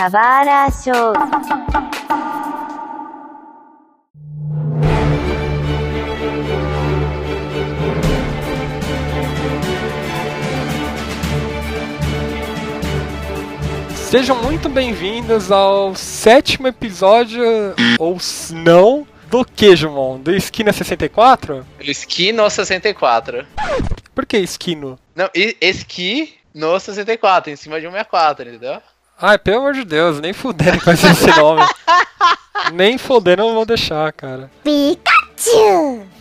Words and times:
Kawara 0.00 0.70
Show. 0.70 1.12
Sejam 13.94 14.42
muito 14.42 14.70
bem-vindos 14.70 15.52
ao 15.52 15.94
sétimo 15.94 16.66
episódio, 16.66 17.44
ou 17.98 18.16
não, 18.54 19.06
do 19.28 19.44
Queijumon, 19.44 20.18
do 20.18 20.34
Esquina 20.34 20.72
64? 20.72 21.66
Esqui 21.78 22.32
no 22.32 22.48
64. 22.48 23.46
Por 24.14 24.24
que 24.24 24.38
Esquino? 24.38 24.98
Não, 25.14 25.28
e- 25.34 25.58
esqui 25.60 26.36
no 26.54 26.80
64, 26.80 27.52
em 27.52 27.56
cima 27.56 27.78
de 27.78 27.86
um 27.86 27.90
64, 27.92 28.48
entendeu? 28.48 28.80
Ai, 29.22 29.38
pelo 29.38 29.58
amor 29.58 29.74
de 29.74 29.84
Deus, 29.84 30.18
nem 30.18 30.32
fudendo 30.32 30.80
com 30.82 30.90
esse 30.90 31.26
nome. 31.38 31.62
nem 32.72 32.96
fudendo 32.96 33.42
eu 33.42 33.52
vou 33.52 33.66
deixar, 33.66 34.10
cara. 34.12 34.50
Pikachu! 34.64 35.19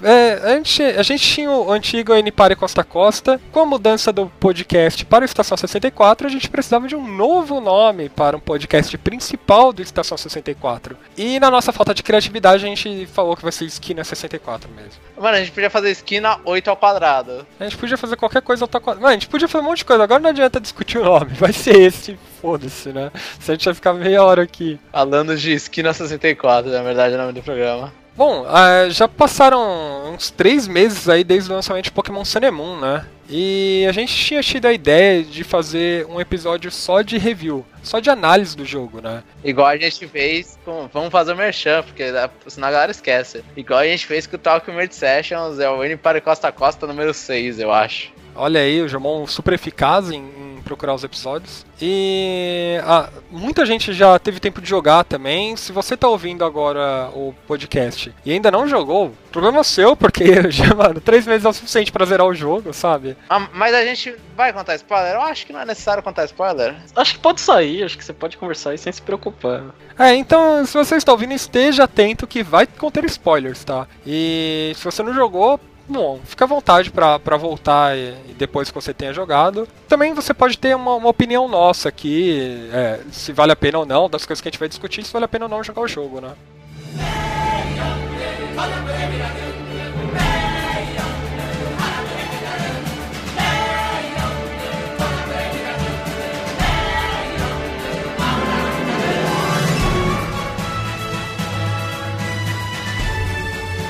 É, 0.02 0.40
a 0.44 0.56
gente, 0.56 0.82
a 0.82 1.04
gente 1.04 1.22
tinha 1.22 1.52
o 1.52 1.72
antigo 1.72 2.14
N-Pare 2.14 2.56
Costa 2.56 2.84
Costa. 2.86 3.40
Com 3.52 3.60
a 3.60 3.66
mudança 3.66 4.14
do 4.14 4.28
podcast 4.40 5.06
para 5.06 5.24
o 5.24 5.26
Estação 5.26 5.58
64, 5.58 6.26
a 6.26 6.30
gente 6.30 6.50
precisava 6.50 6.88
de 6.88 6.96
um 6.96 7.06
novo 7.06 7.60
nome 7.60 8.08
para 8.08 8.38
um 8.38 8.40
podcast 8.40 8.98
principal 8.98 9.74
do 9.74 9.82
Estação 9.82 10.18
64. 10.18 10.96
E 11.18 11.38
na 11.40 11.52
nossa 11.52 11.74
falta 11.74 11.94
de 11.94 12.02
criatividade, 12.02 12.66
a 12.66 12.68
gente 12.70 13.06
falou 13.08 13.36
que 13.36 13.44
vai 13.44 13.52
ser 13.52 13.66
Esquina 13.66 14.04
64 14.04 14.70
mesmo. 14.72 15.02
Mano, 15.18 15.36
a 15.36 15.40
gente 15.40 15.52
podia 15.52 15.70
fazer 15.70 15.92
esquina 15.92 16.40
8 16.46 16.70
ao 16.70 16.78
quadrado. 16.78 17.46
A 17.60 17.66
gente 17.66 17.78
podia 17.78 17.98
fazer 17.98 18.16
qualquer 18.16 18.42
coisa 18.42 18.64
outra 18.64 18.80
coisa. 18.80 19.02
Mano, 19.02 19.10
a 19.10 19.14
gente 19.14 19.28
podia 19.28 19.48
fazer 19.50 19.64
um 19.64 19.68
monte 19.68 19.80
de 19.80 19.86
coisa. 19.86 20.04
Agora 20.04 20.22
não 20.22 20.30
adianta 20.30 20.62
discutir 20.62 20.98
o 20.98 21.04
nome. 21.04 21.34
Vai 21.36 21.52
ser 21.52 21.78
esse, 21.78 22.18
foda-se, 22.42 22.90
né? 22.90 23.12
Se 23.40 23.52
a 23.52 23.54
gente 23.54 23.66
vai 23.66 23.74
ficar 23.74 23.94
meia 23.94 24.24
hora 24.24 24.44
aqui. 24.44 24.80
Falando 24.92 25.36
de 25.36 25.52
esquina 25.52 25.94
64, 25.94 26.72
na 26.72 26.82
verdade, 26.82 27.16
é 27.16 27.18
o 27.18 27.22
nome 27.22 27.34
do 27.34 27.44
programa. 27.44 27.92
Bom, 28.20 28.46
ah, 28.50 28.90
já 28.90 29.08
passaram 29.08 30.12
uns 30.14 30.30
três 30.30 30.68
meses 30.68 31.08
aí 31.08 31.24
desde 31.24 31.50
o 31.50 31.56
lançamento 31.56 31.86
de 31.86 31.92
Pokémon 31.92 32.26
Sun 32.26 32.40
and 32.44 32.52
Moon, 32.52 32.78
né? 32.78 33.06
E 33.30 33.86
a 33.88 33.94
gente 33.94 34.14
tinha 34.14 34.44
tido 34.44 34.66
a 34.66 34.74
ideia 34.74 35.24
de 35.24 35.42
fazer 35.46 36.06
um 36.06 36.20
episódio 36.20 36.70
só 36.70 37.02
de 37.02 37.18
review, 37.18 37.66
só 37.82 38.02
de 38.02 38.10
análise 38.10 38.58
do 38.58 38.66
jogo, 38.66 39.00
né? 39.00 39.24
Igual 39.42 39.68
a 39.68 39.78
gente 39.78 40.06
fez 40.06 40.60
com. 40.66 40.90
Vamos 40.92 41.12
fazer 41.12 41.32
o 41.32 41.38
merchan, 41.38 41.82
porque 41.82 42.12
senão 42.48 42.68
a 42.68 42.72
galera 42.72 42.92
esquece. 42.92 43.42
Igual 43.56 43.80
a 43.80 43.86
gente 43.86 44.06
fez 44.06 44.28
com 44.28 44.36
o 44.36 44.40
Talk 44.40 44.70
Merge 44.70 44.96
Sessions, 44.96 45.58
é 45.58 45.70
o 45.70 45.82
N 45.82 45.96
para 45.96 46.20
Costa 46.20 46.50
a 46.50 46.52
Costa 46.52 46.86
número 46.86 47.14
6, 47.14 47.58
eu 47.62 47.72
acho. 47.72 48.12
Olha 48.36 48.60
aí, 48.60 48.82
o 48.82 48.88
Jomon 48.90 49.26
super 49.28 49.54
eficaz 49.54 50.12
em 50.12 50.49
procurar 50.70 50.94
os 50.94 51.04
episódios. 51.04 51.66
E 51.82 52.80
ah, 52.84 53.10
muita 53.32 53.66
gente 53.66 53.92
já 53.92 54.20
teve 54.20 54.40
tempo 54.40 54.62
de 54.62 54.70
jogar 54.70 55.04
também. 55.04 55.56
Se 55.58 55.72
você 55.72 55.98
tá 55.98 56.08
ouvindo 56.08 56.46
agora 56.46 57.10
o 57.16 57.34
podcast 57.48 58.14
e 58.24 58.32
ainda 58.32 58.52
não 58.52 58.68
jogou, 58.68 59.12
problema 59.32 59.64
seu, 59.64 59.96
porque 59.96 60.50
já, 60.52 60.76
mano, 60.76 61.02
três 61.02 61.26
meses 61.26 61.44
é 61.44 61.50
o 61.50 61.54
suficiente 61.54 61.92
pra 61.92 62.06
zerar 62.06 62.28
o 62.28 62.36
jogo, 62.36 62.72
sabe? 62.72 63.18
Ah, 63.28 63.48
mas 63.52 63.74
a 63.74 63.84
gente 63.84 64.16
vai 64.36 64.54
contar 64.54 64.76
spoiler? 64.76 65.16
Eu 65.16 65.22
acho 65.22 65.48
que 65.48 65.54
não 65.54 65.62
é 65.62 65.66
necessário 65.66 66.04
contar 66.04 66.26
spoiler. 66.26 66.76
Acho 66.96 67.14
que 67.14 67.20
pode 67.20 67.42
sair, 67.42 67.84
acho 67.84 67.98
que 67.98 68.06
você 68.06 68.14
pode 68.14 68.38
conversar 68.38 68.70
aí 68.70 68.78
sem 68.78 68.94
se 68.94 69.02
preocupar. 69.02 69.64
É, 69.98 70.14
então, 70.14 70.66
se 70.66 70.78
você 70.78 70.96
está 70.96 71.12
ouvindo, 71.12 71.34
esteja 71.34 71.86
atento 71.86 72.28
que 72.28 72.44
vai 72.44 72.68
conter 72.68 73.04
spoilers, 73.06 73.64
tá? 73.64 73.88
E 74.06 74.72
se 74.76 74.86
você 74.86 75.02
não 75.02 75.14
jogou, 75.14 75.60
bom, 75.90 76.20
fica 76.24 76.46
à 76.46 76.48
vontade 76.48 76.92
pra 76.92 77.38
voltar 77.38 77.98
e, 77.98 78.14
e 78.30 78.34
depois 78.38 78.70
que 78.70 78.76
você 78.76 78.94
tenha 78.94 79.14
jogado. 79.14 79.68
Também 79.88 80.14
você 80.14 80.34
pode 80.34 80.58
ter 80.58 80.76
uma, 80.76 80.96
uma 80.96 81.10
opinião 81.10 81.48
nossa 81.48 81.90
aqui, 81.90 82.70
é, 82.72 83.00
se 83.12 83.32
vale 83.34 83.52
a 83.52 83.56
pena 83.56 83.80
ou 83.80 83.86
não, 83.86 84.10
das 84.10 84.26
coisas 84.26 84.42
que 84.42 84.48
a 84.48 84.52
gente 84.52 84.60
vai 84.60 84.70
discutir, 84.70 85.04
se 85.04 85.14
vale 85.14 85.26
a 85.26 85.28
pena 85.28 85.46
ou 85.46 85.50
não 85.50 85.64
jogar 85.64 85.82
o 85.82 85.88
jogo, 85.88 86.22
né? 86.22 86.34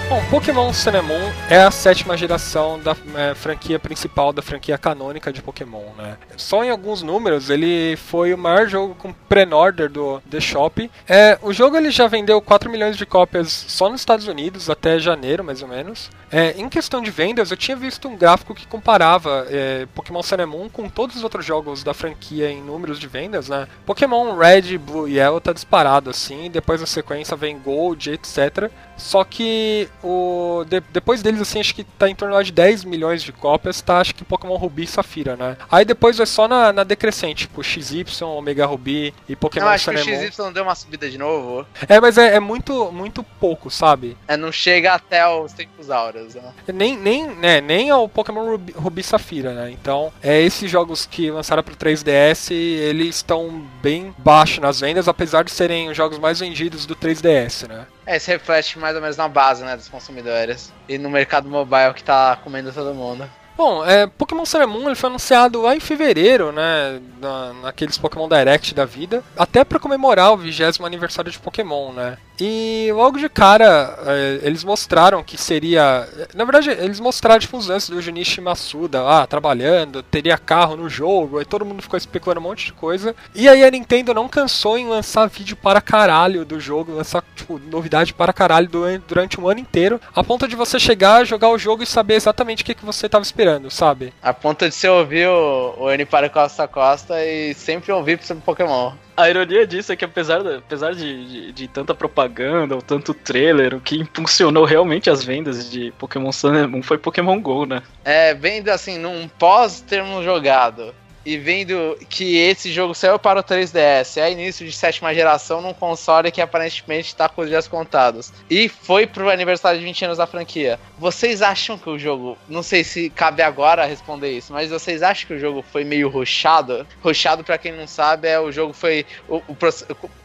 Bom, 0.10 0.20
Pokémon 0.32 0.72
Moon 1.04 1.32
é 1.52 1.62
a 1.62 1.70
sétima 1.70 2.18
geração 2.18 2.80
da 2.80 2.98
é, 3.16 3.36
franquia 3.36 3.78
principal 3.78 4.34
da 4.34 4.42
franquia 4.42 4.76
canônica 4.76 5.32
de 5.32 5.40
Pokémon, 5.40 5.84
né? 5.96 6.18
Só 6.36 6.64
em 6.64 6.72
alguns 6.72 7.04
números 7.04 7.52
ele 7.52 7.96
foi 7.96 8.34
o 8.34 8.38
maior 8.38 8.68
jogo 8.68 8.96
com 8.96 9.14
pre-order 9.14 9.88
do 9.88 10.20
The 10.22 10.40
Shop. 10.40 10.90
É, 11.08 11.38
o 11.44 11.54
jogo 11.54 11.78
ele 11.78 11.92
já 11.92 12.08
vendeu 12.08 12.42
4 12.42 12.72
milhões 12.72 12.98
de 12.98 13.06
cópias 13.06 13.52
só 13.52 13.88
nos 13.88 14.02
Estados 14.02 14.28
Unidos 14.28 14.68
até 14.68 14.98
janeiro, 14.98 15.44
mais 15.44 15.62
ou 15.62 15.68
menos. 15.68 16.10
É, 16.32 16.60
em 16.60 16.68
questão 16.70 17.04
de 17.04 17.12
vendas, 17.12 17.52
eu 17.52 17.58
tinha 17.58 17.78
visto 17.78 18.08
um 18.08 18.18
gráfico 18.18 18.56
que 18.56 18.66
comparava 18.66 19.46
é, 19.50 19.88
Pokémon 19.94 20.22
Moon 20.48 20.70
com 20.70 20.90
todos 20.90 21.18
os 21.18 21.24
outros 21.24 21.46
jogos 21.46 21.84
da 21.84 21.94
franquia 21.94 22.50
em 22.50 22.64
números 22.64 23.00
de 23.00 23.08
vendas, 23.08 23.50
né? 23.50 23.68
Pokémon 23.86 24.36
Red, 24.36 24.76
Blue 24.80 25.08
e 25.08 25.18
Yellow 25.18 25.40
tá 25.40 25.54
disparado 25.54 26.10
assim, 26.10 26.50
depois 26.50 26.82
na 26.82 26.88
sequência 26.88 27.38
vem 27.38 27.60
Gold, 27.60 28.12
etc. 28.12 28.72
Só 28.98 29.24
que 29.24 29.88
o 30.04 30.64
de- 30.68 30.82
depois 30.92 31.22
deles, 31.22 31.42
assim, 31.42 31.60
acho 31.60 31.74
que 31.76 31.84
tá 31.84 32.10
em 32.10 32.16
torno 32.16 32.42
de 32.44 32.52
10 32.52 32.84
milhões 32.84 33.22
de 33.24 33.32
cópias, 33.32 33.82
tá? 33.82 34.00
Acho 34.00 34.16
que 34.16 34.24
Pokémon 34.24 34.56
Ruby 34.56 34.84
e 34.84 34.88
Safira, 34.88 35.36
né? 35.36 35.58
Aí 35.72 35.84
depois 35.86 36.18
vai 36.18 36.26
só 36.26 36.48
na, 36.48 36.72
na 36.74 36.84
decrescente, 36.84 37.48
tipo 37.48 37.64
XY, 37.64 38.06
Omega 38.24 38.66
Ruby 38.66 39.14
e 39.28 39.36
Pokémon 39.36 39.66
eu 39.66 39.70
acho 39.72 39.92
que 39.92 39.98
o. 39.98 40.04
XY 40.04 40.52
deu 40.54 40.64
uma 40.64 40.76
subida 40.76 41.10
de 41.10 41.18
novo. 41.18 41.66
É, 41.88 42.00
mas 42.00 42.18
é, 42.18 42.36
é 42.36 42.40
muito, 42.40 42.92
muito 42.92 43.24
pouco, 43.40 43.70
sabe? 43.70 44.18
É, 44.28 44.36
não 44.38 44.52
chega 44.52 44.94
até 44.94 45.28
os 45.28 45.54
tempos 45.54 45.90
áureos. 45.90 46.36
Né? 46.36 46.54
Nem, 46.74 46.98
nem, 46.98 47.28
né, 47.28 47.62
nem 47.62 47.90
ao 47.90 48.08
Pokémon 48.08 48.46
Ruby, 48.52 48.74
Ruby 48.74 49.02
e 49.02 49.04
Safira, 49.04 49.54
né? 49.54 49.72
Então, 49.72 50.12
é, 50.22 50.42
esses 50.42 50.70
jogos 50.70 51.06
que 51.06 51.30
lançaram 51.32 51.64
pro 51.64 51.76
3DS, 51.76 52.52
eles 52.52 53.18
estão 53.18 53.64
bem 53.82 54.14
baixos 54.18 54.60
nas 54.60 54.80
vendas, 54.80 55.08
apesar 55.08 55.44
de 55.44 55.52
serem 55.52 55.90
os 55.90 55.98
jogos 55.98 56.18
mais 56.20 56.40
vendidos 56.40 56.86
do 56.86 56.96
3DS, 56.96 57.68
né? 57.68 57.86
É, 58.10 58.18
isso 58.18 58.32
reflete 58.32 58.80
mais 58.80 58.96
ou 58.96 59.02
menos 59.04 59.16
na 59.18 59.28
base, 59.28 59.64
né, 59.64 59.78
dos 59.78 59.88
consumidores. 59.88 60.74
E 60.88 60.98
no 60.98 61.12
mercado 61.12 61.48
mobile 61.48 61.94
que 61.94 62.04
tá 62.04 62.36
comendo 62.44 62.74
todo 62.74 62.92
mundo. 62.92 63.30
Bom, 63.56 63.86
é, 63.86 64.08
Pokémon 64.08 64.44
Moon 64.68 64.88
ele 64.88 64.96
foi 64.96 65.12
anunciado 65.12 65.62
lá 65.62 65.76
em 65.76 65.80
fevereiro, 65.80 66.52
né, 66.52 67.00
na, 67.22 67.54
naqueles 67.54 68.00
Pokémon 68.00 68.28
Direct 68.28 68.74
da 68.74 68.84
vida, 68.84 69.24
até 69.38 69.64
pra 69.64 69.78
comemorar 69.80 70.34
o 70.34 70.38
20 70.38 70.84
aniversário 70.84 71.32
de 71.32 71.38
Pokémon, 71.38 71.94
né. 71.94 72.18
E 72.40 72.90
logo 72.94 73.18
de 73.18 73.28
cara, 73.28 73.98
é, 74.06 74.40
eles 74.44 74.64
mostraram 74.64 75.24
que 75.24 75.38
seria... 75.38 76.08
Na 76.34 76.46
verdade, 76.46 76.70
eles 76.70 77.00
mostraram, 77.00 77.40
tipo, 77.40 77.58
os 77.58 77.68
lances 77.68 77.90
do 77.90 78.02
Junichi 78.02 78.40
Masuda 78.40 79.02
lá, 79.02 79.28
trabalhando, 79.28 80.02
teria 80.02 80.38
carro 80.38 80.78
no 80.78 80.90
jogo, 80.90 81.40
aí 81.40 81.46
todo 81.46 81.66
mundo 81.66 81.82
ficou 81.82 81.98
especulando 81.98 82.40
um 82.40 82.44
monte 82.44 82.68
de 82.68 82.74
coisa. 82.74 83.16
E 83.36 83.48
aí 83.50 83.64
a 83.64 83.70
Nintendo 83.72 84.14
não 84.14 84.28
cansou 84.30 84.78
em 84.78 84.88
lançar 84.88 85.28
vídeo 85.28 85.58
para 85.58 85.82
caralho 85.82 86.46
do 86.46 86.60
jogo, 86.60 86.94
lançar, 86.94 87.24
tipo, 87.36 87.60
novidade 87.60 88.14
para 88.14 88.32
caralho 88.32 88.70
du- 88.70 89.00
durante 89.08 89.40
um 89.40 89.48
ano 89.48 89.60
inteiro, 89.60 90.00
a 90.16 90.24
ponto 90.24 90.48
de 90.48 90.56
você 90.56 90.80
chegar, 90.80 91.26
jogar 91.26 91.50
o 91.50 91.58
jogo 91.58 91.84
e 91.84 91.86
saber 91.88 92.16
exatamente 92.16 92.64
o 92.64 92.66
que, 92.66 92.74
que 92.76 92.86
você 92.86 93.10
tava 93.10 93.24
esperando, 93.24 93.70
sabe? 93.70 94.14
A 94.22 94.34
ponto 94.34 94.68
de 94.68 94.74
você 94.74 94.88
ouvir 94.88 95.28
o, 95.28 95.76
o 95.78 95.92
N 95.92 96.06
para 96.06 96.30
Costa 96.30 96.68
Costa 96.68 97.24
e 97.24 97.54
sempre 97.54 97.92
ouvir 97.92 98.20
sobre 98.24 98.44
Pokémon. 98.44 98.94
A 99.20 99.30
ironia 99.30 99.68
disso 99.68 99.92
é 99.92 99.98
que 99.98 100.06
apesar, 100.06 100.42
da- 100.42 100.60
apesar 100.60 100.96
de, 100.96 101.26
de, 101.26 101.52
de 101.52 101.68
tanta 101.68 101.94
propaganda 101.94 102.74
ou 102.74 102.82
tanto 102.82 103.14
trailer, 103.14 103.76
o 103.76 103.82
que 103.82 103.98
impulsionou 103.98 104.64
realmente 104.64 105.10
as 105.10 105.22
vendas 105.26 105.70
de 105.70 105.92
Pokémon 105.98 106.32
Sun 106.32 106.54
and 106.54 106.68
Moon 106.70 106.82
foi 106.82 106.98
Pokémon 106.98 107.38
GO, 107.42 107.66
né? 107.66 107.84
É, 108.06 108.34
vendo 108.34 108.70
assim, 108.70 108.98
num 108.98 109.28
pós 109.28 109.82
termos 109.82 110.24
jogado. 110.24 110.96
E 111.26 111.38
vendo 111.38 111.98
que 112.10 112.38
esse 112.38 112.72
jogo 112.72 112.96
saiu 112.96 113.20
para 113.20 113.40
o 113.40 113.44
3DS, 113.44 114.18
é 114.18 114.32
início 114.32 114.66
de 114.66 114.72
sétima 114.72 115.14
geração 115.14 115.62
num 115.62 115.74
console 115.74 116.32
que 116.32 116.42
aparentemente 116.42 117.16
tá 117.16 117.28
com 117.28 117.42
os 117.42 117.50
dias 117.50 117.68
contados. 117.68 118.32
E 118.50 118.70
foi 118.70 119.06
pro 119.06 119.30
aniversário 119.30 119.80
de 119.80 119.86
20 119.86 120.06
anos 120.06 120.18
da 120.18 120.28
franquia. 120.28 120.80
Vocês 120.98 121.42
acham 121.42 121.78
que 121.78 121.90
o 121.90 122.00
jogo, 122.00 122.38
não 122.48 122.64
sei 122.64 122.84
se 122.84 123.10
cabe 123.10 123.42
agora 123.42 123.86
responder 123.86 124.32
isso, 124.32 124.54
mas 124.54 124.70
vocês 124.70 125.04
acham 125.04 125.28
que 125.28 125.34
o 125.34 125.40
jogo 125.40 125.64
foi 125.72 125.84
meio 125.84 126.10
rushado? 126.10 126.88
Rushado, 127.02 127.44
pra 127.44 127.58
quem 127.58 127.72
não 127.72 127.88
sabe, 127.88 128.28
é 128.28 128.40
o 128.40 128.52
jogo 128.52 128.74
foi. 128.74 129.06
O, 129.28 129.38
o 129.38 129.58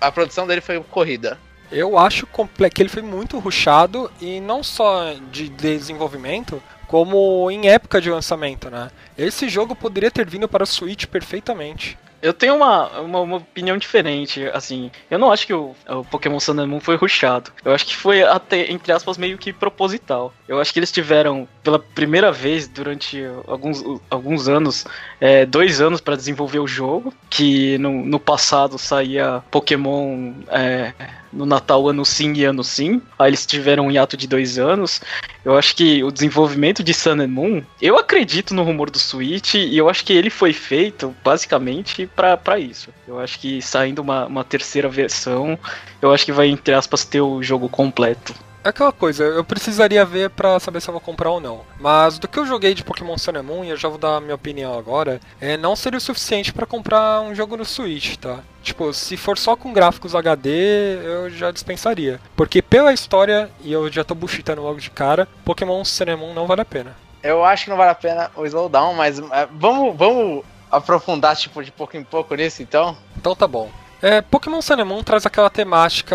a 0.00 0.12
produção 0.12 0.46
dele 0.46 0.60
foi 0.60 0.80
corrida. 0.80 1.38
Eu 1.72 1.98
acho 1.98 2.26
que 2.26 2.82
ele 2.82 2.88
foi 2.88 3.02
muito 3.02 3.38
rushado 3.38 4.10
e 4.20 4.40
não 4.40 4.62
só 4.62 5.14
de 5.30 5.48
desenvolvimento, 5.48 6.62
como 6.94 7.50
em 7.50 7.66
época 7.66 8.00
de 8.00 8.08
lançamento, 8.08 8.70
né? 8.70 8.88
Esse 9.18 9.48
jogo 9.48 9.74
poderia 9.74 10.12
ter 10.12 10.24
vindo 10.24 10.46
para 10.46 10.62
o 10.62 10.66
Switch 10.66 11.06
perfeitamente. 11.06 11.98
Eu 12.22 12.32
tenho 12.32 12.54
uma, 12.54 13.00
uma, 13.00 13.20
uma, 13.20 13.36
opinião 13.38 13.76
diferente, 13.76 14.48
assim. 14.54 14.92
Eu 15.10 15.18
não 15.18 15.32
acho 15.32 15.44
que 15.44 15.52
o, 15.52 15.74
o 15.88 16.04
Pokémon 16.04 16.38
Sun 16.38 16.60
and 16.60 16.68
Moon 16.68 16.78
foi 16.78 16.94
ruxado. 16.94 17.50
Eu 17.64 17.74
acho 17.74 17.84
que 17.84 17.96
foi 17.96 18.22
até, 18.22 18.70
entre 18.70 18.92
aspas, 18.92 19.18
meio 19.18 19.36
que 19.36 19.52
proposital. 19.52 20.32
Eu 20.46 20.60
acho 20.60 20.72
que 20.72 20.78
eles 20.78 20.92
tiveram, 20.92 21.48
pela 21.64 21.80
primeira 21.80 22.30
vez 22.30 22.68
durante 22.68 23.24
alguns, 23.48 23.82
alguns 24.08 24.46
anos, 24.48 24.86
é, 25.20 25.44
dois 25.44 25.80
anos 25.80 26.00
para 26.00 26.14
desenvolver 26.14 26.60
o 26.60 26.66
jogo. 26.68 27.12
Que 27.28 27.76
no, 27.78 27.90
no 27.90 28.20
passado 28.20 28.78
saía 28.78 29.42
Pokémon. 29.50 30.32
É, 30.48 30.92
no 31.34 31.44
Natal 31.44 31.88
ano 31.88 32.04
sim 32.04 32.32
e 32.34 32.44
ano 32.44 32.62
sim. 32.62 33.02
Aí 33.18 33.30
eles 33.30 33.44
tiveram 33.44 33.86
um 33.86 33.90
hiato 33.90 34.16
de 34.16 34.26
dois 34.26 34.58
anos. 34.58 35.00
Eu 35.44 35.56
acho 35.56 35.76
que 35.76 36.02
o 36.02 36.10
desenvolvimento 36.10 36.82
de 36.82 36.94
Sun 36.94 37.20
and 37.20 37.28
Moon, 37.28 37.62
eu 37.80 37.98
acredito 37.98 38.54
no 38.54 38.62
rumor 38.62 38.90
do 38.90 38.98
Switch 38.98 39.54
e 39.54 39.76
eu 39.76 39.88
acho 39.88 40.04
que 40.04 40.12
ele 40.12 40.30
foi 40.30 40.52
feito 40.52 41.14
basicamente 41.24 42.06
para 42.06 42.58
isso. 42.58 42.90
Eu 43.06 43.18
acho 43.20 43.38
que 43.38 43.60
saindo 43.60 44.00
uma, 44.00 44.26
uma 44.26 44.44
terceira 44.44 44.88
versão, 44.88 45.58
eu 46.00 46.12
acho 46.12 46.24
que 46.24 46.32
vai, 46.32 46.48
entre 46.48 46.74
aspas, 46.74 47.04
ter 47.04 47.20
o 47.20 47.42
jogo 47.42 47.68
completo. 47.68 48.34
É 48.64 48.70
aquela 48.70 48.92
coisa, 48.92 49.22
eu 49.24 49.44
precisaria 49.44 50.02
ver 50.06 50.30
para 50.30 50.58
saber 50.58 50.80
se 50.80 50.88
eu 50.88 50.92
vou 50.92 51.00
comprar 51.00 51.28
ou 51.30 51.38
não. 51.38 51.60
Mas 51.78 52.18
do 52.18 52.26
que 52.26 52.38
eu 52.38 52.46
joguei 52.46 52.72
de 52.72 52.82
Pokémon 52.82 53.18
Sun 53.18 53.32
and 53.36 53.42
Moon, 53.42 53.62
e 53.62 53.68
eu 53.68 53.76
já 53.76 53.90
vou 53.90 53.98
dar 53.98 54.16
a 54.16 54.20
minha 54.22 54.34
opinião 54.34 54.78
agora, 54.78 55.20
é, 55.38 55.58
não 55.58 55.76
seria 55.76 55.98
o 55.98 56.00
suficiente 56.00 56.50
para 56.50 56.64
comprar 56.64 57.20
um 57.20 57.34
jogo 57.34 57.58
no 57.58 57.64
Switch, 57.66 58.16
tá? 58.16 58.38
Tipo, 58.62 58.90
se 58.94 59.18
for 59.18 59.36
só 59.36 59.54
com 59.54 59.74
gráficos 59.74 60.14
HD, 60.14 60.96
eu 61.04 61.28
já 61.28 61.50
dispensaria. 61.50 62.18
Porque 62.34 62.62
pela 62.62 62.94
história, 62.94 63.50
e 63.60 63.70
eu 63.70 63.92
já 63.92 64.02
tô 64.02 64.14
buchitando 64.14 64.62
logo 64.62 64.80
de 64.80 64.88
cara, 64.88 65.28
Pokémon 65.44 65.84
Sun 65.84 66.04
and 66.08 66.16
Moon 66.16 66.32
não 66.32 66.46
vale 66.46 66.62
a 66.62 66.64
pena. 66.64 66.96
Eu 67.22 67.44
acho 67.44 67.64
que 67.64 67.70
não 67.70 67.76
vale 67.76 67.90
a 67.90 67.94
pena 67.94 68.30
o 68.34 68.46
slowdown, 68.46 68.94
mas 68.94 69.18
é, 69.18 69.46
vamos, 69.52 69.94
vamos 69.94 70.42
aprofundar, 70.70 71.36
tipo, 71.36 71.62
de 71.62 71.70
pouco 71.70 71.98
em 71.98 72.02
pouco 72.02 72.34
nisso, 72.34 72.62
então? 72.62 72.96
Então 73.14 73.36
tá 73.36 73.46
bom. 73.46 73.70
É, 74.04 74.20
Pokémon 74.20 74.60
Moon 74.84 75.02
traz 75.02 75.24
aquela 75.24 75.48
temática 75.48 76.14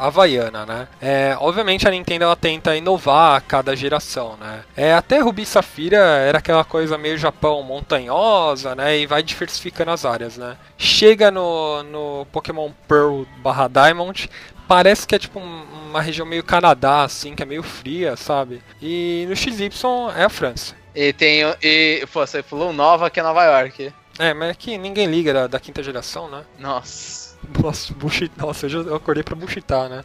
havaiana, 0.00 0.64
né? 0.64 0.88
É, 1.02 1.36
obviamente 1.38 1.86
a 1.86 1.90
Nintendo 1.90 2.24
ela 2.24 2.34
tenta 2.34 2.74
inovar 2.74 3.36
a 3.36 3.40
cada 3.42 3.76
geração, 3.76 4.38
né? 4.40 4.64
É, 4.74 4.94
até 4.94 5.18
Ruby 5.18 5.42
e 5.42 5.46
Safira 5.46 5.98
era 5.98 6.38
aquela 6.38 6.64
coisa 6.64 6.96
meio 6.96 7.18
Japão 7.18 7.62
montanhosa, 7.62 8.74
né? 8.74 8.98
E 8.98 9.06
vai 9.06 9.22
diversificando 9.22 9.90
as 9.90 10.06
áreas, 10.06 10.38
né? 10.38 10.56
Chega 10.78 11.30
no, 11.30 11.82
no 11.82 12.26
Pokémon 12.32 12.70
Pearl 12.88 13.24
barra 13.42 13.68
Diamond, 13.68 14.30
parece 14.66 15.06
que 15.06 15.14
é 15.14 15.18
tipo 15.18 15.38
uma 15.38 16.00
região 16.00 16.26
meio 16.26 16.42
Canadá, 16.42 17.02
assim, 17.02 17.34
que 17.34 17.42
é 17.42 17.46
meio 17.46 17.62
fria, 17.62 18.16
sabe? 18.16 18.62
E 18.80 19.26
no 19.28 19.36
XY 19.36 19.68
é 20.16 20.24
a 20.24 20.30
França. 20.30 20.74
E 20.94 21.12
tem. 21.12 21.42
E, 21.62 22.02
pô, 22.10 22.26
você 22.26 22.42
falou 22.42 22.72
nova 22.72 23.10
que 23.10 23.20
é 23.20 23.22
Nova 23.22 23.44
York. 23.44 23.92
É, 24.18 24.32
mas 24.32 24.50
é 24.50 24.54
que 24.54 24.78
ninguém 24.78 25.06
liga 25.06 25.34
da, 25.34 25.46
da 25.46 25.60
quinta 25.60 25.82
geração, 25.82 26.30
né? 26.30 26.42
Nossa. 26.58 27.25
Nossa, 27.62 27.94
nossa, 28.36 28.68
já, 28.68 28.78
eu 28.78 28.94
acordei 28.94 29.22
pra 29.22 29.34
buchitar, 29.34 29.88
né? 29.88 30.04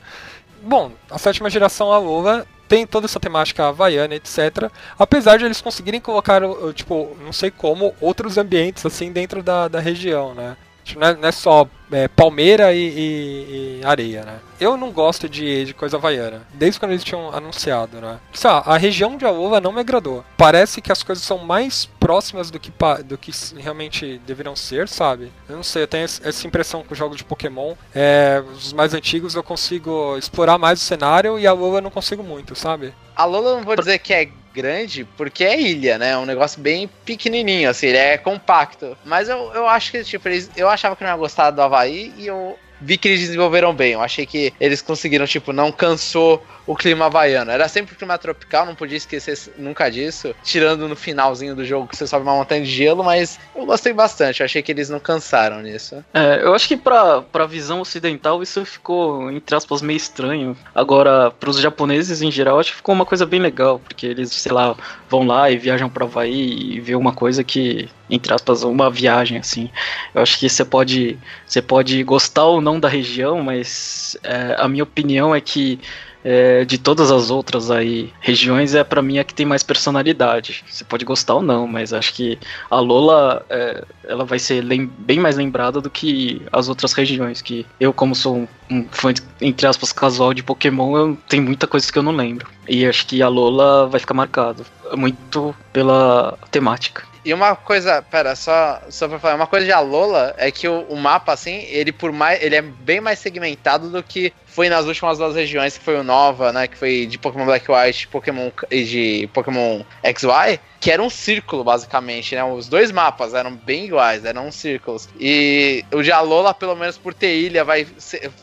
Bom, 0.64 0.92
a 1.10 1.18
sétima 1.18 1.50
geração 1.50 1.92
Alola 1.92 2.46
tem 2.68 2.88
toda 2.88 3.06
essa 3.06 3.20
temática 3.20 3.68
havaiana, 3.68 4.16
etc. 4.16 4.72
Apesar 4.98 5.38
de 5.38 5.46
eles 5.46 5.60
conseguirem 5.60 6.00
colocar, 6.00 6.42
tipo, 6.74 7.18
não 7.22 7.34
sei 7.34 7.52
como, 7.52 7.94
outros 8.00 8.38
ambientes 8.38 8.86
assim 8.86 9.12
dentro 9.12 9.44
da, 9.44 9.68
da 9.68 9.80
região, 9.80 10.34
né? 10.34 10.56
Tipo, 10.84 11.00
não 11.00 11.08
é, 11.08 11.16
não 11.16 11.30
é 11.30 11.32
só 11.32 11.68
é, 11.92 12.08
palmeira 12.08 12.74
e, 12.74 12.80
e, 12.80 13.80
e, 13.82 13.86
areia, 13.86 14.24
né? 14.24 14.40
Eu 14.60 14.78
não 14.78 14.92
gosto 14.92 15.28
de, 15.28 15.66
de 15.66 15.74
coisa 15.74 15.98
havaiana, 15.98 16.44
desde 16.54 16.80
quando 16.80 16.92
eles 16.92 17.04
tinham 17.04 17.34
anunciado, 17.34 18.00
né? 18.00 18.20
Sei 18.34 18.50
a 18.52 18.78
região 18.78 19.18
de 19.18 19.26
Alola 19.26 19.60
não 19.60 19.72
me 19.72 19.80
agradou. 19.80 20.24
Parece 20.38 20.82
que 20.82 20.92
as 20.92 21.04
coisas 21.04 21.24
são 21.24 21.40
mais 21.40 21.86
próximas 22.00 22.52
do 22.52 22.60
que, 22.60 22.72
do 23.06 23.18
que 23.18 23.32
realmente 23.58 24.22
deveriam 24.26 24.56
ser, 24.56 24.88
sabe? 24.88 25.32
Eu 25.48 25.56
não 25.56 25.64
sei, 25.64 25.84
eu 25.84 25.88
tenho 25.88 26.04
essa 26.04 26.48
impressão 26.48 26.84
com 26.84 26.96
jogos 26.96 27.18
de 27.18 27.24
Pokémon. 27.24 27.76
É, 27.94 28.44
os 28.54 28.74
mais 28.74 28.94
antigos 28.94 29.36
eu 29.36 29.44
consigo 29.44 30.18
explorar 30.18 30.58
mais 30.58 30.82
o 30.82 30.86
cenário 30.86 31.40
e 31.40 31.48
a 31.48 31.52
Alola 31.52 31.78
eu 31.78 31.84
não 31.84 31.92
consigo 31.92 32.24
muito, 32.24 32.56
sabe? 32.56 32.94
A 33.16 33.26
Lola 33.26 33.50
eu 33.50 33.58
não 33.58 33.64
vou 33.64 33.76
dizer 33.76 34.00
que 34.00 34.14
é 34.14 34.30
grande 34.54 35.06
porque 35.18 35.44
é 35.44 35.60
ilha, 35.60 35.98
né? 35.98 36.12
É 36.12 36.18
um 36.18 36.26
negócio 36.26 36.62
bem 36.62 36.90
pequenininho, 37.06 37.70
assim, 37.70 37.88
ele 37.88 37.98
é 37.98 38.18
compacto. 38.18 38.98
Mas 39.06 39.30
eu, 39.30 39.52
eu 39.54 39.68
acho 39.68 39.92
que, 39.92 40.04
tipo, 40.04 40.28
eles, 40.28 40.50
eu 40.56 40.70
achava 40.70 40.96
que 40.96 41.04
não 41.04 41.12
ia 41.12 41.18
gostar 41.18 41.52
do 41.52 41.62
Havaí 41.62 42.14
e 42.18 42.28
eu 42.28 42.58
vi 42.82 42.98
que 42.98 43.08
eles 43.08 43.20
desenvolveram 43.22 43.74
bem. 43.74 43.94
Eu 43.94 44.02
achei 44.02 44.26
que 44.26 44.54
eles 44.60 44.82
conseguiram, 44.82 45.26
tipo, 45.28 45.54
não 45.54 45.72
cansou 45.72 46.44
o 46.72 46.76
clima 46.76 47.08
havaiano. 47.08 47.52
Era 47.52 47.68
sempre 47.68 47.94
o 47.94 47.98
clima 47.98 48.18
tropical, 48.18 48.66
não 48.66 48.74
podia 48.74 48.96
esquecer 48.96 49.38
nunca 49.58 49.90
disso. 49.90 50.34
Tirando 50.42 50.88
no 50.88 50.96
finalzinho 50.96 51.54
do 51.54 51.66
jogo 51.66 51.88
que 51.88 51.98
você 51.98 52.08
sobe 52.08 52.24
uma 52.24 52.36
montanha 52.36 52.64
de 52.64 52.72
gelo, 52.72 53.04
mas 53.04 53.38
eu 53.54 53.66
gostei 53.66 53.92
bastante. 53.92 54.42
Achei 54.42 54.62
que 54.62 54.72
eles 54.72 54.90
não 54.90 55.00
cansaram 55.00 55.62
nisso. 55.62 56.04
É, 56.14 56.42
eu 56.42 56.56
acho 56.56 56.70
que 56.70 56.78
pra, 56.78 57.22
pra 57.24 57.46
visão 57.46 57.82
ocidental 57.82 58.42
isso 58.42 58.64
ficou, 58.64 59.30
entre 59.30 59.54
aspas, 59.54 59.82
meio 59.82 59.98
estranho. 59.98 60.56
Agora, 60.74 61.30
pros 61.32 61.60
japoneses 61.60 62.22
em 62.22 62.32
geral, 62.32 62.58
acho 62.58 62.72
que 62.72 62.78
ficou 62.78 62.96
uma 62.96 63.06
coisa 63.06 63.26
bem 63.26 63.42
legal, 63.42 63.78
porque 63.80 64.06
eles, 64.06 64.32
sei 64.32 64.54
lá, 64.54 64.74
vão 65.10 65.28
lá 65.28 65.52
e 65.52 65.58
viajam 65.58 65.90
pra 65.90 66.06
Havaí 66.06 66.76
e 66.76 66.80
vê 66.80 66.96
uma 66.96 67.12
coisa 67.12 67.44
que, 67.44 67.90
entre 68.10 68.34
aspas, 68.34 68.64
uma 68.64 68.90
viagem, 68.90 69.38
assim. 69.38 69.70
Eu 70.16 70.22
acho 70.22 70.40
que 70.40 70.48
você 70.48 70.64
pode, 70.64 71.20
você 71.46 71.62
pode 71.62 72.02
gostar 72.04 72.46
ou 72.46 72.62
não 72.62 72.80
da 72.80 72.88
região, 72.88 73.44
mas 73.44 74.16
é, 74.24 74.56
a 74.58 74.70
minha 74.70 74.84
opinião 74.84 75.36
é 75.36 75.42
que 75.42 75.78
é, 76.24 76.66
de 76.66 76.78
todas 76.78 77.12
as 77.12 77.30
outras 77.30 77.72
aí 77.72 78.14
regiões 78.20 78.76
é 78.76 78.84
para 78.84 79.02
mim 79.02 79.20
a 79.20 79.24
que 79.24 79.34
tem 79.34 79.46
mais 79.46 79.64
personalidade. 79.64 80.64
Você 80.68 80.84
pode 80.84 81.06
gostar 81.06 81.36
ou 81.36 81.42
não, 81.42 81.68
mas 81.68 81.94
acho 81.94 82.14
que 82.14 82.38
a 82.70 82.80
Lola 82.80 83.46
é, 83.50 83.84
ela 84.04 84.26
vai 84.26 84.40
ser 84.40 84.64
bem 84.64 85.20
mais 85.20 85.36
lembrada 85.36 85.82
do 85.82 85.90
que 85.90 86.42
as 86.52 86.70
outras 86.70 86.94
regiões. 86.94 87.42
Que 87.42 87.66
eu, 87.80 87.94
como 87.94 88.16
sou 88.16 88.48
um, 88.70 88.86
fã 88.92 89.14
entre 89.40 89.68
aspas 89.68 89.92
casual 89.92 90.34
de 90.34 90.44
Pokémon, 90.44 90.96
eu, 90.96 91.18
tem 91.28 91.42
muita 91.42 91.68
coisa 91.68 91.92
que 91.92 91.98
eu 91.98 92.04
não 92.04 92.12
lembro. 92.12 92.48
E 92.68 92.86
acho 92.86 93.06
que 93.08 93.22
a 93.22 93.28
Lola 93.28 93.88
vai 93.88 94.00
ficar 94.00 94.14
marcado 94.14 94.66
muito 94.96 95.56
pela 95.74 96.38
temática. 96.52 97.12
E 97.24 97.34
uma 97.34 97.56
coisa, 97.56 98.02
pera, 98.02 98.36
só, 98.36 98.82
só 98.90 99.08
pra 99.08 99.20
falar, 99.20 99.36
uma 99.36 99.46
coisa 99.46 99.66
de 99.66 99.72
Alola 99.72 100.34
é 100.38 100.50
que 100.50 100.68
o, 100.68 100.82
o, 100.90 100.98
mapa, 100.98 101.34
assim, 101.34 101.66
ele 101.70 101.92
por 101.92 102.12
mais. 102.12 102.42
ele 102.42 102.56
é 102.56 102.62
bem 102.64 103.00
mais 103.00 103.20
segmentado 103.20 103.90
do 103.90 104.02
que 104.02 104.34
foi 104.52 104.70
nas 104.70 104.86
últimas 104.86 105.18
duas 105.18 105.36
regiões, 105.36 105.78
que 105.78 105.84
foi 105.84 105.98
o 105.98 106.04
Nova, 106.04 106.52
né? 106.52 106.68
Que 106.68 106.78
foi 106.78 107.06
de 107.06 107.18
Pokémon 107.18 107.46
Black 107.46 107.72
White 107.72 108.08
Pokémon, 108.10 108.52
e 108.70 108.84
de 108.84 109.30
Pokémon 109.34 109.82
XY, 110.04 110.60
que 110.82 110.90
era 110.90 111.02
um 111.02 111.12
círculo, 111.12 111.64
basicamente, 111.64 112.34
né? 112.34 112.44
Os 112.44 112.68
dois 112.68 112.92
mapas 112.92 113.36
eram 113.36 113.56
bem 113.56 113.86
iguais, 113.86 114.26
eram 114.26 114.52
círculos. 114.52 115.08
E 115.20 115.86
o 115.94 116.02
de 116.02 116.12
Alola, 116.12 116.56
pelo 116.56 116.76
menos 116.76 116.98
por 116.98 117.14
ter 117.14 117.36
ilha, 117.36 117.64
vai 117.64 117.86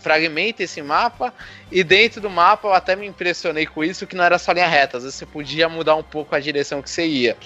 fragmenta 0.01 0.63
esse 0.63 0.81
mapa. 0.81 1.35
E 1.71 1.83
dentro 1.83 2.21
do 2.21 2.31
mapa 2.31 2.69
eu 2.69 2.73
até 2.73 2.95
me 2.95 3.07
impressionei 3.07 3.67
com 3.67 3.83
isso, 3.85 4.07
que 4.07 4.17
não 4.17 4.25
era 4.25 4.39
só 4.39 4.53
linha 4.53 4.69
reta, 4.69 4.97
às 4.97 5.03
vezes 5.03 5.19
você 5.19 5.27
podia 5.27 5.69
mudar 5.69 5.97
um 5.97 6.03
pouco 6.03 6.35
a 6.35 6.41
direção 6.41 6.81
que 6.81 6.89
você 6.89 7.07
ia. 7.07 7.37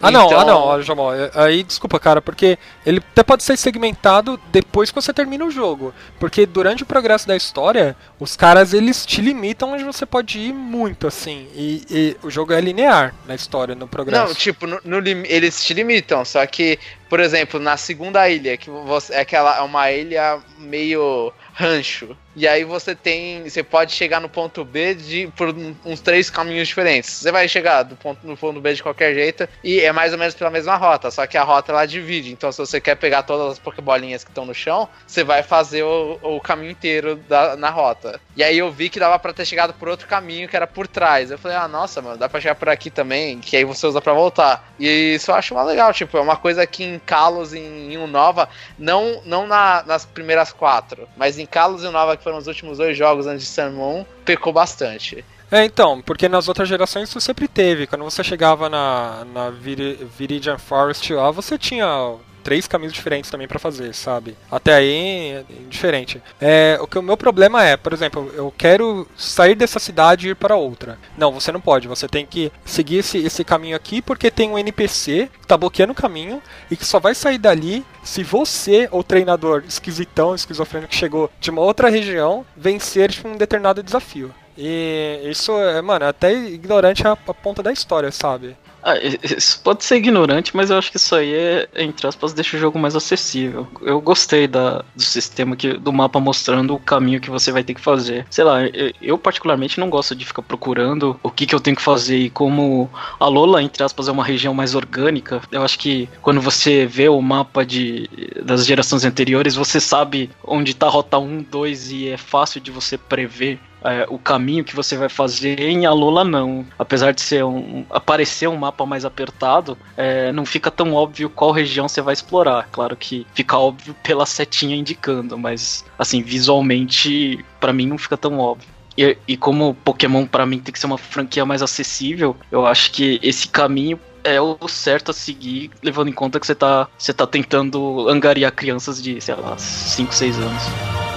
Ah 0.00 0.10
então... 0.10 0.30
não, 0.30 0.38
ah 0.38 0.44
não, 0.44 0.60
olha, 0.60 0.82
Jamal, 0.82 1.14
é, 1.14 1.30
aí 1.34 1.62
desculpa, 1.62 2.00
cara, 2.00 2.20
porque 2.20 2.58
ele 2.84 2.98
até 2.98 3.22
pode 3.22 3.42
ser 3.42 3.56
segmentado 3.56 4.40
depois 4.50 4.90
que 4.90 4.94
você 4.94 5.12
termina 5.12 5.44
o 5.44 5.50
jogo. 5.50 5.94
Porque 6.18 6.46
durante 6.46 6.82
o 6.82 6.86
progresso 6.86 7.26
da 7.26 7.36
história, 7.36 7.96
os 8.18 8.36
caras 8.36 8.72
eles 8.72 9.06
te 9.06 9.20
limitam 9.20 9.72
onde 9.72 9.84
você 9.84 10.06
pode 10.06 10.38
ir 10.38 10.52
muito, 10.52 11.06
assim. 11.06 11.48
E, 11.54 11.86
e 11.90 12.16
o 12.26 12.30
jogo 12.30 12.52
é 12.52 12.60
linear 12.60 13.14
na 13.26 13.34
história, 13.34 13.74
no 13.74 13.86
progresso. 13.86 14.26
Não, 14.26 14.34
tipo, 14.38 14.66
no, 14.66 14.80
no, 14.84 15.08
eles 15.26 15.64
te 15.64 15.74
limitam, 15.74 16.24
só 16.24 16.46
que, 16.46 16.78
por 17.08 17.20
exemplo, 17.20 17.58
na 17.60 17.76
segunda 17.76 18.28
ilha, 18.28 18.56
que 18.56 18.70
você, 18.70 19.14
é 19.14 19.20
aquela 19.20 19.58
é 19.58 19.60
uma 19.60 19.90
ilha 19.90 20.40
meio 20.58 21.32
rancho. 21.52 22.16
E 22.38 22.46
aí 22.46 22.62
você 22.62 22.94
tem. 22.94 23.42
Você 23.42 23.64
pode 23.64 23.90
chegar 23.90 24.20
no 24.20 24.28
ponto 24.28 24.64
B 24.64 24.94
de, 24.94 25.26
por 25.36 25.52
uns 25.84 26.00
três 26.00 26.30
caminhos 26.30 26.68
diferentes. 26.68 27.10
Você 27.10 27.32
vai 27.32 27.48
chegar 27.48 27.82
do 27.82 27.96
ponto, 27.96 28.24
no 28.24 28.36
ponto 28.36 28.60
B 28.60 28.74
de 28.74 28.82
qualquer 28.82 29.12
jeito. 29.12 29.48
E 29.64 29.80
é 29.80 29.90
mais 29.90 30.12
ou 30.12 30.18
menos 30.18 30.36
pela 30.36 30.48
mesma 30.48 30.76
rota. 30.76 31.10
Só 31.10 31.26
que 31.26 31.36
a 31.36 31.42
rota 31.42 31.72
ela 31.72 31.84
divide. 31.84 32.30
Então, 32.30 32.52
se 32.52 32.58
você 32.58 32.80
quer 32.80 32.94
pegar 32.94 33.24
todas 33.24 33.54
as 33.54 33.58
pokebolinhas 33.58 34.22
que 34.22 34.30
estão 34.30 34.46
no 34.46 34.54
chão, 34.54 34.88
você 35.04 35.24
vai 35.24 35.42
fazer 35.42 35.82
o, 35.82 36.18
o 36.22 36.40
caminho 36.40 36.70
inteiro 36.70 37.16
da, 37.28 37.56
na 37.56 37.70
rota. 37.70 38.20
E 38.36 38.44
aí 38.44 38.56
eu 38.56 38.70
vi 38.70 38.88
que 38.88 39.00
dava 39.00 39.18
pra 39.18 39.32
ter 39.32 39.44
chegado 39.44 39.74
por 39.74 39.88
outro 39.88 40.06
caminho 40.06 40.48
que 40.48 40.54
era 40.54 40.66
por 40.66 40.86
trás. 40.86 41.32
Eu 41.32 41.38
falei, 41.38 41.56
ah, 41.56 41.66
nossa, 41.66 42.00
mano, 42.00 42.16
dá 42.16 42.28
pra 42.28 42.40
chegar 42.40 42.54
por 42.54 42.68
aqui 42.68 42.88
também. 42.88 43.40
Que 43.40 43.56
aí 43.56 43.64
você 43.64 43.84
usa 43.84 44.00
pra 44.00 44.12
voltar. 44.12 44.72
E 44.78 45.14
isso 45.14 45.32
eu 45.32 45.34
acho 45.34 45.54
uma 45.54 45.64
legal. 45.64 45.92
Tipo, 45.92 46.16
é 46.16 46.20
uma 46.20 46.36
coisa 46.36 46.64
que 46.68 46.84
em 46.84 47.00
Kalos, 47.00 47.52
em, 47.52 47.92
em 47.92 47.96
Unova, 47.96 48.48
não, 48.78 49.20
não 49.24 49.44
na, 49.44 49.82
nas 49.84 50.04
primeiras 50.04 50.52
quatro, 50.52 51.08
mas 51.16 51.36
em 51.36 51.46
Kalos 51.46 51.82
e 51.82 51.86
Unova, 51.86 52.16
que 52.16 52.27
foram 52.28 52.38
os 52.38 52.46
últimos 52.46 52.76
dois 52.76 52.96
jogos 52.96 53.26
antes 53.26 53.46
de 53.46 53.48
Sun 53.48 53.70
Moon, 53.70 54.04
pecou 54.24 54.52
bastante. 54.52 55.24
É, 55.50 55.64
então, 55.64 56.02
porque 56.02 56.28
nas 56.28 56.46
outras 56.46 56.68
gerações 56.68 57.08
isso 57.08 57.20
sempre 57.22 57.48
teve. 57.48 57.86
Quando 57.86 58.04
você 58.04 58.22
chegava 58.22 58.68
na, 58.68 59.24
na 59.32 59.48
Vir 59.48 59.96
Viridian 60.18 60.58
Forest 60.58 61.14
lá, 61.14 61.30
você 61.30 61.56
tinha 61.56 62.16
três 62.48 62.66
caminhos 62.66 62.94
diferentes 62.94 63.30
também 63.30 63.46
pra 63.46 63.58
fazer, 63.58 63.94
sabe? 63.94 64.34
Até 64.50 64.72
aí 64.72 65.32
é 65.32 65.44
diferente. 65.68 66.22
É, 66.40 66.78
o 66.80 66.86
que 66.86 66.98
o 66.98 67.02
meu 67.02 67.14
problema 67.14 67.62
é, 67.62 67.76
por 67.76 67.92
exemplo, 67.92 68.32
eu 68.34 68.50
quero 68.56 69.06
sair 69.18 69.54
dessa 69.54 69.78
cidade 69.78 70.26
e 70.26 70.30
ir 70.30 70.34
para 70.34 70.56
outra. 70.56 70.98
Não, 71.18 71.30
você 71.30 71.52
não 71.52 71.60
pode. 71.60 71.86
Você 71.86 72.08
tem 72.08 72.24
que 72.24 72.50
seguir 72.64 73.00
esse, 73.00 73.18
esse 73.18 73.44
caminho 73.44 73.76
aqui 73.76 74.00
porque 74.00 74.30
tem 74.30 74.48
um 74.48 74.58
NPC 74.58 75.28
que 75.38 75.46
tá 75.46 75.58
bloqueando 75.58 75.92
o 75.92 75.94
caminho 75.94 76.40
e 76.70 76.76
que 76.76 76.86
só 76.86 76.98
vai 76.98 77.14
sair 77.14 77.36
dali 77.36 77.84
se 78.02 78.22
você, 78.22 78.88
o 78.90 79.04
treinador 79.04 79.62
esquisitão, 79.68 80.34
esquizofrênico 80.34 80.90
que 80.90 80.96
chegou 80.96 81.30
de 81.38 81.50
uma 81.50 81.60
outra 81.60 81.90
região, 81.90 82.46
vencer 82.56 83.10
tipo, 83.10 83.28
um 83.28 83.36
determinado 83.36 83.82
desafio. 83.82 84.34
E 84.56 85.20
isso, 85.24 85.52
é, 85.52 85.82
mano, 85.82 86.06
é 86.06 86.08
até 86.08 86.32
ignorante 86.32 87.06
a 87.06 87.14
ponta 87.14 87.62
da 87.62 87.72
história, 87.72 88.10
sabe? 88.10 88.56
Ah, 88.82 88.94
isso 88.98 89.60
pode 89.62 89.84
ser 89.84 89.96
ignorante, 89.96 90.56
mas 90.56 90.70
eu 90.70 90.78
acho 90.78 90.90
que 90.90 90.96
isso 90.96 91.14
aí 91.14 91.34
é, 91.34 91.68
entre 91.76 92.06
aspas, 92.06 92.32
deixa 92.32 92.56
o 92.56 92.60
jogo 92.60 92.78
mais 92.78 92.94
acessível. 92.94 93.66
Eu 93.82 94.00
gostei 94.00 94.46
da, 94.46 94.84
do 94.94 95.02
sistema 95.02 95.56
que, 95.56 95.74
do 95.74 95.92
mapa 95.92 96.20
mostrando 96.20 96.74
o 96.74 96.78
caminho 96.78 97.20
que 97.20 97.30
você 97.30 97.50
vai 97.50 97.64
ter 97.64 97.74
que 97.74 97.80
fazer. 97.80 98.26
Sei 98.30 98.44
lá, 98.44 98.64
eu, 98.66 98.92
eu 99.00 99.18
particularmente 99.18 99.80
não 99.80 99.90
gosto 99.90 100.14
de 100.14 100.24
ficar 100.24 100.42
procurando 100.42 101.18
o 101.22 101.30
que, 101.30 101.46
que 101.46 101.54
eu 101.54 101.60
tenho 101.60 101.76
que 101.76 101.82
fazer. 101.82 102.18
E 102.18 102.30
como 102.30 102.90
a 103.18 103.26
Lola, 103.26 103.62
entre 103.62 103.82
aspas, 103.82 104.08
é 104.08 104.12
uma 104.12 104.24
região 104.24 104.54
mais 104.54 104.74
orgânica, 104.74 105.40
eu 105.50 105.62
acho 105.62 105.78
que 105.78 106.08
quando 106.22 106.40
você 106.40 106.86
vê 106.86 107.08
o 107.08 107.20
mapa 107.20 107.64
de, 107.64 108.08
das 108.42 108.64
gerações 108.64 109.04
anteriores, 109.04 109.54
você 109.54 109.80
sabe 109.80 110.30
onde 110.44 110.74
tá 110.74 110.86
a 110.86 110.90
rota 110.90 111.18
1, 111.18 111.42
2 111.50 111.92
e 111.92 112.08
é 112.08 112.16
fácil 112.16 112.60
de 112.60 112.70
você 112.70 112.96
prever 112.96 113.58
é, 113.84 114.06
o 114.08 114.18
caminho 114.18 114.64
que 114.64 114.74
você 114.74 114.96
vai 114.96 115.08
fazer 115.08 115.60
em 115.60 115.86
Alola 115.86 116.24
não. 116.24 116.66
Apesar 116.78 117.12
de 117.12 117.20
ser 117.20 117.44
um, 117.44 117.84
aparecer 117.90 118.48
um 118.48 118.56
mapa 118.56 118.84
mais 118.84 119.04
apertado, 119.04 119.76
é, 119.96 120.32
não 120.32 120.44
fica 120.44 120.70
tão 120.70 120.94
óbvio 120.94 121.30
qual 121.30 121.50
região 121.50 121.88
você 121.88 122.00
vai 122.00 122.14
explorar. 122.14 122.68
Claro 122.70 122.96
que 122.96 123.26
fica 123.34 123.56
óbvio 123.58 123.94
pela 124.02 124.26
setinha 124.26 124.76
indicando, 124.76 125.38
mas 125.38 125.84
assim, 125.98 126.22
visualmente 126.22 127.44
para 127.60 127.72
mim 127.72 127.86
não 127.86 127.98
fica 127.98 128.16
tão 128.16 128.38
óbvio. 128.38 128.68
E, 128.96 129.16
e 129.28 129.36
como 129.36 129.74
Pokémon 129.74 130.26
para 130.26 130.44
mim 130.44 130.58
tem 130.58 130.72
que 130.72 130.78
ser 130.78 130.86
uma 130.86 130.98
franquia 130.98 131.46
mais 131.46 131.62
acessível, 131.62 132.36
eu 132.50 132.66
acho 132.66 132.90
que 132.90 133.20
esse 133.22 133.46
caminho 133.46 134.00
é 134.24 134.40
o 134.40 134.56
certo 134.66 135.12
a 135.12 135.14
seguir, 135.14 135.70
levando 135.82 136.08
em 136.08 136.12
conta 136.12 136.40
que 136.40 136.46
você 136.46 136.54
tá, 136.54 136.88
você 136.98 137.14
tá 137.14 137.26
tentando 137.26 138.08
angariar 138.08 138.52
crianças 138.52 139.00
de, 139.00 139.20
sei 139.20 139.36
lá, 139.36 139.56
5, 139.56 140.12
6 140.12 140.38
anos. 140.38 141.07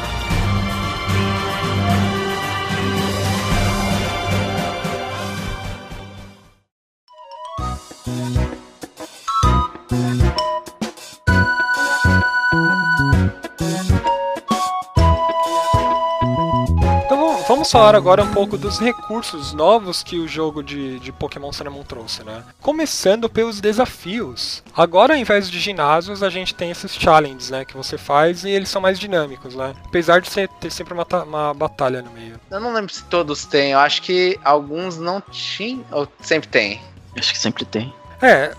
Falar 17.71 17.95
agora 17.95 18.21
um 18.21 18.33
pouco 18.33 18.57
dos 18.57 18.79
recursos 18.79 19.53
novos 19.53 20.03
que 20.03 20.17
o 20.17 20.27
jogo 20.27 20.61
de, 20.61 20.99
de 20.99 21.11
Pokémon 21.11 21.53
Cinnamon 21.53 21.83
trouxe, 21.83 22.21
né? 22.23 22.43
Começando 22.59 23.29
pelos 23.29 23.61
desafios. 23.61 24.61
Agora, 24.75 25.13
ao 25.13 25.19
invés 25.19 25.49
de 25.49 25.57
ginásios, 25.57 26.21
a 26.21 26.29
gente 26.29 26.53
tem 26.53 26.69
esses 26.69 26.93
challenges, 26.93 27.49
né? 27.49 27.63
Que 27.63 27.77
você 27.77 27.97
faz 27.97 28.43
e 28.43 28.49
eles 28.49 28.67
são 28.67 28.81
mais 28.81 28.99
dinâmicos, 28.99 29.55
né? 29.55 29.73
Apesar 29.85 30.19
de 30.19 30.29
ser, 30.29 30.49
ter 30.59 30.69
sempre 30.69 30.93
uma, 30.93 31.05
uma 31.23 31.53
batalha 31.53 32.01
no 32.01 32.11
meio. 32.11 32.39
Eu 32.49 32.59
não 32.59 32.73
lembro 32.73 32.93
se 32.93 33.05
todos 33.05 33.45
têm, 33.45 33.71
eu 33.71 33.79
acho 33.79 34.01
que 34.01 34.37
alguns 34.43 34.97
não 34.97 35.21
tinham, 35.21 35.85
ou 35.91 36.07
sempre 36.21 36.49
tem. 36.49 36.81
Acho 37.17 37.31
que 37.31 37.39
sempre 37.39 37.63
tem. 37.63 37.93
É, 38.21 38.51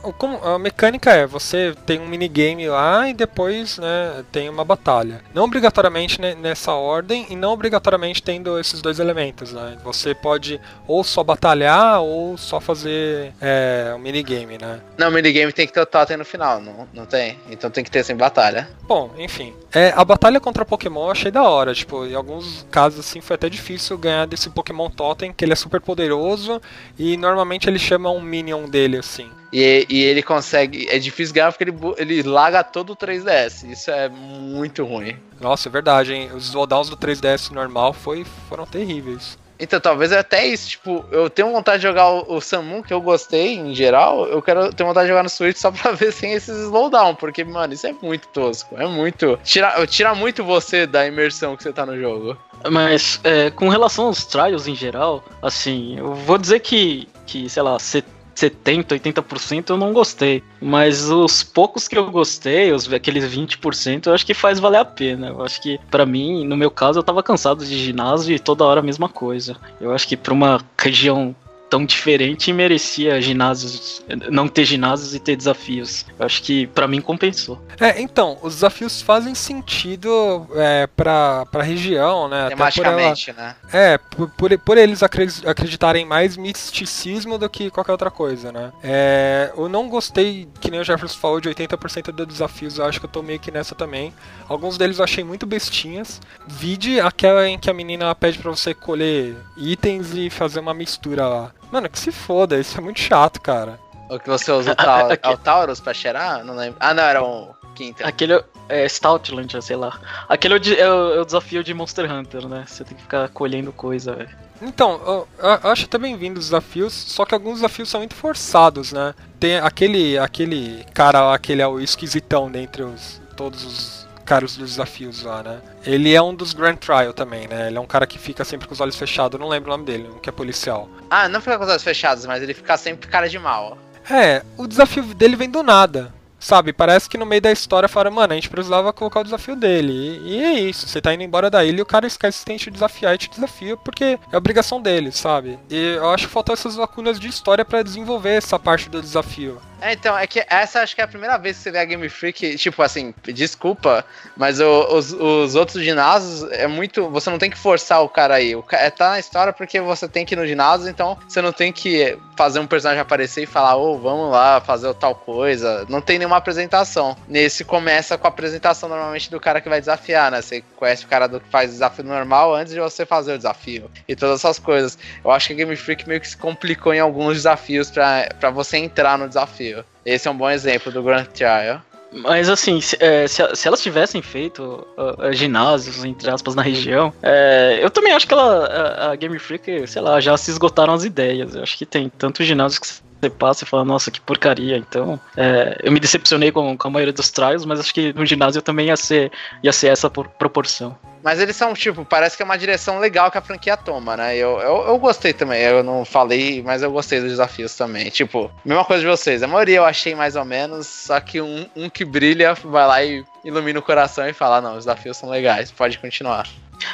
a 0.43 0.59
mecânica 0.59 1.13
é, 1.13 1.27
você 1.27 1.75
tem 1.87 2.01
um 2.01 2.07
minigame 2.09 2.67
lá 2.69 3.09
e 3.09 3.15
depois 3.15 3.79
né, 3.79 4.25
tem 4.33 4.49
uma 4.49 4.65
batalha. 4.65 5.21
Não 5.33 5.45
obrigatoriamente 5.45 6.21
nessa 6.21 6.73
ordem 6.73 7.27
e 7.31 7.37
não 7.37 7.53
obrigatoriamente 7.53 8.23
tendo 8.23 8.59
esses 8.59 8.83
dois 8.83 8.99
elementos. 8.99 9.53
Né? 9.53 9.79
Você 9.85 10.15
pode 10.15 10.61
ou 10.87 11.05
só 11.05 11.23
batalhar 11.23 12.03
ou 12.03 12.37
só 12.37 12.61
fazer 12.61 13.33
é, 13.41 13.93
um 13.95 13.99
minigame, 13.99 14.59
né? 14.59 14.81
Não, 14.99 15.09
o 15.09 15.13
minigame 15.13 15.53
tem 15.53 15.67
que 15.67 15.73
ter 15.73 15.81
o 15.81 15.87
totem 15.87 16.17
no 16.17 16.25
final, 16.25 16.61
não, 16.61 16.89
não 16.93 17.07
tem? 17.07 17.39
Então 17.49 17.71
tem 17.71 17.85
que 17.85 17.91
ter 17.91 18.05
sem 18.05 18.17
batalha. 18.17 18.69
Bom, 18.83 19.13
enfim. 19.17 19.55
É, 19.73 19.93
a 19.95 20.05
batalha 20.05 20.41
contra 20.41 20.65
Pokémon 20.65 21.05
eu 21.05 21.11
achei 21.13 21.31
da 21.31 21.45
hora. 21.45 21.73
Tipo, 21.73 22.05
em 22.05 22.15
alguns 22.15 22.67
casos 22.71 23.01
assim 23.01 23.21
foi 23.21 23.35
até 23.37 23.49
difícil 23.49 23.97
ganhar 23.97 24.27
desse 24.27 24.51
Pokémon 24.51 24.91
Totem, 24.91 25.33
que 25.33 25.45
ele 25.45 25.53
é 25.53 25.57
super 25.57 25.81
poderoso 25.81 26.61
e 26.99 27.17
normalmente 27.17 27.69
ele 27.69 27.79
chama 27.79 28.11
um 28.11 28.21
Minion 28.21 28.69
dele, 28.69 28.99
assim. 28.99 29.31
E, 29.53 29.87
e, 29.89 30.03
ele 30.03 30.23
consegue. 30.23 30.89
É 30.89 30.99
difícil 30.99 31.35
ganhar 31.35 31.53
porque 31.53 31.65
ele, 31.65 31.77
ele 31.99 32.23
laga 32.23 32.65
todo 32.65 32.95
o 32.95 32.97
3DS. 32.97 33.71
Isso 33.71 33.91
é 33.91 34.09
muito 34.09 34.85
ruim. 34.85 35.17
Nossa, 35.41 35.69
é 35.69 35.73
verdade, 35.73 36.15
hein? 36.15 36.31
Os 36.35 36.47
slowdowns 36.47 36.89
do 36.89 36.97
3DS 36.97 37.51
normal 37.51 37.93
foi, 37.93 38.25
foram 38.49 38.65
terríveis. 38.65 39.39
Então, 39.63 39.79
talvez 39.79 40.11
é 40.11 40.19
até 40.19 40.45
isso. 40.45 40.71
Tipo, 40.71 41.05
eu 41.13 41.31
tenho 41.31 41.53
vontade 41.53 41.79
de 41.79 41.87
jogar 41.87 42.09
o, 42.09 42.37
o 42.37 42.41
Samun, 42.41 42.83
que 42.83 42.93
eu 42.93 43.01
gostei 43.01 43.55
em 43.55 43.73
geral. 43.73 44.27
Eu 44.27 44.43
quero 44.43 44.73
ter 44.73 44.83
vontade 44.83 45.07
de 45.07 45.11
jogar 45.11 45.23
no 45.23 45.29
Switch 45.29 45.57
só 45.57 45.71
pra 45.73 45.93
ver 45.93 46.13
sem 46.13 46.33
esses 46.33 46.57
slowdown. 46.65 47.15
Porque, 47.15 47.45
mano, 47.45 47.73
isso 47.73 47.87
é 47.87 47.95
muito 48.03 48.27
tosco. 48.29 48.75
É 48.77 48.87
muito. 48.89 49.39
Tira, 49.45 49.87
tira 49.87 50.15
muito 50.17 50.43
você 50.43 50.85
da 50.85 51.07
imersão 51.07 51.57
que 51.57 51.63
você 51.63 51.73
tá 51.73 51.87
no 51.87 51.97
jogo. 51.97 52.37
Mas, 52.71 53.21
é, 53.23 53.51
com 53.51 53.69
relação 53.69 54.07
aos 54.07 54.25
trials 54.25 54.67
em 54.67 54.75
geral, 54.75 55.23
assim, 55.41 55.97
eu 55.99 56.15
vou 56.15 56.39
dizer 56.39 56.61
que, 56.61 57.09
que 57.27 57.49
sei 57.49 57.63
lá, 57.63 57.79
70, 57.79 58.22
80% 58.35 59.71
eu 59.71 59.77
não 59.77 59.93
gostei. 59.93 60.43
Mas 60.61 61.11
os 61.11 61.43
poucos 61.43 61.89
que 61.89 61.97
eu 61.97 62.11
gostei, 62.11 62.73
os, 62.73 62.91
aqueles 62.93 63.25
20%, 63.25 64.07
eu 64.07 64.15
acho 64.15 64.27
que 64.27 64.35
faz 64.35 64.59
valer 64.59 64.79
a 64.79 64.85
pena. 64.85 65.29
Eu 65.29 65.43
acho 65.43 65.61
que, 65.61 65.79
para 65.91 66.07
mim, 66.07 66.47
no 66.47 66.57
meu 66.57 66.71
caso, 66.71 66.99
eu 66.99 67.03
tava 67.03 67.23
cansado 67.23 67.65
de 67.65 67.79
ginásio 67.79 68.35
e 68.35 68.39
toda 68.39 68.65
hora 68.65 68.81
a 68.81 68.83
mesma 68.85 69.09
coisa. 69.09 69.57
Eu 69.81 69.93
acho 69.93 70.07
que 70.09 70.17
pra 70.17 70.33
uma 70.33 70.61
região 70.79 71.35
tão 71.73 71.87
diferente 71.87 72.51
e 72.51 72.53
merecia 72.53 73.19
ginásios, 73.23 74.05
não 74.31 74.47
ter 74.47 74.67
ginásios 74.67 75.15
e 75.15 75.19
ter 75.19 75.35
desafios. 75.35 76.05
Eu 76.19 76.27
acho 76.27 76.43
que 76.43 76.67
para 76.67 76.87
mim 76.87 77.01
compensou. 77.01 77.65
É, 77.81 77.99
então, 77.99 78.37
os 78.43 78.57
desafios 78.57 79.01
fazem 79.01 79.35
sentido 79.35 80.47
é, 80.55 80.87
pra, 80.87 81.47
pra 81.47 81.63
região, 81.63 82.29
né? 82.29 82.51
Tematicamente, 82.51 83.31
ela, 83.31 83.43
né? 83.43 83.57
É, 83.73 83.97
por, 83.97 84.29
por, 84.29 84.59
por, 84.59 84.77
eles 84.77 85.03
acreditarem 85.03 86.05
mais 86.05 86.37
misticismo 86.37 87.39
do 87.39 87.49
que 87.49 87.71
qualquer 87.71 87.93
outra 87.93 88.11
coisa, 88.11 88.53
né? 88.53 88.71
É, 88.85 89.51
eu 89.57 89.67
não 89.67 89.89
gostei, 89.89 90.47
que 90.61 90.71
nem 90.71 90.79
o 90.79 90.85
Jefferson 90.85 91.19
falou, 91.19 91.41
de 91.41 91.49
80% 91.49 92.13
dos 92.13 92.27
desafios, 92.27 92.77
eu 92.77 92.85
acho 92.85 93.01
que 93.01 93.07
eu 93.07 93.11
tô 93.11 93.23
meio 93.23 93.41
que 93.41 93.51
nessa 93.51 93.75
também. 93.75 94.13
Alguns 94.47 94.77
deles 94.77 94.99
eu 94.99 95.05
achei 95.05 95.25
muito 95.25 95.47
bestinhas. 95.47 96.21
Vide 96.47 97.01
aquela 97.01 97.49
em 97.49 97.59
que 97.59 97.71
a 97.71 97.75
menina 97.75 98.15
pede 98.15 98.39
para 98.39 98.51
você 98.51 98.75
colher 98.75 99.35
itens 99.57 100.13
e 100.13 100.29
fazer 100.29 100.61
uma 100.61 100.75
mistura 100.75 101.27
lá. 101.27 101.51
Mano, 101.73 101.89
que 101.89 101.99
se 101.99 102.13
foda, 102.13 102.61
isso 102.61 102.77
é 102.77 102.83
muito 102.83 103.01
chato, 103.01 103.41
cara. 103.41 103.81
O 104.11 104.19
que 104.19 104.29
você 104.29 104.53
usa 104.53 104.73
o, 104.73 104.77
Taur 104.77 105.11
é 105.23 105.29
o 105.31 105.39
Taurus 105.39 105.81
pra 105.81 105.95
cheirar? 105.95 106.45
Não 106.45 106.55
lembro. 106.55 106.77
Ah, 106.79 106.93
não, 106.93 107.03
era 107.03 107.25
um 107.25 107.49
quinto. 107.75 108.07
Aquele 108.07 108.45
é 108.69 108.85
Stoutland, 108.87 109.51
sei 109.63 109.77
lá. 109.77 109.99
Aquele 110.29 110.55
é 110.55 110.59
o, 110.59 110.75
é, 110.75 110.93
o, 110.93 111.15
é 111.15 111.21
o, 111.21 111.25
desafio 111.25 111.65
de 111.65 111.73
Monster 111.73 112.13
Hunter, 112.13 112.47
né? 112.47 112.65
Você 112.67 112.85
tem 112.85 112.95
que 112.95 113.03
ficar 113.03 113.27
colhendo 113.31 113.73
coisa, 113.73 114.15
velho. 114.15 114.29
Então, 114.61 115.01
eu, 115.07 115.29
eu 115.39 115.71
acho 115.71 115.87
até 115.87 115.97
bem-vindo 115.97 116.39
os 116.39 116.47
desafios, 116.47 116.93
só 116.93 117.25
que 117.25 117.35
alguns 117.35 117.55
desafios 117.55 117.89
são 117.89 118.01
muito 118.01 118.15
forçados, 118.15 118.93
né? 118.93 119.15
Tem 119.41 119.57
aquele, 119.57 120.19
aquele 120.19 120.85
cara 120.93 121.23
lá, 121.23 121.35
aquele 121.35 121.63
é 121.63 121.67
o 121.67 121.81
esquisitão 121.81 122.51
dentre 122.51 122.83
os, 122.83 123.21
todos 123.35 123.65
os 123.65 124.02
caras 124.33 124.57
dos 124.57 124.71
desafios 124.71 125.23
lá, 125.25 125.43
né? 125.43 125.61
Ele 125.85 126.15
é 126.15 126.23
um 126.23 126.35
dos 126.35 126.55
Grand 126.55 126.77
Trial 126.77 127.13
também, 127.13 127.47
né? 127.47 127.67
Ele 127.67 127.77
é 127.77 127.81
um 127.81 127.87
cara 127.87 128.07
que 128.07 128.19
fica 128.19 128.47
sempre 128.47 128.67
com 128.67 128.73
os 128.73 128.81
olhos 128.81 128.97
fechados, 128.97 129.39
eu 129.39 129.45
não 129.45 129.51
lembro 129.51 129.71
o 129.71 129.77
nome 129.77 129.85
dele, 129.85 130.09
um 130.09 130.19
que 130.19 130.31
é 130.31 130.33
policial. 130.33 130.89
Ah, 131.11 131.29
não 131.29 131.39
fica 131.39 131.59
com 131.59 131.65
os 131.65 131.71
olhos 131.71 131.83
fechados, 131.83 132.25
mas 132.25 132.43
ele 132.43 132.55
fica 132.55 132.79
sempre 132.79 133.11
cara 133.11 133.29
de 133.29 133.39
mal. 133.39 133.77
É, 134.09 134.43
o 134.57 134.67
desafio 134.67 135.03
dele 135.03 135.37
vem 135.37 135.51
do 135.51 135.63
nada. 135.63 136.15
Sabe, 136.41 136.73
parece 136.73 137.11
que 137.11 137.19
no 137.19 137.27
meio 137.27 137.43
da 137.43 137.53
história 137.53 137.89
fala, 137.89 138.11
mano, 138.11 138.33
a 138.33 138.35
gente 138.35 138.49
precisava 138.49 138.91
colocar 138.91 139.21
o 139.21 139.25
desafio 139.25 139.55
dele. 139.55 139.93
E, 139.93 140.39
e 140.39 140.43
é 140.43 140.53
isso, 140.55 140.89
você 140.89 140.99
tá 140.99 141.13
indo 141.13 141.23
embora 141.23 141.51
da 141.51 141.63
ilha 141.63 141.81
e 141.81 141.83
o 141.83 141.87
cara 141.87 142.07
esquece 142.07 142.41
que 142.41 142.47
tem 142.47 142.57
que 142.57 142.65
te 142.65 142.71
desafiar 142.71 143.15
e 143.15 143.19
te 143.19 143.29
desafia 143.31 143.77
porque 143.77 144.19
é 144.33 144.37
obrigação 144.37 144.81
dele, 144.81 145.13
sabe? 145.13 145.59
E 145.69 145.97
eu 145.97 146.11
acho 146.11 146.27
que 146.27 146.33
faltou 146.33 146.55
essas 146.55 146.75
lacunas 146.75 147.21
de 147.21 147.29
história 147.29 147.67
para 147.67 147.83
desenvolver 147.83 148.31
essa 148.31 148.59
parte 148.59 148.89
do 148.89 149.03
desafio. 149.03 149.61
É, 149.83 149.95
então, 149.95 150.17
é 150.17 150.29
que 150.29 150.45
essa 150.49 150.81
acho 150.81 150.95
que 150.95 151.01
é 151.01 151.05
a 151.05 151.09
primeira 151.09 151.37
vez 151.37 151.57
que 151.57 151.65
você 151.65 151.73
vê 151.73 151.79
a 151.81 151.85
Game 151.85 152.09
Freak, 152.09 152.57
tipo 152.57 152.81
assim, 152.83 153.13
desculpa, 153.25 154.05
mas 154.37 154.61
o, 154.61 154.97
os, 154.97 155.13
os 155.13 155.57
outros 155.57 155.83
ginásios 155.83 156.49
é 156.53 156.69
muito. 156.69 157.11
Você 157.11 157.29
não 157.29 157.37
tem 157.37 157.51
que 157.51 157.59
forçar 157.59 158.01
o 158.01 158.09
cara 158.09 158.37
aí. 158.37 158.55
O 158.55 158.65
é, 158.71 158.91
tá 158.91 159.11
na 159.11 159.19
história 159.19 159.53
porque 159.53 159.81
você 159.81 160.07
tem 160.07 160.25
que 160.25 160.35
ir 160.35 160.39
no 160.39 160.47
ginásio, 160.47 160.89
então 160.89 161.19
você 161.29 161.43
não 161.43 161.53
tem 161.53 161.73
que 161.73 162.17
fazer 162.37 162.61
um 162.61 162.67
personagem 162.67 163.01
aparecer 163.01 163.43
e 163.43 163.47
falar, 163.47 163.75
ô, 163.75 163.95
oh, 163.95 163.99
vamos 163.99 164.31
lá 164.31 164.61
fazer 164.61 164.95
tal 164.95 165.17
coisa. 165.17 165.85
Não 165.89 166.01
tem 166.01 166.17
nenhuma 166.17 166.37
apresentação. 166.37 167.17
Nesse 167.27 167.65
começa 167.65 168.17
com 168.17 168.29
a 168.29 168.31
apresentação 168.31 168.89
normalmente 168.89 169.33
do 169.33 169.41
cara 169.41 169.61
que 169.61 169.69
vai 169.69 169.81
desafiar, 169.81 170.31
né? 170.31 170.41
Você 170.41 170.63
conhece 170.77 171.05
o 171.05 171.09
cara 171.09 171.27
do 171.27 171.41
que 171.41 171.49
faz 171.49 171.73
desafio 171.73 172.05
normal 172.05 172.55
antes 172.55 172.73
de 172.73 172.79
você 172.79 173.05
fazer 173.05 173.35
o 173.35 173.37
desafio. 173.37 173.91
E 174.07 174.15
todas 174.15 174.39
essas 174.39 174.61
coisas. 174.61 174.97
Eu 175.25 175.33
acho 175.33 175.49
que 175.49 175.55
a 175.55 175.57
Game 175.57 175.75
Freak 175.75 176.07
meio 176.07 176.21
que 176.21 176.29
se 176.29 176.37
complicou 176.37 176.95
em 176.95 177.01
alguns 177.01 177.35
desafios 177.35 177.91
para 177.91 178.51
você 178.51 178.77
entrar 178.77 179.19
no 179.19 179.27
desafio. 179.27 179.72
Esse 180.05 180.29
é 180.29 180.31
um 180.31 180.37
bom 180.37 180.51
exemplo 180.51 180.91
do 180.93 181.03
Grand 181.03 181.25
Trial. 181.25 181.81
Mas 182.13 182.49
assim, 182.49 182.81
se, 182.81 182.97
é, 183.01 183.27
se, 183.27 183.43
se, 183.55 183.67
elas 183.67 183.83
tivessem 183.83 184.21
feito 184.21 184.87
uh, 184.99 185.33
ginásios, 185.33 186.05
entre 186.05 186.31
aspas, 186.31 186.55
na 186.55 186.61
região, 186.61 187.13
é, 187.23 187.79
eu 187.81 187.91
também 187.91 188.13
acho 188.13 188.27
que 188.27 188.35
ela, 188.35 188.67
a, 188.67 189.13
a, 189.13 189.17
Game 189.17 189.39
Freak, 189.39 189.87
sei 189.87 190.03
lá, 190.03 190.21
já 190.21 190.37
se 190.37 190.51
esgotaram 190.51 190.93
as 190.93 191.05
ideias. 191.05 191.55
Eu 191.55 191.63
acho 191.63 191.79
que 191.79 191.87
tem 191.87 192.11
tantos 192.11 192.47
ginásios 192.47 192.79
que 192.79 192.87
você 192.87 193.31
passa 193.31 193.65
e 193.65 193.67
fala, 193.67 193.85
nossa, 193.85 194.11
que 194.11 194.21
porcaria. 194.21 194.77
Então, 194.77 195.19
é, 195.37 195.79
eu 195.83 195.91
me 195.91 195.99
decepcionei 195.99 196.53
com, 196.53 196.77
com 196.77 196.89
a 196.89 196.91
maioria 196.91 197.15
dos 197.15 197.31
trials, 197.31 197.65
mas 197.65 197.81
acho 197.81 197.95
que 197.95 198.13
no 198.13 198.27
ginásio 198.27 198.61
também 198.61 198.89
ia 198.89 198.97
ser, 198.97 199.33
ia 199.63 199.73
ser 199.73 199.89
essa 199.89 200.11
proporção. 200.11 200.97
Mas 201.23 201.39
eles 201.41 201.55
são, 201.55 201.73
tipo, 201.73 202.05
parece 202.05 202.37
que 202.37 202.43
é 202.43 202.45
uma 202.45 202.59
direção 202.59 202.99
legal 202.99 203.31
que 203.31 203.39
a 203.39 203.43
franquia 203.43 203.77
toma, 203.77 204.17
né? 204.17 204.37
Eu, 204.37 204.59
eu, 204.61 204.89
eu 204.89 204.99
gostei 204.99 205.33
também. 205.33 205.63
Eu 205.63 205.83
não 205.83 206.05
falei, 206.05 206.63
mas 206.63 206.83
eu 206.83 206.91
gostei 206.91 207.21
dos 207.21 207.31
desafios 207.31 207.75
também. 207.77 208.11
Tipo, 208.11 208.51
mesma 208.65 208.85
coisa 208.85 209.03
de 209.03 209.09
vocês. 209.09 209.43
A 209.43 209.47
maioria 209.47 209.77
eu 209.79 209.85
achei 209.85 210.15
mais 210.15 210.37
ou 210.37 210.45
menos, 210.45 210.87
só 210.87 211.21
que 211.21 211.41
um, 211.41 211.67
um 211.77 211.89
que 211.89 212.05
brilha 212.05 212.55
vai 212.55 212.87
lá 212.87 213.05
e 213.05 213.25
ilumina 213.45 213.79
o 213.79 213.83
coração 213.83 214.29
e 214.29 214.33
fala: 214.33 214.61
não, 214.61 214.73
os 214.73 214.85
desafios 214.85 215.17
são 215.17 215.29
legais, 215.29 215.71
pode 215.71 215.99
continuar. 215.99 216.47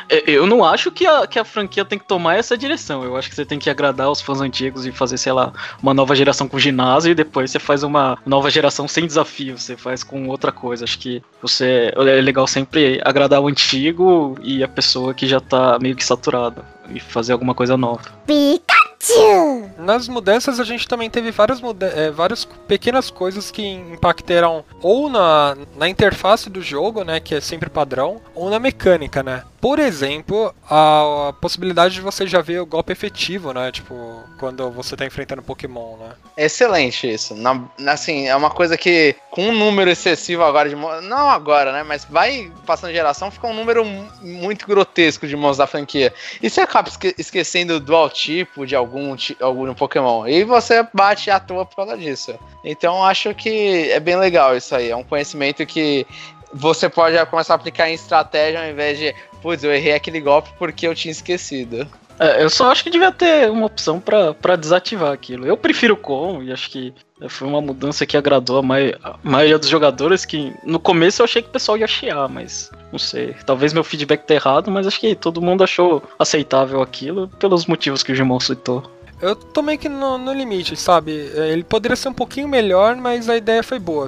É, 0.09 0.31
eu 0.31 0.47
não 0.47 0.65
acho 0.65 0.91
que 0.91 1.07
a, 1.07 1.27
que 1.27 1.39
a 1.39 1.45
franquia 1.45 1.85
tem 1.85 1.99
que 1.99 2.07
tomar 2.07 2.37
essa 2.37 2.57
direção. 2.57 3.05
Eu 3.05 3.17
acho 3.17 3.29
que 3.29 3.35
você 3.35 3.45
tem 3.45 3.59
que 3.59 3.71
agradar 3.71 4.11
os 4.11 4.21
fãs 4.21 4.41
antigos 4.41 4.87
e 4.87 4.93
fazer, 4.93 5.19
sei 5.19 5.33
lá, 5.33 5.53
uma 5.83 5.95
nova 5.95 6.15
geração 6.15 6.49
com 6.49 6.59
ginásio 6.59 7.11
e 7.11 7.15
depois 7.15 7.51
você 7.51 7.59
faz 7.59 7.83
uma 7.83 8.19
nova 8.25 8.51
geração 8.51 8.87
sem 8.89 9.07
desafio, 9.07 9.59
você 9.59 9.77
faz 9.77 10.03
com 10.03 10.29
outra 10.29 10.53
coisa. 10.53 10.85
Acho 10.85 10.99
que 10.99 11.23
você 11.41 11.93
é 11.95 12.21
legal 12.21 12.47
sempre 12.47 13.01
agradar 13.05 13.41
o 13.41 13.49
antigo 13.49 14.37
e 14.43 14.63
a 14.63 14.69
pessoa 14.69 15.15
que 15.15 15.27
já 15.27 15.41
tá 15.41 15.79
meio 15.79 15.97
que 15.97 16.05
saturada 16.05 16.65
e 16.91 17.01
fazer 17.01 17.33
alguma 17.33 17.55
coisa 17.55 17.77
nova. 17.77 18.03
Pikachu! 18.27 19.71
Nas 19.79 20.09
mudanças 20.09 20.59
a 20.59 20.65
gente 20.65 20.89
também 20.89 21.11
teve 21.11 21.31
várias, 21.31 21.61
é, 21.95 22.11
várias 22.11 22.45
pequenas 22.45 23.11
coisas 23.11 23.51
que 23.51 23.63
impactaram 23.63 24.65
ou 24.83 25.09
na, 25.09 25.57
na 25.77 25.89
interface 25.89 26.51
do 26.51 26.63
jogo, 26.63 27.05
né, 27.05 27.21
que 27.21 27.35
é 27.35 27.41
sempre 27.41 27.71
padrão, 27.71 28.21
ou 28.35 28.51
na 28.51 28.59
mecânica, 28.59 29.23
né. 29.23 29.45
Por 29.61 29.81
exemplo, 29.81 30.55
a, 30.71 31.29
a, 31.29 31.33
possibilidade 31.33 31.95
de 31.95 32.01
você 32.01 32.27
já 32.27 32.41
ver 32.41 32.61
o 32.61 32.67
golpe 32.67 32.93
efetivo, 32.93 33.53
né? 33.53 33.73
Tipo, 33.73 34.23
quando 34.39 34.71
você 34.71 34.97
tá 34.97 35.05
enfrentando 35.05 35.43
Pokémon, 35.43 35.97
né? 35.97 36.13
Excelente 36.37 37.11
isso. 37.11 37.35
Na, 37.35 37.65
assim, 37.89 38.29
é 38.29 38.37
uma 38.37 38.51
coisa 38.51 38.79
que, 38.79 39.17
com 39.31 39.49
um 39.49 39.53
número 39.53 39.91
excessivo 39.91 40.45
agora 40.45 40.69
de 40.69 40.77
Não 40.77 41.29
agora, 41.29 41.73
né? 41.73 41.83
Mas 41.83 42.05
vai 42.05 42.53
passando 42.65 42.93
geração, 42.93 43.33
fica 43.33 43.49
um 43.49 43.55
número 43.55 43.85
muito 44.23 44.67
grotesco 44.67 45.27
de 45.27 45.37
mãos 45.37 45.57
da 45.57 45.67
franquia. 45.67 46.15
E 46.41 46.49
você 46.49 46.61
acaba 46.61 46.89
esque 46.89 47.15
esquecendo 47.19 47.81
do 47.81 48.09
tipo 48.11 48.65
de 48.65 48.77
algum, 48.77 49.17
algum 49.41 49.75
Pokémon. 49.75 50.27
E 50.29 50.45
você 50.45 50.87
bate 50.95 51.31
à 51.31 51.41
toa 51.41 51.67
por 51.67 51.75
causa 51.75 51.97
disso. 51.97 52.39
Então 52.65 53.05
acho 53.05 53.35
que 53.35 53.91
é 53.91 53.99
bem 53.99 54.17
legal 54.17 54.57
isso 54.57 54.75
aí. 54.75 54.91
É 54.91 54.97
um 54.97 55.03
conhecimento 55.03 55.67
que 55.67 56.07
você 56.53 56.89
pode 56.89 57.25
começar 57.27 57.55
a 57.55 57.57
aplicar 57.57 57.91
em 57.91 57.95
estratégia 57.95 58.61
ao 58.61 58.69
invés 58.69 58.99
de, 58.99 59.15
putz, 59.43 59.65
eu 59.65 59.73
errei 59.73 59.95
aquele 59.95 60.21
golpe 60.21 60.51
porque 60.59 60.87
eu 60.87 60.95
tinha 60.95 61.13
esquecido. 61.13 61.87
É, 62.19 62.43
eu 62.43 62.51
só 62.51 62.71
acho 62.71 62.83
que 62.83 62.91
devia 62.91 63.13
ter 63.13 63.49
uma 63.49 63.67
opção 63.67 64.01
para 64.01 64.57
desativar 64.57 65.13
aquilo. 65.13 65.47
Eu 65.47 65.57
prefiro 65.57 65.95
o 65.95 65.97
com 65.97 66.43
e 66.43 66.53
acho 66.53 66.69
que 66.69 66.93
foi 67.29 67.47
uma 67.47 67.61
mudança 67.61 68.05
que 68.05 68.17
agradou 68.17 68.59
a, 68.59 68.63
mai 68.63 68.95
a, 69.03 69.17
maioria 69.23 69.59
dos 69.59 69.69
jogadores. 69.69 70.25
Que 70.25 70.53
no 70.65 70.81
começo 70.81 71.23
eu 71.23 71.25
achei 71.25 71.43
que 71.43 71.49
o 71.49 71.53
pessoal 71.53 71.79
ia 71.79 71.87
chiar, 71.87 72.29
mas 72.29 72.71
não 72.91 72.99
sei. 72.99 73.35
Talvez 73.47 73.73
meu 73.73 73.85
feedback 73.85 74.25
tá 74.25 74.35
errado, 74.35 74.71
mas 74.71 74.87
acho 74.87 74.99
que 74.99 75.15
todo 75.15 75.41
mundo 75.41 75.63
achou 75.63 76.03
aceitável 76.19 76.83
aquilo 76.83 77.29
pelos 77.39 77.67
motivos 77.67 78.03
que 78.03 78.11
o 78.11 78.15
Gimon 78.15 78.41
citou. 78.41 78.83
Eu 79.21 79.35
tô 79.35 79.63
meio 79.63 79.79
que 79.79 79.89
no, 79.89 80.17
no, 80.17 80.33
limite, 80.33 80.77
sabe? 80.77 81.31
É, 81.35 81.49
ele 81.49 81.65
poderia 81.65 81.97
ser 81.97 82.09
um 82.09 82.15
pouquinho 82.15 82.49
melhor, 82.49 82.97
mas 82.97 83.29
a 83.29 83.37
ideia 83.37 83.63
foi 83.63 83.79
boa. 83.79 84.07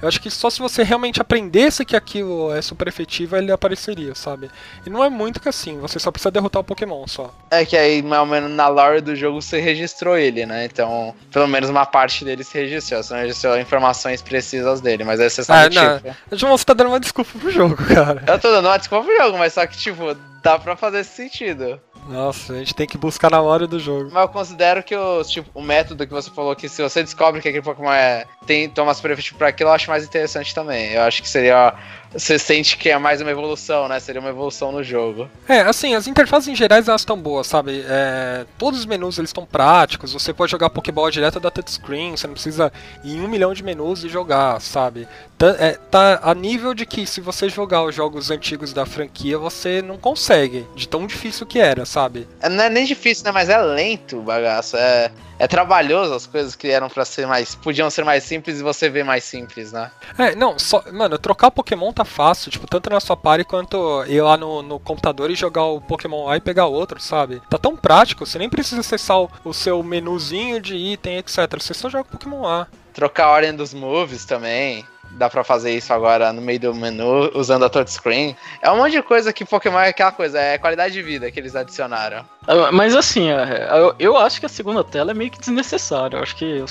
Eu 0.00 0.08
acho 0.08 0.20
que 0.20 0.30
só 0.30 0.48
se 0.48 0.60
você 0.60 0.82
realmente 0.82 1.20
aprendesse 1.20 1.84
que 1.84 1.94
aquilo 1.94 2.52
é 2.52 2.62
super 2.62 2.88
efetivo, 2.88 3.36
ele 3.36 3.52
apareceria, 3.52 4.14
sabe? 4.14 4.50
E 4.86 4.90
não 4.90 5.04
é 5.04 5.10
muito 5.10 5.40
que 5.40 5.48
assim, 5.48 5.78
você 5.78 5.98
só 5.98 6.10
precisa 6.10 6.30
derrotar 6.30 6.60
o 6.60 6.64
Pokémon 6.64 7.06
só. 7.06 7.32
É 7.50 7.64
que 7.64 7.76
aí, 7.76 8.02
mais 8.02 8.20
ou 8.20 8.26
menos, 8.26 8.50
na 8.50 8.68
lore 8.68 9.00
do 9.00 9.14
jogo 9.14 9.42
você 9.42 9.60
registrou 9.60 10.16
ele, 10.16 10.46
né? 10.46 10.64
Então, 10.64 11.14
pelo 11.30 11.46
menos 11.46 11.68
uma 11.68 11.84
parte 11.84 12.24
dele 12.24 12.42
se 12.42 12.58
registrou. 12.58 13.02
Você 13.02 13.12
não 13.12 13.20
registrou 13.20 13.58
informações 13.58 14.22
precisas 14.22 14.80
dele, 14.80 15.04
mas 15.04 15.20
aí 15.20 15.28
você 15.28 15.44
sabe 15.44 15.78
ah, 15.78 16.00
tipo. 16.00 16.36
João, 16.36 16.56
você 16.56 16.64
tá 16.64 16.72
dando 16.72 16.88
uma 16.88 17.00
desculpa 17.00 17.30
pro 17.38 17.50
jogo, 17.50 17.76
cara. 17.92 18.22
Eu 18.26 18.38
tô 18.38 18.50
dando 18.50 18.66
uma 18.66 18.78
desculpa 18.78 19.04
pro 19.04 19.16
jogo, 19.16 19.38
mas 19.38 19.52
só 19.52 19.66
que, 19.66 19.76
tipo, 19.76 20.16
dá 20.42 20.58
pra 20.58 20.76
fazer 20.76 21.00
esse 21.00 21.10
sentido. 21.10 21.80
Nossa, 22.08 22.54
a 22.54 22.58
gente 22.58 22.74
tem 22.74 22.86
que 22.86 22.96
buscar 22.96 23.30
na 23.30 23.40
hora 23.40 23.66
do 23.66 23.78
jogo. 23.78 24.10
Mas 24.12 24.22
eu 24.22 24.28
considero 24.28 24.82
que 24.82 24.94
o, 24.96 25.22
tipo, 25.24 25.50
o 25.54 25.62
método 25.62 26.06
que 26.06 26.12
você 26.12 26.30
falou 26.30 26.54
que 26.54 26.68
se 26.68 26.82
você 26.82 27.02
descobre 27.02 27.40
que 27.40 27.48
aquele 27.48 27.64
Pokémon 27.64 27.92
é, 27.92 28.26
tem, 28.46 28.68
toma 28.68 28.94
super 28.94 29.10
efetivo 29.10 29.36
pra 29.36 29.48
aquilo, 29.48 29.70
eu 29.70 29.74
acho 29.74 29.90
mais 29.90 30.04
interessante 30.04 30.54
também. 30.54 30.92
Eu 30.92 31.02
acho 31.02 31.20
que 31.22 31.28
seria 31.28 31.74
você 32.12 32.38
sente 32.38 32.76
que 32.76 32.88
é 32.88 32.98
mais 32.98 33.20
uma 33.20 33.30
evolução, 33.30 33.88
né? 33.88 34.00
Seria 34.00 34.20
uma 34.20 34.30
evolução 34.30 34.72
no 34.72 34.82
jogo. 34.82 35.28
É, 35.48 35.60
assim, 35.60 35.94
as 35.94 36.06
interfaces 36.06 36.48
em 36.48 36.54
gerais 36.54 36.88
elas 36.88 37.02
estão 37.02 37.18
boas, 37.18 37.46
sabe? 37.46 37.84
É, 37.86 38.46
todos 38.56 38.80
os 38.80 38.86
menus 38.86 39.18
eles 39.18 39.30
estão 39.30 39.44
práticos, 39.44 40.12
você 40.12 40.32
pode 40.32 40.50
jogar 40.50 40.70
Pokéball 40.70 41.10
direto 41.10 41.38
da 41.38 41.50
touchscreen, 41.50 42.16
você 42.16 42.26
não 42.26 42.34
precisa 42.34 42.72
ir 43.04 43.16
em 43.16 43.20
um 43.20 43.28
milhão 43.28 43.52
de 43.52 43.62
menus 43.62 44.02
e 44.04 44.08
jogar, 44.08 44.60
sabe? 44.60 45.06
Tá, 45.36 45.48
é, 45.58 45.72
tá 45.90 46.20
a 46.22 46.34
nível 46.34 46.72
de 46.72 46.86
que 46.86 47.06
se 47.06 47.20
você 47.20 47.48
jogar 47.48 47.84
os 47.84 47.94
jogos 47.94 48.30
antigos 48.30 48.72
da 48.72 48.86
franquia, 48.86 49.36
você 49.36 49.82
não 49.82 49.98
consegue, 49.98 50.66
de 50.74 50.88
tão 50.88 51.06
difícil 51.06 51.46
que 51.46 51.58
era, 51.58 51.84
sabe? 51.84 52.26
É, 52.40 52.48
não 52.48 52.64
é 52.64 52.70
nem 52.70 52.86
difícil, 52.86 53.24
né? 53.24 53.32
Mas 53.32 53.48
é 53.48 53.58
lento 53.58 54.18
o 54.18 54.22
bagaço. 54.22 54.76
É, 54.76 55.10
é 55.38 55.46
trabalhoso 55.46 56.14
as 56.14 56.26
coisas 56.26 56.54
que 56.54 56.68
eram 56.68 56.88
para 56.88 57.04
ser 57.04 57.26
mais. 57.26 57.54
podiam 57.54 57.90
ser 57.90 58.04
mais 58.04 58.24
simples 58.24 58.60
e 58.60 58.62
você 58.62 58.88
vê 58.88 59.02
mais 59.02 59.24
simples, 59.24 59.72
né? 59.72 59.90
É, 60.18 60.34
não, 60.34 60.58
só. 60.58 60.82
Mano, 60.92 61.18
trocar 61.18 61.50
Pokémon 61.50 61.92
tá 61.92 62.04
fácil, 62.04 62.50
tipo, 62.50 62.66
tanto 62.66 62.90
na 62.90 63.00
sua 63.00 63.16
party 63.16 63.44
quanto 63.44 64.04
ir 64.06 64.20
lá 64.20 64.36
no, 64.36 64.62
no 64.62 64.78
computador 64.78 65.30
e 65.30 65.34
jogar 65.34 65.64
o 65.64 65.80
Pokémon 65.80 66.26
lá 66.26 66.36
e 66.36 66.40
pegar 66.40 66.66
outro, 66.66 67.00
sabe? 67.00 67.42
Tá 67.50 67.58
tão 67.58 67.76
prático, 67.76 68.24
você 68.24 68.38
nem 68.38 68.48
precisa 68.48 68.80
acessar 68.80 69.20
o, 69.20 69.30
o 69.44 69.52
seu 69.52 69.82
menuzinho 69.82 70.60
de 70.60 70.74
item, 70.74 71.18
etc. 71.18 71.38
Você 71.58 71.74
só 71.74 71.88
joga 71.88 72.04
Pokémon 72.04 72.42
lá. 72.42 72.66
Trocar 72.92 73.26
a 73.26 73.30
ordem 73.30 73.54
dos 73.54 73.74
moves 73.74 74.24
também 74.24 74.86
dá 75.16 75.28
para 75.28 75.42
fazer 75.42 75.72
isso 75.72 75.92
agora 75.92 76.32
no 76.32 76.40
meio 76.40 76.60
do 76.60 76.74
menu, 76.74 77.30
usando 77.34 77.64
a 77.64 77.68
touchscreen. 77.68 78.36
É 78.62 78.70
um 78.70 78.76
monte 78.76 78.92
de 78.92 79.02
coisa 79.02 79.32
que 79.32 79.44
Pokémon 79.44 79.80
é 79.80 79.88
aquela 79.88 80.12
coisa, 80.12 80.38
é 80.38 80.58
qualidade 80.58 80.94
de 80.94 81.02
vida 81.02 81.30
que 81.30 81.40
eles 81.40 81.56
adicionaram. 81.56 82.24
Ah, 82.46 82.70
mas 82.70 82.94
assim, 82.94 83.30
é, 83.30 83.68
eu 83.98 84.16
acho 84.16 84.38
que 84.38 84.46
a 84.46 84.48
segunda 84.48 84.84
tela 84.84 85.10
é 85.10 85.14
meio 85.14 85.30
que 85.30 85.40
desnecessária. 85.40 86.16
Eu 86.16 86.22
acho 86.22 86.36
que 86.36 86.64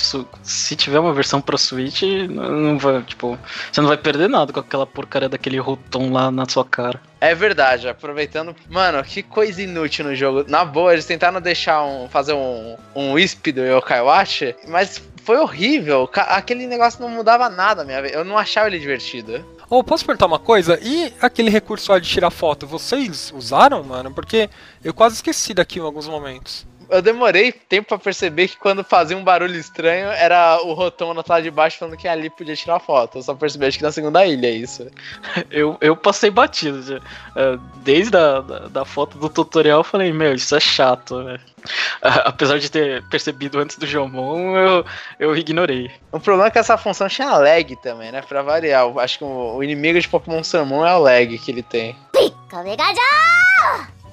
se 0.44 0.76
tiver 0.76 1.00
uma 1.00 1.14
versão 1.14 1.42
pra 1.42 1.58
Switch, 1.58 2.04
não 2.30 2.78
vai, 2.78 3.02
tipo, 3.02 3.38
você 3.72 3.82
não 3.82 3.88
vai 3.88 3.98
perder 3.98 4.30
nada 4.30 4.54
com 4.54 4.60
aquela 4.60 4.86
porcaria 4.86 5.28
daquele 5.28 5.60
rotom 5.60 6.12
lá 6.12 6.32
na 6.32 6.48
sua 6.48 6.64
cara. 6.64 7.00
É 7.20 7.34
verdade, 7.34 7.90
aproveitando. 7.90 8.56
Mano, 8.70 9.04
que 9.04 9.24
coisa 9.24 9.62
inútil 9.62 10.06
no 10.06 10.16
jogo. 10.16 10.46
Na 10.48 10.64
boa, 10.64 10.94
eles 10.94 11.06
tentaram 11.06 11.42
deixar 11.42 11.84
um. 11.84 12.08
fazer 12.08 12.34
um, 12.34 12.78
um 12.96 13.14
Wisp 13.14 13.52
do 13.52 13.62
Yokai 13.62 14.02
Watch, 14.02 14.56
mas 14.68 15.02
foi 15.26 15.38
horrível. 15.38 16.08
Aquele 16.14 16.68
negócio 16.68 17.02
não 17.02 17.10
mudava 17.10 17.50
nada, 17.50 17.84
minha 17.84 18.00
Eu 18.08 18.24
não 18.24 18.38
achava 18.38 18.68
ele 18.68 18.80
divertido. 18.80 19.44
Ô, 19.68 19.80
oh, 19.80 19.84
posso 19.84 20.06
perguntar 20.06 20.28
uma 20.28 20.38
coisa? 20.38 20.80
E 20.82 21.12
aquele 21.20 21.50
recurso 21.50 21.92
lá 21.92 21.98
de 21.98 22.08
tirar 22.08 22.30
foto, 22.30 22.68
vocês 22.68 23.34
usaram, 23.36 23.84
mano? 23.84 24.14
Porque 24.14 24.48
eu 24.84 24.94
quase 24.94 25.16
esqueci 25.16 25.56
daqui 25.56 25.80
em 25.80 25.82
alguns 25.82 26.08
momentos 26.08 26.68
eu 26.90 27.02
demorei 27.02 27.52
tempo 27.52 27.90
para 27.90 27.98
perceber 27.98 28.48
que 28.48 28.58
quando 28.58 28.84
fazia 28.84 29.18
um 29.18 29.24
barulho 29.24 29.56
estranho 29.56 30.10
era 30.10 30.60
o 30.64 30.74
Rotom 30.74 31.14
na 31.14 31.24
tela 31.24 31.42
de 31.42 31.52
baixo 31.52 31.78
falando 31.78 31.98
que 31.98 32.08
ali 32.08 32.30
podia 32.30 32.56
tirar 32.56 32.80
foto. 32.80 33.18
Eu 33.18 33.24
só 33.24 33.34
percebi 33.34 33.66
acho 33.66 33.78
que 33.78 33.84
na 33.84 33.92
segunda 33.92 34.26
ilha 34.26 34.48
é 34.48 34.52
isso. 34.52 34.90
Eu, 35.52 35.78
eu 35.80 35.96
passei 35.96 36.30
batido. 36.30 36.82
Já. 36.82 36.96
É, 37.36 37.58
desde 37.78 38.16
a 38.18 38.42
da, 38.42 38.60
da, 38.68 38.86
foto 38.86 39.18
do 39.18 39.30
tutorial 39.30 39.80
eu 39.80 39.84
falei, 39.84 40.12
meu, 40.12 40.34
isso 40.34 40.56
é 40.56 40.60
chato, 40.60 41.22
né? 41.24 41.40
Apesar 42.02 42.60
de 42.60 42.70
ter 42.70 43.04
percebido 43.10 43.60
antes 43.60 43.78
do 43.78 43.86
Jomon, 43.86 44.58
eu, 44.58 44.86
eu 45.20 45.38
ignorei. 45.38 45.92
O 46.12 46.20
problema 46.20 46.48
é 46.48 46.52
que 46.52 46.60
essa 46.60 46.78
função 46.78 47.08
tinha 47.08 47.38
lag 47.38 47.76
também, 47.78 48.12
né? 48.12 48.22
Pra 48.22 48.42
variar. 48.42 48.84
Eu 48.84 49.00
acho 49.00 49.20
que 49.20 49.24
o, 49.24 49.56
o 49.56 49.64
inimigo 49.64 50.00
de 50.00 50.08
Pokémon 50.08 50.44
Summon 50.44 50.86
é 50.86 50.96
o 50.96 51.00
lag 51.00 51.38
que 51.38 51.52
ele 51.52 51.64
tem. 51.64 51.96
Pica 52.12 52.64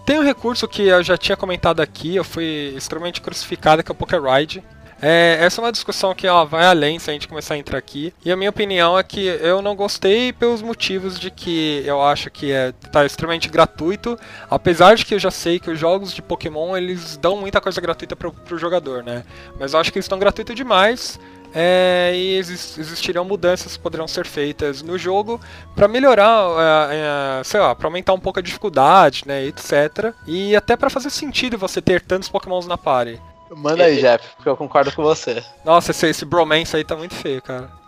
tem 0.04 0.18
um 0.18 0.24
recurso 0.24 0.66
que 0.66 0.82
eu 0.82 1.02
já 1.02 1.16
tinha 1.16 1.36
comentado 1.36 1.80
aqui, 1.80 2.16
eu 2.16 2.24
fui 2.24 2.74
extremamente 2.76 3.20
crucificado, 3.20 3.82
que 3.82 3.90
é 3.90 3.94
o 3.94 3.96
Poker 3.96 4.22
Ride. 4.22 4.62
É, 5.04 5.38
essa 5.40 5.60
é 5.60 5.64
uma 5.64 5.72
discussão 5.72 6.14
que 6.14 6.28
ela 6.28 6.44
vai 6.44 6.64
além 6.64 6.96
se 7.00 7.10
a 7.10 7.12
gente 7.12 7.26
começar 7.26 7.54
a 7.54 7.58
entrar 7.58 7.76
aqui. 7.76 8.14
E 8.24 8.30
a 8.30 8.36
minha 8.36 8.50
opinião 8.50 8.96
é 8.96 9.02
que 9.02 9.26
eu 9.26 9.60
não 9.60 9.74
gostei 9.74 10.32
pelos 10.32 10.62
motivos 10.62 11.18
de 11.18 11.28
que 11.28 11.82
eu 11.84 12.00
acho 12.00 12.30
que 12.30 12.52
é 12.52 12.70
tá 12.92 13.04
extremamente 13.04 13.48
gratuito, 13.48 14.16
apesar 14.48 14.94
de 14.94 15.04
que 15.04 15.12
eu 15.12 15.18
já 15.18 15.30
sei 15.30 15.58
que 15.58 15.68
os 15.68 15.78
jogos 15.78 16.12
de 16.12 16.22
Pokémon 16.22 16.76
eles 16.76 17.16
dão 17.16 17.36
muita 17.36 17.60
coisa 17.60 17.80
gratuita 17.80 18.14
pro, 18.14 18.32
pro 18.32 18.56
jogador, 18.56 19.02
né? 19.02 19.24
Mas 19.58 19.72
eu 19.72 19.80
acho 19.80 19.92
que 19.92 19.98
eles 19.98 20.04
estão 20.04 20.20
gratuitos 20.20 20.54
demais 20.54 21.18
é, 21.54 22.12
e 22.14 22.36
existirão 22.36 23.24
mudanças 23.24 23.76
que 23.76 23.82
poderão 23.82 24.08
ser 24.08 24.26
feitas 24.26 24.82
no 24.82 24.96
jogo 24.98 25.40
para 25.74 25.88
melhorar, 25.88 26.90
é, 26.90 27.40
é, 27.40 27.44
sei 27.44 27.60
lá, 27.60 27.74
para 27.74 27.86
aumentar 27.86 28.12
um 28.14 28.20
pouco 28.20 28.38
a 28.38 28.42
dificuldade, 28.42 29.24
né, 29.26 29.44
etc. 29.44 30.14
E 30.26 30.56
até 30.56 30.76
para 30.76 30.90
fazer 30.90 31.10
sentido 31.10 31.58
você 31.58 31.80
ter 31.80 32.00
tantos 32.00 32.28
Pokémons 32.28 32.66
na 32.66 32.78
party. 32.78 33.20
Manda 33.54 33.84
aí, 33.84 34.00
Jeff, 34.00 34.26
porque 34.36 34.48
eu 34.48 34.56
concordo 34.56 34.90
com 34.92 35.02
você. 35.02 35.44
Nossa, 35.64 35.90
esse, 35.90 36.06
esse 36.06 36.24
bromance 36.24 36.74
aí 36.74 36.84
tá 36.84 36.96
muito 36.96 37.14
feio, 37.14 37.42
cara. 37.42 37.81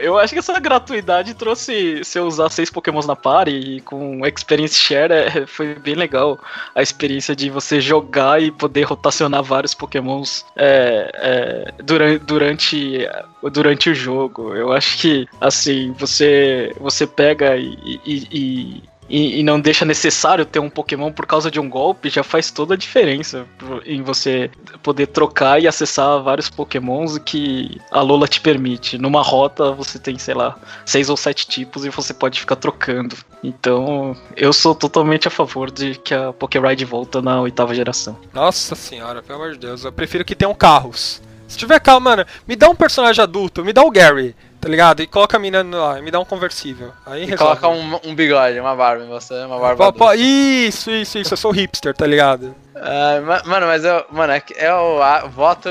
Eu 0.00 0.18
acho 0.18 0.32
que 0.32 0.38
essa 0.38 0.58
gratuidade 0.58 1.34
trouxe 1.34 2.02
se 2.04 2.18
eu 2.18 2.26
usar 2.26 2.50
seis 2.50 2.70
pokémons 2.70 3.06
na 3.06 3.14
party 3.14 3.50
e 3.50 3.80
com 3.80 4.26
experience 4.26 4.76
share 4.76 5.12
é, 5.12 5.46
foi 5.46 5.74
bem 5.74 5.94
legal. 5.94 6.38
A 6.74 6.82
experiência 6.82 7.34
de 7.34 7.48
você 7.48 7.80
jogar 7.80 8.42
e 8.42 8.50
poder 8.50 8.82
rotacionar 8.82 9.42
vários 9.42 9.74
pokémons 9.74 10.44
é, 10.56 11.10
é, 11.14 11.82
durante, 11.82 12.24
durante, 12.24 13.08
durante 13.52 13.90
o 13.90 13.94
jogo. 13.94 14.54
Eu 14.54 14.72
acho 14.72 14.98
que, 14.98 15.28
assim, 15.40 15.92
você, 15.92 16.74
você 16.80 17.06
pega 17.06 17.56
e, 17.56 18.00
e, 18.04 18.28
e 18.32 18.82
e, 19.08 19.40
e, 19.40 19.42
não 19.42 19.60
deixa 19.60 19.84
necessário 19.84 20.44
ter 20.44 20.58
um 20.58 20.68
Pokémon 20.68 21.10
por 21.10 21.26
causa 21.26 21.50
de 21.50 21.58
um 21.58 21.68
golpe, 21.68 22.10
já 22.10 22.22
faz 22.22 22.50
toda 22.50 22.74
a 22.74 22.76
diferença 22.76 23.46
em 23.86 24.02
você 24.02 24.50
poder 24.82 25.06
trocar 25.06 25.60
e 25.60 25.66
acessar 25.66 26.22
vários 26.22 26.50
Pokémons 26.50 27.18
que 27.18 27.80
a 27.90 28.02
Lola 28.02 28.28
te 28.28 28.40
permite. 28.40 28.98
Numa 28.98 29.22
rota 29.22 29.72
você 29.72 29.98
tem, 29.98 30.18
sei 30.18 30.34
lá, 30.34 30.56
seis 30.84 31.08
ou 31.08 31.16
sete 31.16 31.46
tipos 31.46 31.84
e 31.84 31.90
você 31.90 32.12
pode 32.12 32.38
ficar 32.38 32.56
trocando. 32.56 33.16
Então, 33.42 34.16
eu 34.36 34.52
sou 34.52 34.74
totalmente 34.74 35.28
a 35.28 35.30
favor 35.30 35.70
de 35.70 35.94
que 35.96 36.12
a 36.12 36.32
Pokéride 36.32 36.84
volta 36.84 37.22
na 37.22 37.40
oitava 37.40 37.74
geração. 37.74 38.18
Nossa 38.32 38.74
senhora, 38.74 39.22
pelo 39.22 39.40
amor 39.40 39.52
de 39.52 39.58
Deus, 39.58 39.84
eu 39.84 39.92
prefiro 39.92 40.24
que 40.24 40.34
tenham 40.34 40.54
carros. 40.54 41.22
Se 41.48 41.56
tiver 41.56 41.80
carro, 41.80 42.00
mano, 42.00 42.26
me 42.46 42.54
dá 42.54 42.68
um 42.68 42.76
personagem 42.76 43.22
adulto, 43.22 43.64
me 43.64 43.72
dá 43.72 43.82
o 43.82 43.90
Gary. 43.90 44.36
Tá 44.60 44.68
ligado? 44.68 45.00
E 45.02 45.06
coloca 45.06 45.36
a 45.36 45.40
mina 45.40 45.62
lá, 45.62 46.00
me 46.02 46.10
dá 46.10 46.18
um 46.18 46.24
conversível. 46.24 46.92
Aí 47.06 47.22
E 47.22 47.26
resolve. 47.26 47.60
coloca 47.60 47.68
um, 47.68 48.10
um 48.10 48.14
bigode, 48.14 48.58
uma 48.58 48.74
barba 48.74 49.04
em 49.04 49.08
você, 49.08 49.34
uma 49.44 49.58
barba. 49.58 50.16
Isso, 50.16 50.90
isso, 50.90 51.18
isso, 51.18 51.32
eu 51.32 51.36
sou 51.38 51.52
hipster, 51.52 51.94
tá 51.94 52.06
ligado? 52.06 52.54
Ah, 52.82 53.20
ma- 53.20 53.42
mano, 53.44 53.66
mas 53.66 53.84
eu, 53.84 54.04
mano, 54.10 54.32
é 54.32 54.42
eu 54.58 55.02
ah, 55.02 55.26
voto 55.26 55.68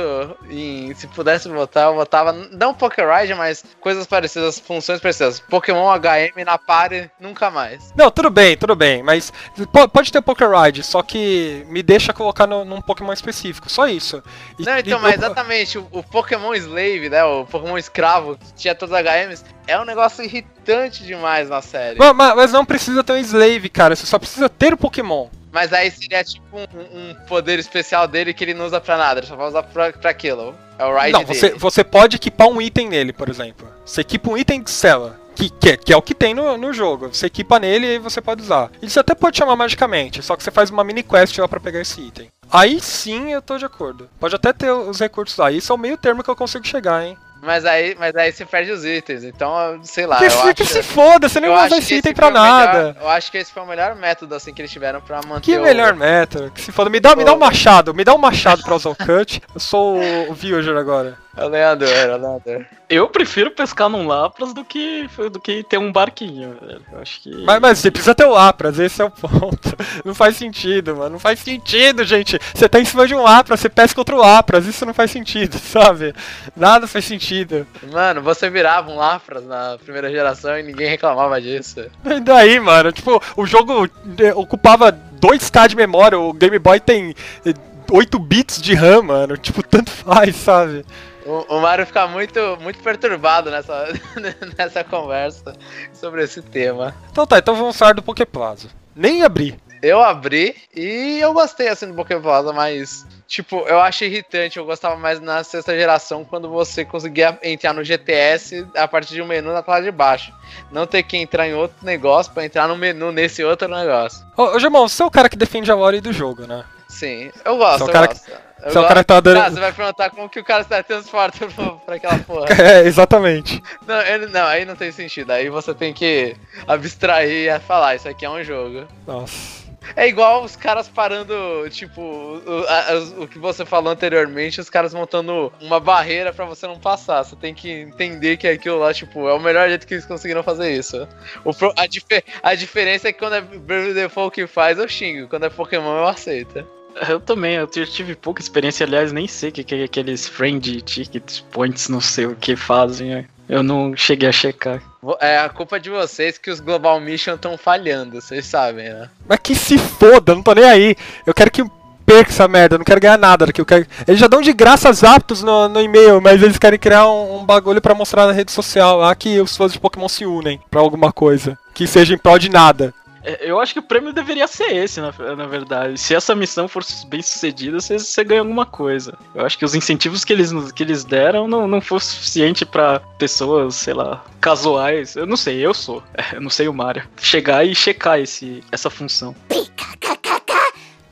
em. 0.50 0.94
Se 0.96 1.08
pudesse 1.08 1.48
votar, 1.50 1.88
eu 1.88 1.96
votava. 1.96 2.32
Não 2.34 2.74
Pokéride, 2.74 3.34
mas 3.36 3.64
coisas 3.80 4.06
parecidas, 4.06 4.60
funções 4.60 5.00
parecidas. 5.00 5.40
Pokémon 5.40 5.90
HM 5.98 6.44
na 6.46 6.58
party, 6.58 7.10
nunca 7.20 7.50
mais. 7.50 7.94
Não, 7.96 8.12
tudo 8.12 8.30
bem, 8.30 8.58
tudo 8.58 8.76
bem, 8.76 9.02
mas 9.04 9.32
po- 9.72 9.88
pode 9.88 10.12
ter 10.12 10.22
Poker 10.22 10.50
Ride, 10.52 10.84
só 10.84 11.02
que 11.02 11.66
me 11.70 11.82
deixa 11.82 12.14
colocar 12.14 12.46
no- 12.48 12.66
num 12.66 12.82
Pokémon 12.82 13.14
específico, 13.14 13.70
só 13.70 13.88
isso. 13.88 14.22
E- 14.60 14.64
Não, 14.64 14.78
então, 14.78 15.00
e- 15.00 15.02
mas 15.02 15.16
exatamente, 15.16 15.78
o, 15.78 15.88
o 15.92 16.04
Pokémon 16.04 16.54
Slave, 16.54 17.10
né? 17.10 17.24
O 17.24 17.46
Pokémon 17.46 17.78
escravo, 17.78 18.38
que 18.38 18.54
tinha 18.56 18.76
todos 18.76 18.94
os 18.94 19.02
HMs, 19.02 19.44
é 19.68 19.80
um 19.80 19.86
negócio 19.86 20.24
irritante 20.24 21.04
demais 21.04 21.50
na 21.50 21.62
série. 21.62 21.98
Ma- 22.00 22.14
ma- 22.14 22.36
Mas 22.36 22.52
não 22.52 22.66
precisa 22.66 23.04
ter 23.04 23.14
um 23.14 23.18
Slave, 23.18 23.70
cara, 23.70 23.96
você 23.96 24.06
só 24.06 24.20
precisa 24.20 24.50
ter 24.50 24.74
o 24.74 24.78
Pokémon. 24.78 25.28
Mas 25.58 25.74
aí 25.74 25.90
seria 25.90 26.24
tipo 26.24 26.46
um, 26.56 27.10
um 27.10 27.16
poder 27.28 27.58
especial 27.58 28.08
dele 28.08 28.32
que 28.32 28.44
ele 28.44 28.54
não 28.54 28.68
usa 28.68 28.80
pra 28.80 28.96
nada, 28.96 29.20
ele 29.22 29.26
só 29.26 29.36
vai 29.36 29.48
usar 29.48 29.64
pra, 29.64 29.92
pra 29.92 30.12
aquilo. 30.12 30.54
É 30.78 30.86
o 30.86 30.96
Ride 30.96 31.14
Não, 31.14 31.26
você, 31.26 31.48
dele. 31.48 31.60
você 31.60 31.84
pode 31.84 32.18
equipar 32.18 32.48
um 32.48 32.62
item 32.62 32.88
nele, 32.88 33.12
por 33.12 33.28
exemplo. 33.28 33.68
Você 33.84 34.02
equipa 34.02 34.30
um 34.30 34.38
item 34.38 34.62
de 34.62 34.70
cela, 34.70 35.20
que, 35.36 35.50
que, 35.50 35.70
é- 35.70 35.78
que 35.78 35.92
é 35.92 35.98
o 35.98 36.02
que 36.04 36.14
tem 36.14 36.36
no, 36.36 36.56
no 36.60 36.72
jogo. 36.72 37.08
Você 37.12 37.26
equipa 37.26 37.58
nele 37.58 37.96
e 37.96 37.98
você 37.98 38.22
pode 38.22 38.44
usar. 38.44 38.70
E 38.84 38.88
você 38.88 39.00
até 39.00 39.16
pode 39.16 39.36
chamar 39.36 39.56
magicamente, 39.56 40.22
só 40.22 40.36
que 40.36 40.44
você 40.44 40.52
faz 40.52 40.70
uma 40.70 40.84
mini 40.84 41.02
quest 41.02 41.36
lá 41.40 41.48
pra 41.48 41.60
pegar 41.60 41.82
esse 41.82 42.00
item. 42.02 42.30
Aí 42.54 42.80
sim 42.80 43.32
eu 43.34 43.42
tô 43.42 43.58
de 43.58 43.66
acordo. 43.66 44.08
Pode 44.20 44.36
até 44.36 44.54
ter 44.54 44.70
os 44.72 45.00
recursos 45.00 45.36
lá. 45.40 45.52
Isso 45.52 45.72
é 45.72 45.76
o 45.76 45.80
meio 45.80 45.98
termo 45.98 46.24
que 46.24 46.30
eu 46.30 46.36
consigo 46.36 46.68
chegar, 46.68 47.04
hein? 47.04 47.18
Mas 47.48 47.64
aí, 47.66 47.96
mas 47.98 48.14
aí 48.14 48.30
você 48.34 48.46
perde 48.46 48.72
os 48.72 48.84
itens, 48.84 49.24
então, 49.24 49.80
sei 49.82 50.06
lá, 50.06 50.18
que 50.18 50.26
eu 50.26 50.30
se, 50.32 50.38
acho... 50.50 50.66
se 50.66 50.84
foda, 50.84 51.30
você 51.30 51.40
nem 51.40 51.50
vai 51.50 51.60
usar 51.60 51.70
que 51.70 51.76
esse 51.76 51.94
esse 51.94 51.96
item 52.00 52.14
pra 52.14 52.28
o 52.28 52.32
melhor- 52.34 52.46
nada. 52.46 52.98
eu 53.00 53.08
acho 53.10 53.32
que 53.32 53.38
esse 53.38 53.50
foi 53.54 53.64
o 53.64 53.66
melhor 53.66 53.96
método 53.96 54.36
assim 54.36 54.54
que 54.54 54.62
eles 54.62 54.70
tiveram 54.70 55.00
pra 55.00 55.22
manter 55.26 55.42
Que 55.54 55.58
o... 55.58 55.62
melhor 55.64 55.96
método. 55.96 56.52
Que 56.52 56.62
se 56.62 56.74
foda. 56.74 56.90
Me 56.90 57.00
dá, 57.00 57.16
me 57.16 57.24
dá 57.24 57.34
um 57.34 57.40
machado, 57.40 57.94
me 57.94 58.04
dá 58.04 58.14
um 58.14 58.18
machado 58.18 58.62
pra 58.64 58.76
usar 58.76 58.90
o 58.90 58.96
cut. 58.96 59.42
Eu 59.56 59.62
sou 59.62 59.98
o, 59.98 60.32
o 60.32 60.34
Villager 60.34 60.76
agora. 60.76 61.18
É 61.38 61.46
o 61.46 61.50
Leandro, 61.50 61.88
é 61.88 62.16
o 62.16 62.18
Leandro. 62.18 62.66
Eu 62.90 63.08
prefiro 63.10 63.52
pescar 63.52 63.90
num 63.90 64.08
Lapras 64.08 64.54
do 64.54 64.66
que, 64.66 65.08
do 65.32 65.40
que 65.40 65.62
ter 65.64 65.78
um 65.78 65.92
barquinho, 65.92 66.58
velho. 66.60 66.82
Eu 66.92 67.00
acho 67.00 67.22
que. 67.22 67.30
Mas, 67.44 67.60
mas 67.60 67.80
você 67.80 67.92
precisa 67.92 68.16
ter 68.16 68.26
o 68.26 68.32
Lapras, 68.32 68.80
esse 68.80 69.02
é 69.02 69.06
o 69.06 69.12
ponto. 69.12 69.78
Não 70.04 70.16
faz 70.16 70.36
sentido, 70.38 70.96
mano. 70.96 71.12
Não 71.12 71.20
faz 71.20 71.40
sentido, 71.40 72.04
gente. 72.04 72.40
Você 72.54 72.68
tá 72.68 72.80
em 72.80 72.86
cima 72.86 73.06
de 73.06 73.14
um 73.14 73.22
Lapras, 73.22 73.60
você 73.60 73.70
pesca 73.70 74.02
outro 74.02 74.18
Lapras. 74.18 74.66
Isso 74.66 74.86
não 74.86 74.94
faz 74.94 75.12
sentido, 75.12 75.58
sabe? 75.60 76.14
Nada 76.56 76.88
faz 76.88 77.06
sentido. 77.06 77.68
Mano, 77.92 78.22
você 78.22 78.50
virava 78.50 78.90
um 78.90 78.96
Lafras 78.96 79.46
na 79.46 79.78
primeira 79.78 80.10
geração 80.10 80.58
e 80.58 80.64
ninguém 80.64 80.90
reclamava 80.90 81.40
disso. 81.42 81.86
E 82.06 82.20
daí, 82.20 82.60
mano? 82.60 82.92
Tipo, 82.92 83.22
o 83.36 83.46
jogo 83.46 83.88
eh, 84.20 84.34
ocupava 84.34 84.92
2k 84.92 85.68
de 85.68 85.76
memória, 85.76 86.18
o 86.18 86.34
Game 86.34 86.58
Boy 86.58 86.80
tem 86.80 87.14
eh, 87.46 87.54
8 87.92 88.20
bits 88.20 88.62
de 88.62 88.74
RAM, 88.74 89.04
mano. 89.04 89.38
Tipo, 89.38 89.62
tanto 89.64 89.92
faz, 89.92 90.36
sabe? 90.36 90.86
O, 91.28 91.58
o 91.58 91.62
Mario 91.62 91.86
fica 91.86 92.08
muito, 92.08 92.58
muito 92.62 92.80
perturbado 92.80 93.52
nessa, 93.52 93.88
nessa 94.58 94.84
conversa 94.84 95.54
sobre 95.94 96.24
esse 96.24 96.42
tema. 96.42 96.96
Então 97.12 97.28
tá, 97.28 97.38
então 97.38 97.56
vamos 97.56 97.78
falar 97.78 97.94
do 97.94 98.02
Poképlaza. 98.02 98.70
Nem 98.96 99.24
abri. 99.24 99.60
Eu 99.82 100.02
abri 100.02 100.56
e 100.76 101.20
eu 101.22 101.34
gostei 101.34 101.68
assim 101.68 101.88
do 101.88 101.94
Pokémon 101.94 102.22
Plaza, 102.22 102.52
mas 102.52 103.06
tipo, 103.28 103.58
eu 103.68 103.80
acho 103.80 104.06
irritante. 104.06 104.58
Eu 104.58 104.66
gostava 104.66 104.96
mais 104.96 105.20
na 105.20 105.44
sexta 105.44 105.78
geração 105.78 106.26
quando 106.26 106.50
você 106.50 106.84
conseguia 106.84 107.38
entrar 107.44 107.74
no 107.74 107.84
GTS 107.84 108.66
a 108.76 108.88
partir 108.88 109.14
de 109.14 109.22
um 109.22 109.28
menu 109.28 109.54
na 109.54 109.62
tela 109.62 109.82
de 109.82 109.92
baixo. 109.92 110.34
Não 110.72 110.88
ter 110.88 111.04
que 111.04 111.18
entrar 111.18 111.48
em 111.48 111.54
outro 111.54 111.86
negócio 111.86 112.34
pra 112.34 112.46
entrar 112.46 112.68
no 112.68 112.78
menu 112.78 113.12
nesse 113.12 113.44
outro 113.44 113.68
negócio. 113.68 114.26
Ô, 114.36 114.56
ô 114.56 114.88
você 114.88 115.04
é 115.04 115.06
o 115.06 115.12
cara 115.12 115.30
que 115.30 115.38
defende 115.38 115.70
a 115.70 115.76
lore 115.76 116.02
do 116.02 116.14
jogo, 116.14 116.48
né? 116.48 116.64
Sim, 116.88 117.32
eu 117.44 117.58
gosto, 117.58 117.80
Você 117.80 117.84
é 117.84 117.86
o 117.86 117.90
eu 117.90 117.94
cara 117.94 118.08
gosto. 118.08 118.47
Eu 118.64 118.82
o 118.82 118.88
cara 118.88 119.04
tá 119.04 119.20
dando. 119.20 119.38
Ah, 119.40 119.50
você 119.50 119.60
vai 119.60 119.72
perguntar 119.74 120.10
como 120.10 120.28
que 120.30 120.40
o 120.40 120.44
cara 120.44 120.64
se 120.64 120.84
transporta 120.84 121.46
pra, 121.54 121.72
pra 121.72 121.96
aquela 121.96 122.18
porra. 122.20 122.48
É, 122.60 122.82
exatamente. 122.88 123.62
Não, 123.86 124.02
ele- 124.02 124.28
não, 124.28 124.46
aí 124.46 124.66
não 124.66 124.76
tem 124.76 124.92
sentido. 124.92 125.32
Aí 125.32 125.50
você 125.50 125.74
tem 125.74 125.94
que 125.94 126.36
abstrair 126.68 127.54
e 127.54 127.60
falar, 127.60 127.96
isso 127.96 128.08
aqui 128.10 128.26
é 128.26 128.30
um 128.30 128.44
jogo. 128.44 128.86
Nossa. 129.06 129.68
É 129.96 130.06
igual 130.06 130.44
os 130.44 130.56
caras 130.58 130.90
parando, 130.90 131.34
tipo, 131.70 132.02
o, 132.02 132.66
a- 132.68 133.22
o 133.24 133.28
que 133.28 133.40
você 133.40 133.64
falou 133.66 133.92
anteriormente, 133.94 134.60
os 134.60 134.70
caras 134.70 134.94
montando 134.94 135.52
uma 135.62 135.80
barreira 135.80 136.34
pra 136.34 136.44
você 136.44 136.68
não 136.68 136.78
passar. 136.78 137.24
Você 137.24 137.38
tem 137.38 137.54
que 137.54 137.70
entender 137.72 138.36
que 138.36 138.48
aquilo 138.48 138.80
lá, 138.80 138.94
tipo, 138.94 139.30
é 139.30 139.34
o 139.34 139.40
melhor 139.40 139.70
jeito 139.70 139.88
que 139.88 139.94
eles 139.94 140.06
conseguiram 140.06 140.44
fazer 140.44 140.74
isso. 140.74 141.08
O 141.46 141.52
a, 141.78 141.88
dife- 141.88 142.24
a 142.44 142.54
diferença 142.54 143.08
é 143.08 143.14
que 143.14 143.20
quando 143.20 143.36
é 143.36 143.42
Bravely 143.42 143.94
Default 143.94 144.34
que 144.36 144.46
faz, 144.46 144.78
eu 144.78 144.90
xingo. 144.90 145.30
Quando 145.30 145.46
é 145.46 145.50
Pokémon, 145.50 146.00
eu 146.00 146.08
aceito. 146.08 146.68
Eu 147.08 147.20
também, 147.20 147.56
eu 147.56 147.68
tive- 147.68 148.16
pouca 148.16 148.42
experiência, 148.42 148.86
aliás, 148.86 149.12
nem 149.12 149.28
sei 149.28 149.50
o 149.50 149.52
que, 149.52 149.64
que 149.64 149.76
é 149.76 149.84
aqueles 149.84 150.28
friend 150.28 150.82
tickets, 150.82 151.40
points, 151.52 151.90
não 151.90 152.02
sei 152.02 152.26
o 152.26 152.36
que 152.36 152.56
fazem. 152.56 153.26
Eu 153.50 153.64
não 153.64 153.96
cheguei 153.96 154.28
a 154.28 154.32
checar. 154.32 154.82
É 155.22 155.38
a 155.40 155.48
culpa 155.50 155.80
de 155.80 155.90
vocês 155.90 156.38
que 156.38 156.50
os 156.52 156.60
Global 156.60 157.00
Mission 157.00 157.36
estão 157.36 157.58
falhando, 157.58 158.20
vocês 158.20 158.46
sabem, 158.46 158.90
né? 158.90 159.10
Mas 159.28 159.40
que 159.42 159.56
se 159.56 159.78
foda, 159.78 160.36
não 160.36 160.44
tô 160.44 160.54
nem 160.54 160.66
aí. 160.66 160.96
Eu 161.26 161.34
quero 161.34 161.50
que 161.52 161.64
perca 162.06 162.30
essa 162.30 162.48
merda, 162.48 162.76
eu 162.76 162.80
não 162.80 162.86
quero 162.86 163.00
ganhar 163.02 163.18
nada 163.18 163.46
daqui. 163.46 163.62
Eu 163.62 163.66
quero... 163.66 163.86
Eles 164.08 164.20
já 164.20 164.28
dão 164.28 164.42
de 164.42 164.52
graça 164.54 164.90
as 164.90 165.04
aptos 165.04 165.44
no, 165.44 165.68
no 165.70 165.80
e-mail, 165.82 166.20
mas 166.22 166.42
eles 166.42 166.58
querem 166.58 166.80
criar 166.80 167.08
um, 167.10 167.40
um 167.40 167.46
bagulho 167.46 167.82
pra 167.82 167.94
mostrar 167.96 168.26
na 168.28 168.34
rede 168.34 168.52
social 168.52 168.98
lá 168.98 169.14
que 169.16 169.40
os 169.40 169.56
fãs 169.56 169.72
de 169.74 169.80
Pokémon 169.80 170.10
se 170.10 170.26
unem 170.26 170.60
pra 170.72 170.82
alguma 170.82 171.12
coisa. 171.14 171.58
Que 171.74 171.86
seja 171.88 172.14
em 172.14 172.18
prol 172.18 172.40
de 172.40 172.50
nada. 172.50 172.94
É, 173.24 173.50
Eu 173.50 173.60
acho 173.60 173.74
que 173.74 173.80
o 173.80 173.84
prêmio 173.84 174.14
deveria 174.14 174.48
ser 174.48 174.76
esse, 174.76 175.00
na, 175.02 175.12
na 175.36 175.46
verdade. 175.48 175.98
Se 175.98 176.14
essa 176.16 176.34
missão 176.36 176.68
for 176.68 176.84
bem 177.08 177.22
sucedida, 177.22 177.80
você, 177.80 177.98
você 178.00 178.24
ganha 178.24 178.42
alguma 178.42 178.66
coisa. 178.66 179.18
Eu 179.36 179.46
acho 179.46 179.58
que 179.58 179.66
os 179.66 179.76
incentivos 179.76 180.24
que 180.24 180.34
eles, 180.34 180.52
que 180.72 180.84
eles 180.84 181.04
deram 181.04 181.48
não, 181.48 181.68
não 181.68 181.82
foi 181.82 182.00
suficiente 182.00 182.66
pra 182.66 183.00
pessoas, 183.18 183.76
sei 183.76 183.94
lá, 183.94 184.24
casuais. 184.42 185.16
Eu 185.16 185.26
não 185.26 185.38
sei, 185.38 185.66
eu 185.66 185.74
sou. 185.74 186.02
Eu 186.34 186.42
não 186.42 186.50
sei 186.50 186.68
o 186.68 186.74
Mario. 186.74 187.04
Chegar 187.22 187.66
e 187.66 187.74
checar 187.76 188.20
esse, 188.20 188.64
essa 188.72 188.90
função. 188.90 189.36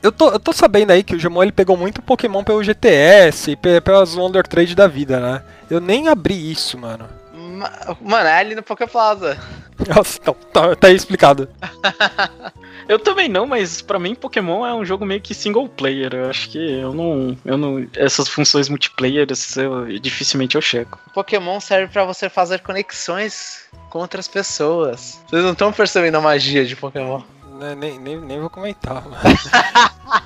Eu 0.02 0.12
tô, 0.12 0.30
eu 0.30 0.38
tô 0.38 0.52
sabendo 0.52 0.92
aí 0.92 1.02
que 1.02 1.16
o 1.16 1.18
Gemon 1.18 1.42
ele 1.42 1.50
pegou 1.52 1.76
muito 1.76 2.00
Pokémon 2.00 2.44
pelo 2.44 2.62
GTS, 2.62 3.56
pe- 3.56 3.80
pelas 3.80 4.14
Wonder 4.14 4.46
Trade 4.46 4.74
da 4.74 4.86
vida, 4.86 5.18
né? 5.18 5.42
Eu 5.68 5.80
nem 5.80 6.06
abri 6.08 6.52
isso, 6.52 6.78
mano. 6.78 7.08
Ma- 7.36 7.96
Mano, 8.00 8.28
é 8.28 8.38
ali 8.38 8.54
no 8.54 8.62
Poké 8.62 8.86
Plaza. 8.86 9.38
Nossa, 9.94 10.18
então, 10.20 10.34
tá, 10.52 10.74
tá 10.74 10.86
aí 10.88 10.94
explicado. 10.96 11.48
Eu 12.88 13.00
também 13.00 13.28
não, 13.28 13.46
mas 13.46 13.82
pra 13.82 13.98
mim 13.98 14.14
Pokémon 14.14 14.64
é 14.64 14.72
um 14.72 14.84
jogo 14.84 15.04
meio 15.04 15.20
que 15.20 15.34
single 15.34 15.68
player. 15.68 16.14
Eu 16.14 16.30
acho 16.30 16.48
que 16.50 16.56
eu 16.58 16.94
não, 16.94 17.36
eu 17.44 17.56
não 17.58 17.84
essas 17.96 18.28
funções 18.28 18.68
multiplayer 18.68 19.26
eu, 19.56 19.98
dificilmente 19.98 20.54
eu 20.54 20.62
checo. 20.62 20.96
Pokémon 21.12 21.58
serve 21.58 21.92
pra 21.92 22.04
você 22.04 22.28
fazer 22.28 22.60
conexões 22.60 23.64
com 23.90 23.98
outras 23.98 24.28
pessoas. 24.28 25.20
Vocês 25.28 25.42
não 25.42 25.50
estão 25.50 25.72
percebendo 25.72 26.14
a 26.16 26.20
magia 26.20 26.64
de 26.64 26.76
Pokémon. 26.76 27.22
Né, 27.58 27.74
Nem, 27.74 27.98
nem, 27.98 28.20
nem 28.20 28.38
vou 28.38 28.50
comentar, 28.50 29.02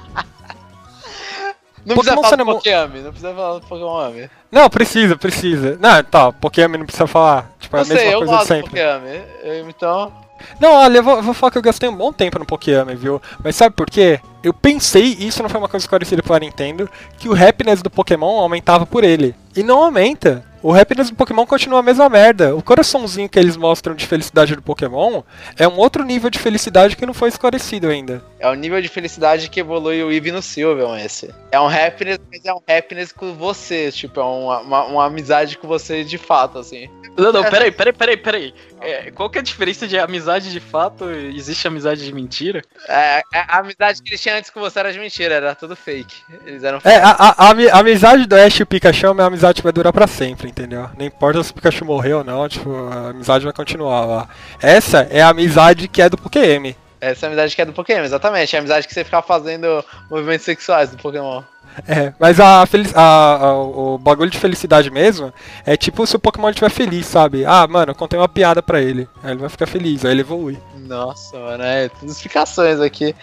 Não 1.85 1.97
Pokémon 1.97 2.15
precisa 2.15 2.15
falar 2.17 2.29
Sun 2.29 2.35
and 2.35 2.39
do 2.39 2.53
Pokémon, 2.53 3.03
não 3.03 3.11
precisa 3.11 3.35
falar 3.35 3.55
do 3.59 3.67
Pokémon. 3.67 4.29
Não, 4.53 4.71
precisa, 4.71 5.17
precisa. 5.17 5.79
Não, 5.81 6.05
tá, 6.05 6.33
Pokémon 6.33 6.79
não 6.79 6.85
precisa 6.87 7.07
falar. 7.07 7.51
Tipo, 7.59 7.77
é 7.77 7.81
Não 7.81 7.85
a 7.85 7.89
mesma 7.89 8.01
sei, 8.01 8.15
eu 8.15 8.19
coisa 8.19 8.33
de 8.33 8.39
gosto 8.39 8.45
do 8.45 8.49
sempre. 8.49 8.71
Pokémon. 8.71 9.07
Eu- 9.45 9.69
Então, 9.71 10.13
Não, 10.59 10.73
olha, 10.75 10.99
eu 10.99 11.03
vou, 11.03 11.17
eu 11.17 11.23
vou 11.23 11.35
falar 11.35 11.51
que 11.51 11.59
eu 11.59 11.63
gastei 11.63 11.89
um 11.89 11.95
bom 11.97 12.13
tempo 12.13 12.39
no 12.39 12.47
Pokémon, 12.47 12.97
viu? 12.97 13.21
Mas 13.45 13.57
sabe 13.57 13.75
por 13.75 13.87
quê? 13.91 14.21
Eu 14.43 14.55
pensei, 14.55 15.17
e 15.19 15.27
isso 15.29 15.43
não 15.43 15.51
foi 15.51 15.61
uma 15.61 15.69
coisa 15.69 15.85
esclarecida 15.85 16.23
pela 16.23 16.39
Nintendo, 16.41 16.89
que 17.19 17.29
o 17.29 17.35
happiness 17.35 17.83
do 17.83 17.91
Pokémon 17.91 18.39
aumentava 18.41 18.87
por 18.87 19.05
ele. 19.05 19.35
E 19.55 19.63
não 19.63 19.83
aumenta. 19.85 20.43
O 20.63 20.75
happiness 20.75 21.09
do 21.11 21.17
Pokémon 21.17 21.47
continua 21.47 21.81
a 21.81 21.83
mesma 21.83 22.09
merda. 22.09 22.55
O 22.55 22.63
coraçãozinho 22.63 23.29
que 23.29 23.39
eles 23.39 23.57
mostram 23.57 23.95
de 23.95 24.07
felicidade 24.07 24.55
do 24.55 24.61
Pokémon 24.63 25.23
é 25.59 25.67
um 25.67 25.77
outro 25.79 26.05
nível 26.05 26.29
de 26.29 26.39
felicidade 26.39 26.97
que 26.97 27.07
não 27.07 27.15
foi 27.15 27.31
esclarecido 27.31 27.89
ainda. 27.89 28.23
É 28.39 28.49
o 28.49 28.55
nível 28.55 28.81
de 28.83 28.89
felicidade 28.89 29.49
que 29.49 29.61
evolui 29.61 30.03
o 30.03 30.11
Eevee 30.13 30.33
no 30.33 30.43
Sylveon, 30.43 30.97
esse. 30.97 31.35
É 31.51 31.59
um 31.59 31.67
happiness, 31.69 32.19
mas 32.31 32.45
é 32.45 32.53
um 32.53 32.61
happiness 32.69 33.11
com 33.13 33.33
você, 33.35 33.91
tipo, 33.91 34.21
é 34.21 34.25
uma, 34.25 34.59
uma, 34.61 34.85
uma 34.85 35.05
amizade 35.07 35.57
com 35.57 35.67
você 35.67 36.05
de 36.05 36.19
fato, 36.19 36.59
assim. 36.59 36.89
Não, 37.17 37.33
não, 37.33 37.43
peraí, 37.45 37.71
peraí, 37.73 37.93
peraí, 37.93 38.17
peraí. 38.17 38.55
É, 38.81 39.11
qual 39.11 39.29
que 39.29 39.37
é 39.37 39.41
a 39.41 39.45
diferença 39.45 39.87
de 39.87 39.99
amizade 39.99 40.51
de 40.53 40.61
fato 40.61 41.11
e 41.11 41.37
existe 41.37 41.67
amizade 41.67 42.05
de 42.05 42.15
mentira? 42.15 42.63
É, 42.89 43.19
é, 43.19 43.23
a 43.49 43.59
amizade 43.59 44.01
que 44.03 44.09
eles 44.11 44.23
tinham 44.23 44.39
antes 44.39 44.49
com 44.51 44.61
você 44.61 44.79
era 44.79 44.93
de 44.93 44.99
mentira, 44.99 45.35
era 45.35 45.55
tudo 45.55 45.75
fake. 45.77 46.15
Eles 46.47 46.63
eram 46.65 46.79
É, 46.85 46.97
a, 46.97 47.11
a- 47.11 47.35
a 47.47 47.51
ami- 47.51 47.69
a 47.69 47.79
amizade 47.79 48.27
do 48.27 48.37
Ash 48.37 48.61
e 48.61 48.63
o 48.63 48.67
Pikachu 48.67 49.07
é 49.07 49.11
uma 49.11 49.25
amizade 49.27 49.57
que 49.57 49.63
vai 49.63 49.73
durar 49.73 49.93
pra 49.93 50.07
sempre, 50.07 50.50
entendeu? 50.51 50.89
Não 50.99 51.07
importa 51.07 51.43
se 51.43 51.51
o 51.51 51.55
Pikachu 51.55 51.85
morreu 51.85 52.19
ou 52.19 52.25
não, 52.25 52.49
tipo, 52.49 52.71
a 52.89 53.11
amizade 53.11 53.45
vai 53.45 53.53
continuar 53.53 54.05
lá. 54.05 54.29
Essa 54.61 55.09
é 55.11 55.23
a 55.23 55.29
amizade 55.29 55.89
que 55.89 56.03
é 56.03 56.09
do 56.09 56.19
Pokémon. 56.19 56.73
Essa 57.01 57.25
é 57.25 57.27
a 57.27 57.31
amizade 57.31 57.57
que 57.57 57.63
é 57.63 57.65
do 57.65 57.73
Pokémon, 57.73 58.03
exatamente. 58.05 58.55
É 58.55 58.59
a 58.59 58.61
amizade 58.61 58.87
que 58.87 58.93
você 58.93 59.05
fica 59.05 59.23
fazendo 59.23 59.83
movimentos 60.11 60.45
sexuais 60.45 60.91
do 60.91 60.99
Pokémon. 60.99 61.43
É, 61.87 62.13
mas 62.19 62.41
a, 62.41 62.63
a- 62.95 63.37
a- 63.37 63.55
o 63.55 63.97
bagulho 63.97 64.29
de 64.29 64.39
felicidade 64.39 64.91
mesmo 64.91 65.33
é 65.65 65.77
tipo 65.77 66.05
se 66.07 66.17
o 66.17 66.19
Pokémon 66.19 66.51
estiver 66.51 66.69
feliz, 66.71 67.07
sabe? 67.07 67.45
Ah, 67.47 67.67
mano, 67.67 67.93
eu 67.93 67.95
contei 67.95 68.19
uma 68.19 68.29
piada 68.29 68.61
pra 68.63 68.81
ele. 68.83 69.09
Aí 69.23 69.31
ele 69.31 69.41
vai 69.41 69.49
ficar 69.49 69.67
feliz, 69.67 70.05
aí 70.05 70.11
ele 70.11 70.21
evolui. 70.23 70.59
Nossa, 70.77 71.39
mano, 71.39 71.63
é 71.63 71.89
tudo 71.89 72.11
explicações 72.11 72.81
aqui. 72.81 73.15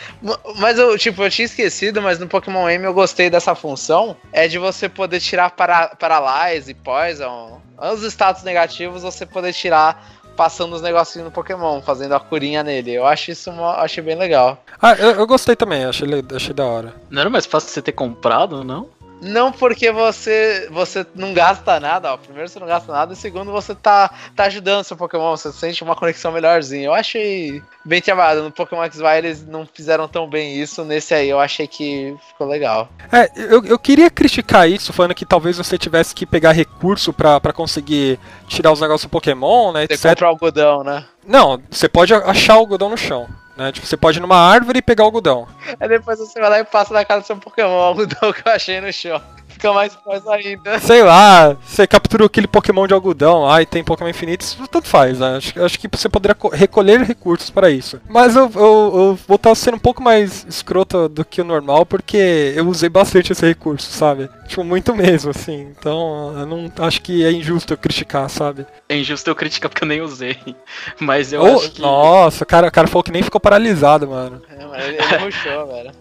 Mas 0.59 0.79
eu, 0.79 0.97
tipo, 0.97 1.21
eu 1.23 1.29
tinha 1.29 1.45
esquecido, 1.45 2.01
mas 2.01 2.17
no 2.19 2.27
Pokémon 2.27 2.69
M 2.69 2.85
eu 2.85 2.93
gostei 2.93 3.29
dessa 3.29 3.53
função. 3.53 4.15
É 4.31 4.47
de 4.47 4.57
você 4.57 4.87
poder 4.87 5.19
tirar 5.19 5.51
para, 5.51 5.89
Paralyze, 5.89 6.73
Poison. 6.73 7.61
Os 7.93 8.01
status 8.03 8.41
negativos 8.43 9.03
você 9.03 9.25
poder 9.25 9.53
tirar 9.53 10.16
passando 10.37 10.73
os 10.73 10.81
negocinhos 10.81 11.25
no 11.25 11.31
Pokémon, 11.31 11.81
fazendo 11.81 12.13
a 12.13 12.19
curinha 12.19 12.63
nele. 12.63 12.93
Eu 12.93 13.05
acho 13.05 13.31
isso 13.31 13.49
uma, 13.49 13.81
achei 13.81 14.03
bem 14.03 14.15
legal. 14.15 14.63
Ah, 14.79 14.93
eu, 14.93 15.11
eu 15.15 15.27
gostei 15.27 15.55
também, 15.55 15.83
achei, 15.83 16.07
achei 16.33 16.53
da 16.53 16.65
hora. 16.65 16.93
Não 17.09 17.19
era 17.19 17.29
mais 17.29 17.47
fácil 17.47 17.69
você 17.69 17.81
ter 17.81 17.91
comprado, 17.91 18.63
não? 18.63 18.87
Não 19.21 19.51
porque 19.51 19.91
você 19.91 20.67
você 20.71 21.05
não 21.15 21.33
gasta 21.33 21.79
nada, 21.79 22.13
ó. 22.13 22.17
Primeiro 22.17 22.47
você 22.47 22.59
não 22.59 22.67
gasta 22.67 22.91
nada, 22.91 23.13
e 23.13 23.15
segundo 23.15 23.51
você 23.51 23.73
tá, 23.73 24.09
tá 24.35 24.45
ajudando 24.45 24.83
seu 24.83 24.97
Pokémon, 24.97 25.35
você 25.35 25.51
sente 25.51 25.83
uma 25.83 25.95
conexão 25.95 26.31
melhorzinha. 26.31 26.85
Eu 26.85 26.93
achei 26.93 27.61
bem 27.83 28.01
trabalhado. 28.01 28.43
No 28.43 28.51
Pokémon 28.51 28.83
XY 28.89 29.03
eles 29.17 29.45
não 29.45 29.65
fizeram 29.65 30.07
tão 30.07 30.29
bem 30.29 30.55
isso, 30.55 30.83
nesse 30.83 31.13
aí 31.13 31.29
eu 31.29 31.39
achei 31.39 31.67
que 31.67 32.15
ficou 32.27 32.47
legal. 32.47 32.89
É, 33.11 33.29
eu, 33.35 33.63
eu 33.65 33.79
queria 33.79 34.09
criticar 34.09 34.69
isso, 34.69 34.93
falando 34.93 35.15
que 35.15 35.25
talvez 35.25 35.57
você 35.57 35.77
tivesse 35.77 36.13
que 36.13 36.25
pegar 36.25 36.51
recurso 36.51 37.11
pra, 37.11 37.39
pra 37.39 37.53
conseguir 37.53 38.19
tirar 38.47 38.71
os 38.71 38.81
negócios 38.81 39.03
do 39.03 39.09
Pokémon, 39.09 39.71
né, 39.71 39.87
Você 39.87 39.93
etc. 39.93 40.09
compra 40.11 40.27
algodão, 40.27 40.83
né? 40.83 41.05
Não, 41.25 41.61
você 41.69 41.89
pode 41.89 42.13
achar 42.13 42.55
o 42.55 42.59
algodão 42.59 42.89
no 42.89 42.97
chão. 42.97 43.27
Né? 43.57 43.71
Tipo, 43.71 43.87
você 43.87 43.97
pode 43.97 44.19
ir 44.19 44.21
numa 44.21 44.37
árvore 44.37 44.79
e 44.79 44.81
pegar 44.81 45.03
algodão. 45.03 45.47
Aí 45.79 45.87
depois 45.89 46.19
você 46.19 46.39
vai 46.39 46.49
lá 46.49 46.59
e 46.59 46.63
passa 46.63 46.93
na 46.93 47.03
casa 47.03 47.21
do 47.21 47.27
seu 47.27 47.37
Pokémon, 47.37 47.69
o 47.69 47.81
algodão 47.81 48.31
que 48.31 48.47
eu 48.47 48.51
achei 48.51 48.79
no 48.79 48.91
chão. 48.93 49.21
Fica 49.47 49.73
mais 49.73 49.95
coisa 49.95 50.31
ainda. 50.33 50.77
Sei 50.77 51.01
lá, 51.01 51.57
você 51.65 51.87
captura 51.87 52.25
aquele 52.25 52.45
Pokémon 52.45 52.85
de 52.85 52.93
algodão 52.93 53.41
lá 53.45 53.59
e 53.59 53.65
tem 53.65 53.83
Pokémon 53.83 54.07
infinitos, 54.09 54.55
tanto 54.69 54.87
faz, 54.87 55.17
né? 55.19 55.37
Acho, 55.37 55.63
acho 55.65 55.79
que 55.79 55.87
você 55.91 56.07
poderia 56.07 56.35
co- 56.35 56.49
recolher 56.49 57.01
recursos 57.01 57.49
para 57.49 57.67
isso. 57.71 57.99
Mas 58.07 58.35
eu, 58.35 58.43
eu, 58.53 58.61
eu 58.61 59.19
vou 59.27 59.35
estar 59.35 59.55
sendo 59.55 59.75
um 59.77 59.79
pouco 59.79 60.03
mais 60.03 60.45
escroto 60.47 61.09
do 61.09 61.25
que 61.25 61.41
o 61.41 61.45
normal, 61.45 61.87
porque 61.87 62.53
eu 62.55 62.67
usei 62.67 62.87
bastante 62.89 63.31
esse 63.31 63.43
recurso, 63.47 63.91
sabe? 63.91 64.29
Tipo, 64.47 64.63
muito 64.63 64.95
mesmo, 64.95 65.31
assim. 65.31 65.73
Então, 65.77 66.33
eu 66.37 66.45
não 66.45 66.71
acho 66.79 67.01
que 67.01 67.25
é 67.25 67.31
injusto 67.31 67.73
eu 67.73 67.77
criticar, 67.77 68.29
sabe? 68.29 68.65
É 68.89 68.97
injusto 68.97 69.29
eu 69.29 69.35
criticar 69.35 69.69
porque 69.69 69.83
eu 69.83 69.87
nem 69.87 70.01
usei. 70.01 70.37
Mas 70.99 71.33
eu 71.33 71.41
Ou- 71.41 71.59
acho 71.59 71.71
que. 71.71 71.81
Nossa, 71.81 72.43
o 72.43 72.47
cara, 72.47 72.67
o 72.67 72.71
cara 72.71 72.87
falou 72.87 73.03
que 73.03 73.11
nem 73.11 73.21
ficou 73.21 73.39
paralisado, 73.41 74.07
mano. 74.07 74.41
É, 74.49 74.65
mano, 74.65 74.83
ele, 74.83 74.97
ele 74.97 75.17
rushou, 75.17 75.67
velho. 75.71 75.91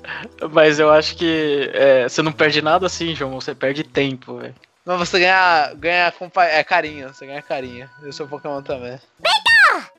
Mas 0.53 0.79
eu 0.79 0.91
acho 0.91 1.17
que 1.17 1.71
é, 1.75 2.09
você 2.09 2.23
não 2.23 2.33
perde 2.33 2.63
nada 2.63 2.87
assim, 2.87 3.15
João. 3.15 3.41
Você 3.41 3.55
perde 3.55 3.83
tempo, 3.83 4.39
velho. 4.39 4.55
Mas 4.85 4.99
você 5.01 5.19
ganha, 5.19 5.73
ganha 5.75 6.13
é, 6.49 6.63
carinho, 6.63 7.13
você 7.13 7.27
ganha 7.27 7.43
carinho. 7.43 7.91
E 8.05 8.09
o 8.09 8.13
seu 8.13 8.29
Pokémon 8.29 8.63
também. 8.63 9.01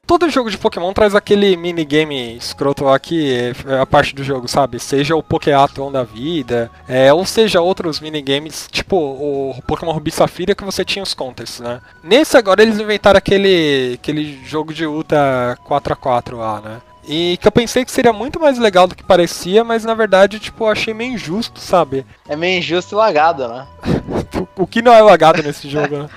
Todo 0.06 0.30
jogo 0.30 0.50
de 0.50 0.58
Pokémon 0.58 0.94
traz 0.94 1.14
aquele 1.14 1.58
minigame 1.58 2.38
escroto 2.38 2.86
lá 2.86 2.98
que 2.98 3.54
é 3.68 3.82
a 3.82 3.86
parte 3.86 4.16
do 4.16 4.24
jogo, 4.24 4.48
sabe? 4.48 4.80
Seja 4.80 5.18
o 5.18 5.22
Pokéaton 5.22 5.92
da 5.92 6.04
vida, 6.04 6.72
é, 6.88 7.12
ou 7.12 7.26
seja 7.26 7.60
outros 7.60 8.00
minigames, 8.00 8.70
tipo 8.72 8.96
o 8.96 9.62
Pokémon 9.68 9.92
Ruby 9.92 10.12
Safira 10.12 10.56
que 10.56 10.64
você 10.64 10.86
tinha 10.86 11.04
os 11.04 11.14
contests, 11.14 11.60
né? 11.60 11.82
Nesse 12.02 12.38
agora 12.38 12.62
eles 12.62 12.80
inventaram 12.80 13.18
aquele, 13.18 13.96
aquele 13.96 14.40
jogo 14.46 14.74
de 14.74 14.86
luta 14.86 15.58
4x4 15.68 16.38
lá, 16.38 16.62
né? 16.62 16.82
E 17.06 17.38
que 17.42 17.48
eu 17.48 17.52
pensei 17.52 17.86
que 17.86 17.92
seria 17.92 18.12
muito 18.12 18.40
mais 18.40 18.58
legal 18.58 18.88
do 18.88 18.96
que 18.96 19.04
parecia, 19.04 19.64
mas 19.64 19.86
na 19.86 19.94
verdade, 19.94 20.40
tipo, 20.40 20.66
eu 20.66 20.70
achei 20.70 20.94
meio 20.94 21.14
injusto, 21.14 21.60
sabe? 21.60 22.06
É 22.28 22.36
meio 22.36 22.60
injusto 22.60 22.96
e 22.96 22.98
lagado, 22.98 23.48
né? 23.48 23.68
O 24.56 24.66
que 24.66 24.82
não 24.82 24.92
é 24.92 25.02
lagado 25.02 25.42
nesse 25.44 25.70
jogo, 25.70 25.98
né? 25.98 26.10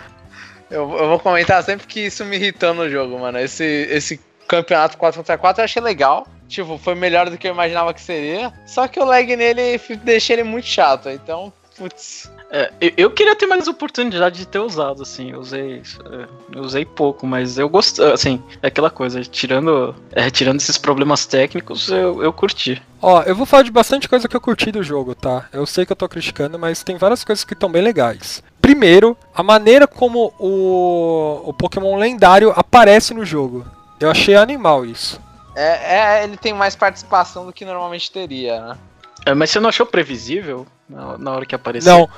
Eu, 0.70 0.82
eu 0.96 1.08
vou 1.08 1.18
comentar 1.18 1.62
sempre 1.64 1.86
que 1.86 2.00
isso 2.00 2.24
me 2.24 2.36
irritou 2.36 2.72
no 2.72 2.88
jogo, 2.88 3.18
mano. 3.18 3.38
Esse, 3.38 3.64
esse 3.64 4.20
campeonato 4.46 4.96
4x4 4.96 5.58
eu 5.58 5.64
achei 5.64 5.82
legal. 5.82 6.26
Tipo, 6.48 6.78
foi 6.78 6.94
melhor 6.94 7.30
do 7.30 7.38
que 7.38 7.46
eu 7.46 7.52
imaginava 7.52 7.94
que 7.94 8.00
seria. 8.00 8.52
Só 8.66 8.88
que 8.88 8.98
o 8.98 9.04
lag 9.04 9.36
nele 9.36 9.80
deixa 10.02 10.32
ele 10.32 10.42
muito 10.42 10.66
chato. 10.66 11.08
Então, 11.08 11.52
putz. 11.76 12.30
É, 12.52 12.72
eu, 12.80 12.92
eu 12.96 13.10
queria 13.10 13.36
ter 13.36 13.46
mais 13.46 13.68
oportunidade 13.68 14.38
de 14.38 14.46
ter 14.46 14.58
usado, 14.58 15.02
assim. 15.02 15.30
Eu 15.30 15.40
usei, 15.40 15.82
é, 16.04 16.28
eu 16.54 16.62
usei 16.62 16.84
pouco, 16.84 17.26
mas 17.26 17.56
eu 17.56 17.68
gostei. 17.68 18.12
Assim, 18.12 18.42
é 18.60 18.66
aquela 18.66 18.90
coisa, 18.90 19.22
tirando, 19.22 19.94
é, 20.12 20.28
tirando 20.28 20.60
esses 20.60 20.76
problemas 20.76 21.24
técnicos, 21.26 21.88
eu, 21.88 22.22
eu 22.22 22.32
curti. 22.32 22.82
Ó, 23.00 23.22
eu 23.22 23.34
vou 23.34 23.46
falar 23.46 23.62
de 23.62 23.70
bastante 23.70 24.08
coisa 24.08 24.28
que 24.28 24.36
eu 24.36 24.40
curti 24.40 24.70
do 24.72 24.82
jogo, 24.82 25.14
tá? 25.14 25.48
Eu 25.52 25.64
sei 25.64 25.86
que 25.86 25.92
eu 25.92 25.96
tô 25.96 26.08
criticando, 26.08 26.58
mas 26.58 26.82
tem 26.82 26.96
várias 26.96 27.24
coisas 27.24 27.44
que 27.44 27.54
estão 27.54 27.70
bem 27.70 27.82
legais. 27.82 28.42
Primeiro, 28.70 29.16
a 29.34 29.42
maneira 29.42 29.84
como 29.84 30.32
o, 30.38 31.42
o 31.44 31.52
Pokémon 31.52 31.96
lendário 31.96 32.52
aparece 32.54 33.12
no 33.12 33.24
jogo. 33.24 33.66
Eu 33.98 34.08
achei 34.08 34.36
animal 34.36 34.86
isso. 34.86 35.20
É, 35.56 35.96
é, 35.96 36.24
ele 36.24 36.36
tem 36.36 36.54
mais 36.54 36.76
participação 36.76 37.44
do 37.44 37.52
que 37.52 37.64
normalmente 37.64 38.12
teria, 38.12 38.60
né? 38.60 38.78
É, 39.26 39.34
mas 39.34 39.50
você 39.50 39.58
não 39.58 39.70
achou 39.70 39.84
previsível 39.84 40.68
na, 40.88 41.18
na 41.18 41.32
hora 41.32 41.44
que 41.44 41.52
apareceu? 41.52 41.92
Não, 41.92 42.08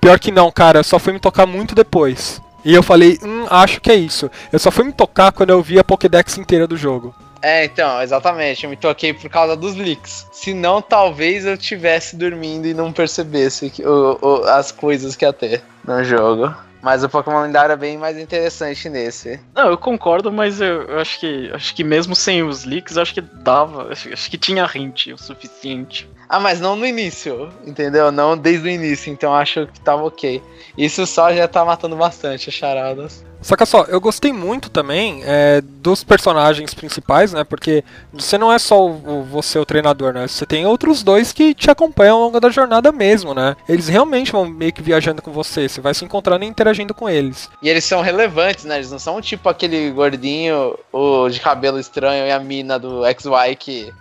pior 0.00 0.18
que 0.18 0.32
não, 0.32 0.50
cara. 0.50 0.80
Eu 0.80 0.84
só 0.84 0.98
fui 0.98 1.12
me 1.12 1.20
tocar 1.20 1.46
muito 1.46 1.76
depois. 1.76 2.42
E 2.64 2.74
eu 2.74 2.82
falei, 2.82 3.16
hum, 3.22 3.46
acho 3.48 3.80
que 3.80 3.92
é 3.92 3.94
isso. 3.94 4.28
Eu 4.52 4.58
só 4.58 4.72
fui 4.72 4.84
me 4.84 4.92
tocar 4.92 5.30
quando 5.30 5.50
eu 5.50 5.62
vi 5.62 5.78
a 5.78 5.84
Pokédex 5.84 6.36
inteira 6.36 6.66
do 6.66 6.76
jogo. 6.76 7.14
É, 7.42 7.64
então, 7.64 8.00
exatamente. 8.02 8.64
Eu 8.64 8.70
me 8.70 8.76
toquei 8.76 9.12
por 9.14 9.30
causa 9.30 9.56
dos 9.56 9.74
leaks. 9.74 10.26
Senão, 10.32 10.82
talvez 10.82 11.44
eu 11.46 11.56
tivesse 11.56 12.16
dormindo 12.16 12.66
e 12.66 12.74
não 12.74 12.92
percebesse 12.92 13.70
que, 13.70 13.84
o, 13.84 14.18
o- 14.20 14.44
as 14.44 14.70
coisas 14.70 15.16
que 15.16 15.24
ia 15.24 15.32
ter 15.32 15.62
no 15.84 16.02
jogo. 16.04 16.54
Mas 16.82 17.04
o 17.04 17.08
Pokémon 17.10 17.42
lendário 17.42 17.72
é 17.74 17.76
bem 17.76 17.98
mais 17.98 18.18
interessante 18.18 18.88
nesse. 18.88 19.38
Não, 19.54 19.68
eu 19.68 19.76
concordo, 19.76 20.32
mas 20.32 20.60
eu, 20.62 20.82
eu 20.84 20.98
acho 20.98 21.20
que 21.20 21.50
acho 21.52 21.74
que 21.74 21.84
mesmo 21.84 22.14
sem 22.16 22.42
os 22.42 22.64
leaks, 22.64 22.96
acho 22.96 23.12
que 23.12 23.20
dava, 23.20 23.92
acho, 23.92 24.10
acho 24.10 24.30
que 24.30 24.38
tinha 24.38 24.68
hint 24.74 25.08
o 25.08 25.18
suficiente. 25.18 26.08
Ah, 26.26 26.40
mas 26.40 26.58
não 26.60 26.76
no 26.76 26.86
início, 26.86 27.50
entendeu? 27.66 28.10
Não 28.10 28.34
desde 28.36 28.66
o 28.66 28.70
início, 28.70 29.12
então 29.12 29.34
acho 29.34 29.66
que 29.66 29.80
tava 29.80 30.04
ok. 30.04 30.42
Isso 30.78 31.04
só 31.06 31.34
já 31.34 31.46
tá 31.46 31.64
matando 31.66 31.96
bastante 31.96 32.48
as 32.48 32.54
charadas. 32.54 33.26
Só 33.42 33.56
só, 33.64 33.84
eu 33.84 34.00
gostei 34.00 34.32
muito 34.32 34.68
também 34.70 35.22
é, 35.24 35.60
dos 35.62 36.02
personagens 36.04 36.74
principais, 36.74 37.32
né? 37.32 37.42
Porque 37.44 37.82
você 38.12 38.36
não 38.36 38.52
é 38.52 38.58
só 38.58 38.86
o, 38.86 38.90
o- 39.20 39.22
você 39.24 39.58
o 39.58 39.64
treinador, 39.64 40.12
né? 40.12 40.26
Você 40.28 40.44
tem 40.46 40.66
outros 40.66 41.02
dois 41.02 41.32
que 41.32 41.54
te 41.54 41.70
acompanham 41.70 42.16
ao 42.16 42.22
longo 42.24 42.40
da 42.40 42.50
jornada 42.50 42.90
mesmo, 42.92 43.32
né? 43.34 43.56
Eles 43.68 43.88
realmente 43.88 44.32
vão 44.32 44.44
meio 44.46 44.72
que 44.72 44.82
viajando 44.82 45.22
com 45.22 45.30
você. 45.32 45.68
Você 45.68 45.80
vai 45.80 45.94
se 45.94 46.04
encontrando 46.04 46.44
e 46.44 46.48
interagindo 46.48 46.92
com 46.94 47.08
eles. 47.08 47.48
E 47.62 47.68
eles 47.68 47.84
são 47.84 48.00
relevantes, 48.02 48.64
né? 48.64 48.76
Eles 48.76 48.90
não 48.90 48.98
são 48.98 49.20
tipo 49.20 49.48
aquele 49.48 49.90
gordinho, 49.90 50.78
o 50.92 51.28
de 51.28 51.40
cabelo 51.40 51.78
estranho 51.78 52.26
e 52.26 52.30
a 52.32 52.38
mina 52.38 52.78
do 52.78 53.02
XY 53.04 53.56
que. 53.58 53.92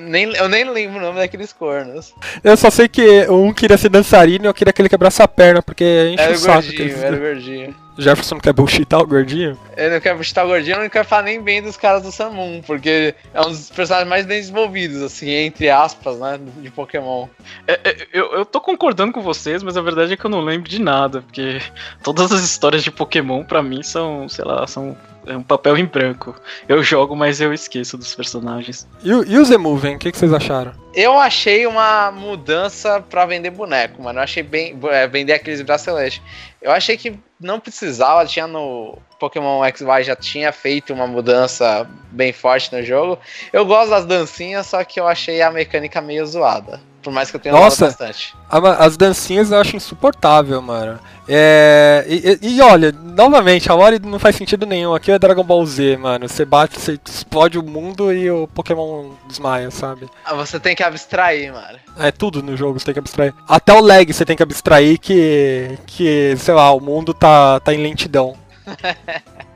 nem, 0.00 0.24
eu 0.36 0.48
nem 0.48 0.64
lembro 0.68 0.98
o 0.98 1.02
nome 1.02 1.18
daqueles 1.18 1.52
cornos. 1.52 2.12
Eu 2.42 2.56
só 2.56 2.70
sei 2.70 2.88
que 2.88 3.26
um 3.30 3.52
queria 3.52 3.76
ser 3.78 3.88
dançarino 3.88 4.44
e 4.44 4.48
eu 4.48 4.54
queria 4.54 4.72
que 4.72 4.82
ele 4.82 4.88
quebrasse 4.88 5.22
a 5.22 5.28
perna, 5.28 5.62
porque 5.62 6.10
enche 6.12 6.22
Era 6.22 6.32
o 6.32 6.36
saco. 6.38 6.54
gordinho, 6.62 6.74
aqueles- 6.84 7.02
era 7.02 7.16
gordinho. 7.16 7.87
Jefferson 7.98 8.36
não 8.36 8.40
quer 8.40 8.52
bullshitar 8.52 9.00
o 9.00 9.06
gordinho? 9.06 9.58
Eu 9.76 9.90
não 9.90 10.00
quero 10.00 10.22
chutar 10.22 10.44
o 10.44 10.48
gordinho, 10.48 10.76
eu 10.76 10.82
não 10.82 10.88
quero 10.88 11.06
falar 11.06 11.22
nem 11.22 11.40
bem 11.40 11.60
dos 11.60 11.76
caras 11.76 12.02
do 12.02 12.12
Samun, 12.12 12.62
porque 12.62 13.14
é 13.34 13.40
um 13.40 13.48
dos 13.48 13.70
personagens 13.70 14.08
mais 14.08 14.24
bem 14.24 14.40
desenvolvidos, 14.40 15.02
assim, 15.02 15.30
entre 15.30 15.68
aspas, 15.68 16.18
né? 16.18 16.38
De 16.58 16.70
Pokémon. 16.70 17.26
É, 17.66 17.80
é, 17.84 18.06
eu, 18.12 18.32
eu 18.32 18.44
tô 18.46 18.60
concordando 18.60 19.12
com 19.12 19.20
vocês, 19.20 19.62
mas 19.62 19.76
a 19.76 19.82
verdade 19.82 20.12
é 20.12 20.16
que 20.16 20.24
eu 20.24 20.30
não 20.30 20.40
lembro 20.40 20.68
de 20.68 20.80
nada, 20.80 21.22
porque 21.22 21.60
todas 22.02 22.30
as 22.30 22.42
histórias 22.42 22.84
de 22.84 22.90
Pokémon 22.90 23.44
pra 23.44 23.62
mim 23.62 23.82
são, 23.82 24.28
sei 24.28 24.44
lá, 24.44 24.66
são 24.66 24.96
é 25.28 25.36
um 25.36 25.42
papel 25.42 25.76
em 25.76 25.84
branco. 25.84 26.34
Eu 26.66 26.82
jogo, 26.82 27.14
mas 27.14 27.40
eu 27.40 27.52
esqueço 27.52 27.98
dos 27.98 28.14
personagens. 28.14 28.88
E, 29.04 29.10
e 29.10 29.38
o 29.38 29.44
Zemoven, 29.44 29.96
o 29.96 29.98
que, 29.98 30.10
que 30.10 30.16
vocês 30.16 30.32
acharam? 30.32 30.72
Eu 30.94 31.18
achei 31.18 31.66
uma 31.66 32.10
mudança 32.10 33.00
pra 33.00 33.26
vender 33.26 33.50
boneco, 33.50 34.02
mano. 34.02 34.18
Eu 34.18 34.22
achei 34.22 34.42
bem. 34.42 34.78
é, 34.84 35.06
vender 35.06 35.34
aqueles 35.34 35.60
braceletes. 35.60 36.22
Eu 36.62 36.72
achei 36.72 36.96
que 36.96 37.18
não 37.40 37.60
precisava, 37.60 38.26
tinha 38.26 38.46
no 38.46 38.98
Pokémon 39.18 39.62
XY 39.64 40.04
já 40.04 40.16
tinha 40.16 40.52
feito 40.52 40.92
uma 40.92 41.06
mudança 41.06 41.88
bem 42.10 42.32
forte 42.32 42.74
no 42.74 42.82
jogo. 42.82 43.18
Eu 43.52 43.64
gosto 43.64 43.90
das 43.90 44.06
dancinhas, 44.06 44.66
só 44.66 44.82
que 44.84 44.98
eu 44.98 45.06
achei 45.06 45.40
a 45.42 45.50
mecânica 45.50 46.00
meio 46.00 46.26
zoada. 46.26 46.80
Por 47.02 47.12
mais 47.12 47.30
que 47.30 47.36
eu 47.36 47.40
tenha 47.40 47.54
Nossa. 47.54 47.86
bastante. 47.86 48.34
A- 48.50 48.84
As 48.84 48.96
dancinhas 48.96 49.50
eu 49.52 49.58
acho 49.60 49.76
insuportável, 49.76 50.60
mano. 50.60 50.98
É. 51.28 52.04
E, 52.08 52.38
e- 52.42 52.56
e 52.56 52.60
olha, 52.60 52.90
novamente, 52.92 53.70
a 53.70 53.74
Ori 53.74 53.98
não 54.00 54.18
faz 54.18 54.34
sentido 54.36 54.66
nenhum. 54.66 54.94
Aqui 54.94 55.12
é 55.12 55.18
Dragon 55.18 55.44
Ball 55.44 55.64
Z, 55.64 55.96
mano. 55.96 56.28
Você 56.28 56.44
bate, 56.44 56.78
você 56.78 56.98
explode 57.08 57.58
o 57.58 57.62
mundo 57.62 58.12
e 58.12 58.30
o 58.30 58.48
Pokémon 58.48 59.10
desmaia, 59.28 59.70
sabe? 59.70 60.08
Ah, 60.24 60.34
Você 60.34 60.58
tem 60.58 60.74
que 60.74 60.82
abstrair, 60.82 61.52
mano. 61.52 61.78
É 61.98 62.10
tudo 62.10 62.42
no 62.42 62.56
jogo 62.56 62.78
você 62.78 62.86
tem 62.86 62.94
que 62.94 63.00
abstrair. 63.00 63.32
Até 63.48 63.72
o 63.72 63.80
lag 63.80 64.12
você 64.12 64.24
tem 64.24 64.36
que 64.36 64.42
abstrair 64.42 64.98
que. 64.98 65.78
que, 65.86 66.34
sei 66.38 66.54
lá, 66.54 66.72
o 66.72 66.80
mundo 66.80 67.14
tá, 67.14 67.60
tá 67.60 67.72
em 67.72 67.82
lentidão. 67.82 68.34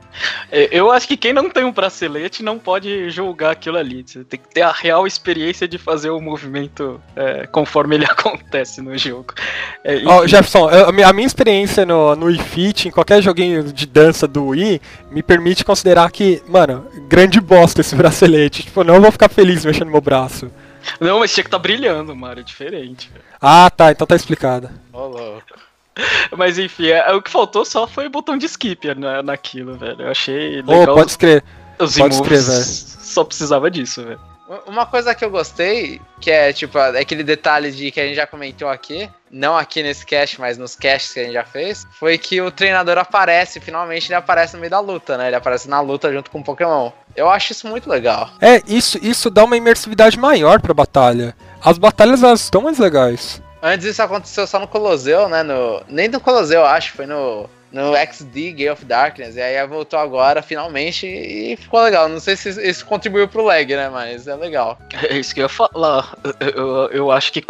É, 0.51 0.69
Eu 0.71 0.91
acho 0.91 1.07
que 1.07 1.17
quem 1.17 1.33
não 1.33 1.49
tem 1.49 1.63
um 1.63 1.71
bracelete 1.71 2.43
não 2.43 2.59
pode 2.59 3.09
julgar 3.09 3.51
aquilo 3.51 3.77
ali. 3.77 4.03
Você 4.05 4.23
tem 4.23 4.39
que 4.39 4.47
ter 4.47 4.61
a 4.61 4.71
real 4.71 5.07
experiência 5.07 5.67
de 5.67 5.77
fazer 5.77 6.09
o 6.09 6.19
movimento 6.21 7.01
é, 7.15 7.47
conforme 7.47 7.95
ele 7.95 8.05
acontece 8.09 8.81
no 8.81 8.97
jogo. 8.97 9.33
É, 9.83 10.01
Ó, 10.05 10.19
enfim, 10.19 10.27
Jefferson, 10.29 10.69
a 10.69 11.13
minha 11.13 11.27
experiência 11.27 11.85
no, 11.85 12.15
no 12.15 12.27
Wii 12.27 12.39
Fit, 12.39 12.87
em 12.87 12.91
qualquer 12.91 13.21
joguinho 13.21 13.63
de 13.63 13.85
dança 13.85 14.27
do 14.27 14.47
Wii, 14.47 14.81
me 15.11 15.23
permite 15.23 15.65
considerar 15.65 16.11
que, 16.11 16.41
mano, 16.47 16.87
grande 17.07 17.39
bosta 17.39 17.81
esse 17.81 17.95
bracelete. 17.97 18.63
Tipo, 18.63 18.81
eu 18.81 18.85
não 18.85 19.01
vou 19.01 19.11
ficar 19.11 19.29
feliz 19.29 19.65
mexendo 19.65 19.91
meu 19.91 20.01
braço. 20.01 20.49
Não, 20.99 21.19
mas 21.19 21.33
tinha 21.33 21.43
que 21.43 21.47
estar 21.47 21.59
brilhando, 21.59 22.15
Mario, 22.15 22.41
é 22.41 22.43
diferente. 22.43 23.09
Ah, 23.41 23.69
tá, 23.69 23.91
então 23.91 24.05
tá 24.05 24.15
explicado. 24.15 24.69
Ô, 24.91 25.07
louco. 25.07 25.62
Mas 26.35 26.57
enfim, 26.57 26.87
é, 26.87 27.11
o 27.13 27.21
que 27.21 27.29
faltou 27.29 27.63
só 27.65 27.87
foi 27.87 28.07
o 28.07 28.09
botão 28.09 28.37
de 28.37 28.45
skip 28.45 28.93
na, 28.95 29.21
naquilo, 29.21 29.77
velho. 29.77 30.01
Eu 30.01 30.11
achei 30.11 30.61
legal 30.61 30.95
pode 30.95 31.11
escrever. 31.11 31.43
os 31.79 31.97
pode 31.97 32.15
escrever. 32.15 32.63
Só 32.63 33.23
precisava 33.23 33.69
disso, 33.69 34.03
velho. 34.03 34.19
Uma 34.67 34.85
coisa 34.85 35.15
que 35.15 35.23
eu 35.23 35.31
gostei, 35.31 36.01
que 36.19 36.29
é 36.29 36.51
tipo 36.51 36.77
aquele 36.77 37.23
detalhe 37.23 37.71
de 37.71 37.89
que 37.91 37.99
a 37.99 38.05
gente 38.05 38.15
já 38.15 38.27
comentou 38.27 38.67
aqui, 38.67 39.09
não 39.31 39.57
aqui 39.57 39.81
nesse 39.81 40.05
cast, 40.05 40.39
mas 40.39 40.57
nos 40.57 40.75
casts 40.75 41.13
que 41.13 41.19
a 41.21 41.23
gente 41.23 41.33
já 41.33 41.45
fez, 41.45 41.87
foi 41.97 42.17
que 42.17 42.41
o 42.41 42.51
treinador 42.51 42.97
aparece, 42.97 43.59
finalmente 43.59 44.07
ele 44.07 44.15
aparece 44.15 44.53
no 44.53 44.59
meio 44.59 44.69
da 44.69 44.79
luta, 44.79 45.17
né? 45.17 45.27
Ele 45.27 45.35
aparece 45.35 45.67
na 45.69 45.79
luta 45.79 46.11
junto 46.11 46.29
com 46.29 46.39
o 46.39 46.43
Pokémon. 46.43 46.91
Eu 47.15 47.29
acho 47.29 47.53
isso 47.53 47.67
muito 47.67 47.89
legal. 47.89 48.29
É, 48.41 48.61
isso, 48.67 48.99
isso 49.01 49.29
dá 49.29 49.43
uma 49.43 49.57
imersividade 49.57 50.19
maior 50.19 50.61
pra 50.61 50.73
batalha. 50.73 51.35
As 51.63 51.77
batalhas 51.77 52.21
elas 52.21 52.41
estão 52.41 52.61
mais 52.61 52.77
legais. 52.77 53.41
Antes 53.65 53.87
isso 53.87 54.03
aconteceu 54.03 54.45
só 54.45 54.59
no 54.59 54.67
Coloseu, 54.67 55.29
né? 55.29 55.41
No, 55.41 55.81
nem 55.87 56.09
no 56.09 56.19
Coloseu, 56.19 56.59
eu 56.59 56.65
acho, 56.65 56.91
foi 56.91 57.05
no, 57.05 57.49
no 57.71 57.93
XD 57.95 58.51
Gate 58.51 58.73
of 58.73 58.83
Darkness. 58.83 59.37
E 59.37 59.41
aí 59.41 59.65
voltou 59.65 59.97
agora, 59.97 60.41
finalmente, 60.41 61.07
e 61.07 61.55
ficou 61.55 61.81
legal. 61.81 62.09
Não 62.09 62.19
sei 62.19 62.35
se 62.35 62.49
isso 62.61 62.85
contribuiu 62.85 63.25
pro 63.25 63.41
lag, 63.41 63.73
né? 63.73 63.87
Mas 63.89 64.27
é 64.27 64.35
legal. 64.35 64.77
É 65.09 65.17
isso 65.17 65.33
que 65.33 65.39
eu 65.39 65.45
ia 65.45 65.49
falar. 65.49 66.13
Eu, 66.41 66.49
eu, 66.49 66.89
eu 66.91 67.11
acho 67.11 67.31
que. 67.31 67.41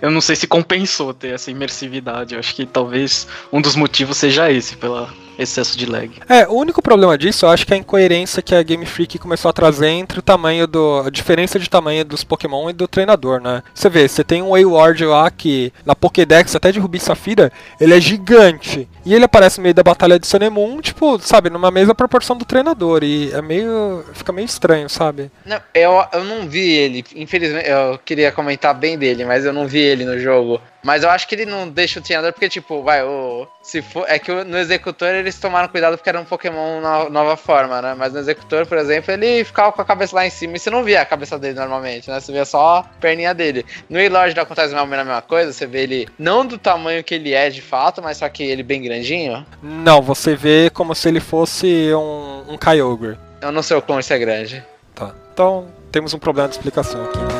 Eu 0.00 0.10
não 0.10 0.20
sei 0.20 0.36
se 0.36 0.46
compensou 0.46 1.12
ter 1.12 1.34
essa 1.34 1.50
imersividade. 1.50 2.34
Eu 2.34 2.38
acho 2.38 2.54
que 2.54 2.64
talvez 2.64 3.26
um 3.52 3.60
dos 3.60 3.74
motivos 3.74 4.18
seja 4.18 4.52
esse, 4.52 4.76
pelo 4.76 5.08
excesso 5.40 5.76
de 5.76 5.86
lag. 5.86 6.10
É, 6.28 6.46
o 6.46 6.54
único 6.54 6.82
problema 6.82 7.16
disso, 7.16 7.46
eu 7.46 7.50
acho 7.50 7.66
que 7.66 7.72
é 7.72 7.76
a 7.76 7.80
incoerência 7.80 8.42
que 8.42 8.54
a 8.54 8.62
Game 8.62 8.84
Freak 8.84 9.18
começou 9.18 9.48
a 9.48 9.52
trazer 9.52 9.88
entre 9.88 10.18
o 10.18 10.22
tamanho 10.22 10.66
do. 10.66 11.02
a 11.06 11.10
diferença 11.10 11.58
de 11.58 11.68
tamanho 11.68 12.04
dos 12.04 12.22
Pokémon 12.24 12.70
e 12.70 12.72
do 12.72 12.86
treinador, 12.86 13.40
né? 13.40 13.62
Você 13.74 13.88
vê, 13.88 14.06
você 14.06 14.22
tem 14.22 14.42
um 14.42 14.50
Wayward 14.50 15.04
lá 15.04 15.30
que, 15.30 15.72
na 15.84 15.94
Pokédex, 15.94 16.54
até 16.54 16.70
de 16.70 16.78
Rubi 16.78 16.98
e 16.98 17.00
Safira, 17.00 17.52
ele 17.80 17.94
é 17.94 18.00
gigante. 18.00 18.88
E 19.04 19.14
ele 19.14 19.24
aparece 19.24 19.58
no 19.58 19.62
meio 19.62 19.74
da 19.74 19.82
batalha 19.82 20.18
de 20.18 20.50
Moon, 20.50 20.80
tipo, 20.80 21.18
sabe, 21.18 21.50
numa 21.50 21.70
mesma 21.70 21.94
proporção 21.94 22.36
do 22.36 22.44
treinador. 22.44 23.02
E 23.02 23.32
é 23.32 23.40
meio. 23.40 24.04
fica 24.12 24.32
meio 24.32 24.46
estranho, 24.46 24.88
sabe? 24.88 25.30
Não, 25.44 25.60
eu, 25.74 26.04
eu 26.12 26.24
não 26.24 26.48
vi 26.48 26.70
ele, 26.70 27.04
infelizmente, 27.14 27.68
eu 27.68 27.98
queria 28.04 28.32
comentar 28.32 28.74
bem 28.74 28.98
dele, 28.98 29.24
mas 29.24 29.44
eu 29.44 29.52
não 29.52 29.66
vi 29.66 29.80
ele 29.80 30.04
no 30.04 30.18
jogo. 30.18 30.60
Mas 30.82 31.02
eu 31.02 31.10
acho 31.10 31.28
que 31.28 31.34
ele 31.34 31.44
não 31.46 31.68
deixa 31.68 32.00
o 32.00 32.02
treinador, 32.02 32.32
porque, 32.32 32.48
tipo, 32.48 32.82
vai, 32.82 33.02
o. 33.02 33.46
Se 33.62 33.82
for. 33.82 34.04
É 34.08 34.18
que 34.18 34.32
no 34.44 34.56
executor 34.58 35.08
eles 35.14 35.38
tomaram 35.38 35.68
cuidado 35.68 35.96
porque 35.96 36.08
era 36.08 36.18
um 36.20 36.24
Pokémon 36.24 36.80
no- 36.80 37.10
nova 37.10 37.36
forma, 37.36 37.82
né? 37.82 37.94
Mas 37.96 38.12
no 38.12 38.18
executor, 38.18 38.64
por 38.66 38.78
exemplo, 38.78 39.12
ele 39.12 39.44
ficava 39.44 39.72
com 39.72 39.82
a 39.82 39.84
cabeça 39.84 40.16
lá 40.16 40.26
em 40.26 40.30
cima 40.30 40.56
e 40.56 40.58
você 40.58 40.70
não 40.70 40.82
via 40.82 41.02
a 41.02 41.04
cabeça 41.04 41.38
dele 41.38 41.58
normalmente, 41.58 42.08
né? 42.10 42.18
Você 42.18 42.32
via 42.32 42.44
só 42.44 42.78
a 42.78 42.82
perninha 43.00 43.34
dele. 43.34 43.64
No 43.88 43.96
Waylord 43.98 44.34
não 44.34 44.42
acontece 44.42 44.72
mais 44.72 44.82
ou 44.82 44.88
menos 44.88 45.02
a 45.02 45.06
mesma 45.06 45.22
coisa, 45.22 45.52
você 45.52 45.66
vê 45.66 45.82
ele 45.82 46.08
não 46.18 46.46
do 46.46 46.56
tamanho 46.56 47.04
que 47.04 47.14
ele 47.14 47.34
é 47.34 47.50
de 47.50 47.60
fato, 47.60 48.00
mas 48.02 48.16
só 48.16 48.28
que 48.28 48.42
ele 48.42 48.62
bem 48.62 48.80
grandinho. 48.82 49.44
Não, 49.62 50.00
você 50.00 50.34
vê 50.34 50.70
como 50.70 50.94
se 50.94 51.08
ele 51.08 51.20
fosse 51.20 51.90
um, 51.94 52.44
um 52.54 52.56
Kyogre. 52.58 53.18
Eu 53.42 53.52
não 53.52 53.62
sei 53.62 53.76
o 53.76 53.82
quão 53.82 54.00
isso 54.00 54.12
é 54.12 54.18
grande. 54.18 54.64
Tá. 54.94 55.14
Então, 55.32 55.68
temos 55.92 56.12
um 56.14 56.18
problema 56.18 56.48
de 56.48 56.54
explicação 56.54 57.04
aqui. 57.04 57.39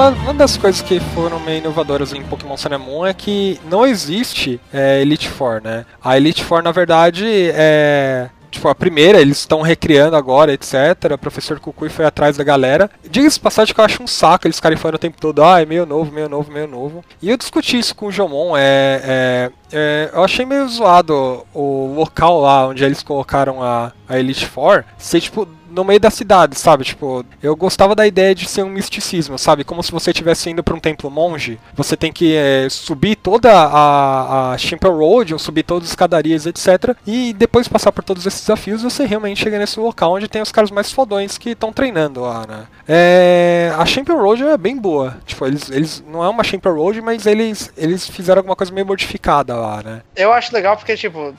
Uma, 0.00 0.08
uma 0.08 0.32
das 0.32 0.56
coisas 0.56 0.80
que 0.80 0.98
foram 0.98 1.38
meio 1.40 1.58
inovadoras 1.58 2.14
em 2.14 2.22
Pokémon 2.22 2.56
Sun 2.56 3.04
é 3.06 3.12
que 3.12 3.60
não 3.68 3.86
existe 3.86 4.58
é, 4.72 5.02
Elite 5.02 5.28
Four, 5.28 5.60
né? 5.62 5.84
A 6.02 6.16
Elite 6.16 6.42
Four, 6.42 6.62
na 6.62 6.72
verdade, 6.72 7.26
é. 7.52 8.30
Tipo, 8.50 8.68
a 8.68 8.74
primeira, 8.74 9.20
eles 9.20 9.40
estão 9.40 9.60
recriando 9.60 10.16
agora, 10.16 10.54
etc. 10.54 11.12
O 11.12 11.18
professor 11.18 11.60
Kukui 11.60 11.90
foi 11.90 12.06
atrás 12.06 12.38
da 12.38 12.42
galera. 12.42 12.90
Diga-se 13.10 13.38
passagem 13.38 13.74
que 13.74 13.80
eu 13.80 13.84
acho 13.84 14.02
um 14.02 14.06
saco 14.06 14.46
eles 14.46 14.56
ficarem 14.56 14.78
falando 14.78 14.94
o 14.94 14.98
tempo 14.98 15.20
todo, 15.20 15.44
ah, 15.44 15.60
é 15.60 15.66
meio 15.66 15.84
novo, 15.84 16.10
meio 16.10 16.30
novo, 16.30 16.50
meio 16.50 16.66
novo. 16.66 17.04
E 17.20 17.28
eu 17.28 17.36
discuti 17.36 17.78
isso 17.78 17.94
com 17.94 18.06
o 18.06 18.10
Jomon, 18.10 18.56
é, 18.56 19.02
é, 19.04 19.50
é, 19.70 20.10
eu 20.14 20.24
achei 20.24 20.46
meio 20.46 20.66
zoado 20.66 21.46
o 21.52 21.94
local 21.94 22.40
lá 22.40 22.68
onde 22.68 22.82
eles 22.82 23.02
colocaram 23.02 23.62
a, 23.62 23.92
a 24.08 24.18
Elite 24.18 24.46
Four 24.46 24.82
ser, 24.96 25.20
tipo, 25.20 25.46
no 25.70 25.84
meio 25.84 26.00
da 26.00 26.10
cidade, 26.10 26.58
sabe? 26.58 26.84
Tipo, 26.84 27.24
eu 27.42 27.54
gostava 27.56 27.94
da 27.94 28.06
ideia 28.06 28.34
de 28.34 28.48
ser 28.48 28.62
um 28.62 28.68
misticismo, 28.68 29.38
sabe? 29.38 29.64
Como 29.64 29.82
se 29.82 29.92
você 29.92 30.10
estivesse 30.10 30.50
indo 30.50 30.62
para 30.62 30.74
um 30.74 30.80
templo 30.80 31.10
monge. 31.10 31.58
Você 31.74 31.96
tem 31.96 32.12
que 32.12 32.34
é, 32.34 32.68
subir 32.68 33.16
toda 33.16 33.50
a, 33.52 34.52
a 34.52 34.58
Shimper 34.58 34.92
Road, 34.92 35.32
ou 35.32 35.38
subir 35.38 35.62
todas 35.62 35.84
as 35.84 35.90
escadarias, 35.90 36.46
etc. 36.46 36.96
E 37.06 37.32
depois 37.32 37.66
de 37.66 37.70
passar 37.70 37.92
por 37.92 38.04
todos 38.04 38.26
esses 38.26 38.40
desafios, 38.40 38.82
você 38.82 39.04
realmente 39.04 39.42
chega 39.42 39.58
nesse 39.58 39.78
local 39.78 40.14
onde 40.14 40.28
tem 40.28 40.42
os 40.42 40.52
caras 40.52 40.70
mais 40.70 40.92
fodões 40.92 41.38
que 41.38 41.50
estão 41.50 41.72
treinando 41.72 42.20
lá, 42.20 42.46
né? 42.46 42.66
É, 42.86 43.72
a 43.78 43.84
Shimper 43.86 44.16
Road 44.16 44.42
é 44.44 44.56
bem 44.56 44.76
boa. 44.76 45.16
Tipo, 45.24 45.46
eles, 45.46 45.70
eles 45.70 46.04
não 46.06 46.24
é 46.24 46.28
uma 46.28 46.44
Shimper 46.44 46.74
Road, 46.74 47.00
mas 47.00 47.26
eles, 47.26 47.72
eles 47.76 48.06
fizeram 48.06 48.40
alguma 48.40 48.56
coisa 48.56 48.72
meio 48.72 48.86
modificada 48.86 49.54
lá, 49.54 49.82
né? 49.82 50.02
Eu 50.16 50.32
acho 50.32 50.54
legal 50.54 50.76
porque, 50.76 50.96
tipo, 50.96 51.34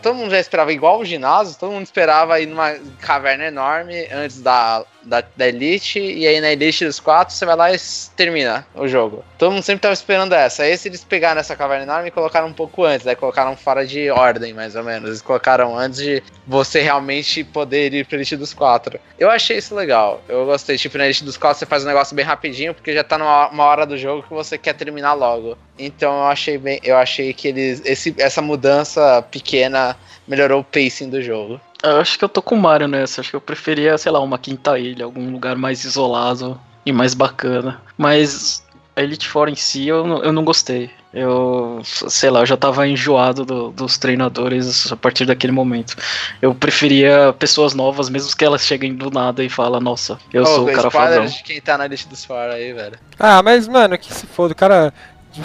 todo 0.00 0.14
mundo 0.14 0.30
já 0.30 0.38
esperava 0.38 0.72
igual 0.72 1.00
o 1.00 1.04
ginásio, 1.04 1.58
todo 1.58 1.72
mundo 1.72 1.84
esperava 1.84 2.40
ir 2.40 2.46
numa 2.46 2.74
caverna 3.00 3.44
enorme 3.44 4.06
antes 4.12 4.40
da, 4.40 4.84
da, 5.04 5.22
da 5.36 5.48
Elite, 5.48 5.98
e 5.98 6.26
aí 6.26 6.40
na 6.40 6.52
Elite 6.52 6.84
dos 6.84 7.00
quatro 7.00 7.34
você 7.34 7.44
vai 7.44 7.56
lá 7.56 7.72
e 7.72 7.76
termina 8.16 8.66
o 8.74 8.86
jogo. 8.88 9.24
Todo 9.38 9.52
mundo 9.52 9.62
sempre 9.62 9.82
tava 9.82 9.94
esperando 9.94 10.32
essa. 10.32 10.62
Aí 10.62 10.72
esse 10.72 10.88
eles 10.88 11.04
pegaram 11.04 11.40
essa 11.40 11.56
caverna 11.56 11.84
enorme 11.84 12.08
e 12.08 12.10
colocaram 12.10 12.48
um 12.48 12.52
pouco 12.52 12.84
antes, 12.84 13.06
aí 13.06 13.16
colocaram 13.16 13.56
fora 13.56 13.86
de 13.86 14.10
ordem, 14.10 14.52
mais 14.52 14.76
ou 14.76 14.82
menos. 14.82 15.08
Eles 15.08 15.22
colocaram 15.22 15.76
antes 15.76 16.00
de 16.00 16.22
você 16.46 16.80
realmente 16.80 17.44
poder 17.44 17.92
ir 17.92 18.06
pra 18.06 18.16
Elite 18.16 18.36
dos 18.36 18.54
quatro. 18.54 18.98
Eu 19.18 19.30
achei 19.30 19.58
isso 19.58 19.74
legal. 19.74 20.22
Eu 20.28 20.46
gostei. 20.46 20.76
Tipo, 20.76 20.98
na 20.98 21.04
Elite 21.04 21.24
dos 21.24 21.36
quatro 21.36 21.58
você 21.58 21.66
faz 21.66 21.84
um 21.84 21.88
negócio 21.88 22.14
bem 22.14 22.24
rapidinho, 22.24 22.74
porque 22.74 22.92
já 22.92 23.04
tá 23.04 23.18
numa 23.18 23.48
uma 23.48 23.64
hora 23.64 23.86
do 23.86 23.96
jogo 23.96 24.22
que 24.22 24.32
você 24.32 24.56
quer 24.58 24.74
terminar 24.74 25.14
logo. 25.14 25.56
Então 25.78 26.12
eu 26.18 26.26
achei 26.26 26.58
bem. 26.58 26.80
Eu 26.82 26.96
achei 26.96 27.32
que 27.32 27.48
eles. 27.48 27.82
Esse, 27.84 28.14
essa 28.18 28.40
mudança 28.40 29.22
pequena 29.30 29.96
melhorou 30.26 30.60
o 30.60 30.64
pacing 30.64 31.10
do 31.10 31.22
jogo. 31.22 31.60
Eu 31.84 32.00
acho 32.00 32.18
que 32.18 32.24
eu 32.24 32.28
tô 32.28 32.40
com 32.42 32.54
o 32.54 32.60
Mario 32.60 32.88
nessa. 32.88 33.20
Acho 33.20 33.30
que 33.30 33.36
eu 33.36 33.40
preferia, 33.40 33.96
sei 33.98 34.10
lá, 34.10 34.20
uma 34.20 34.38
quinta 34.38 34.78
ilha, 34.78 35.04
algum 35.04 35.30
lugar 35.30 35.56
mais 35.56 35.84
isolado 35.84 36.58
e 36.84 36.92
mais 36.92 37.14
bacana. 37.14 37.80
Mas 37.98 38.64
a 38.96 39.02
Elite 39.02 39.28
Four 39.28 39.48
em 39.48 39.54
si 39.54 39.86
eu 39.88 40.06
não, 40.06 40.22
eu 40.22 40.32
não 40.32 40.44
gostei. 40.44 40.90
Eu, 41.12 41.80
sei 41.84 42.28
lá, 42.28 42.40
eu 42.40 42.46
já 42.46 42.56
tava 42.56 42.88
enjoado 42.88 43.44
do- 43.44 43.70
dos 43.70 43.96
treinadores 43.98 44.90
a 44.90 44.96
partir 44.96 45.24
daquele 45.24 45.52
momento. 45.52 45.94
Eu 46.42 46.52
preferia 46.54 47.32
pessoas 47.38 47.72
novas, 47.72 48.08
mesmo 48.08 48.36
que 48.36 48.44
elas 48.44 48.62
cheguem 48.66 48.96
do 48.96 49.10
nada 49.12 49.44
e 49.44 49.48
falem, 49.48 49.80
nossa, 49.80 50.18
eu 50.32 50.42
Ô, 50.42 50.46
sou 50.46 50.68
o 50.68 50.72
cara 50.72 50.90
fodão. 50.90 51.24
de 51.26 51.42
quem 51.44 51.60
tá 51.60 51.78
na 51.78 51.86
lista 51.86 52.08
dos 52.08 52.24
fora 52.24 52.54
aí, 52.54 52.72
velho. 52.72 52.98
Ah, 53.16 53.40
mas, 53.44 53.68
mano, 53.68 53.96
que 53.96 54.12
se 54.12 54.26
foda, 54.26 54.52
o 54.54 54.56
cara 54.56 54.92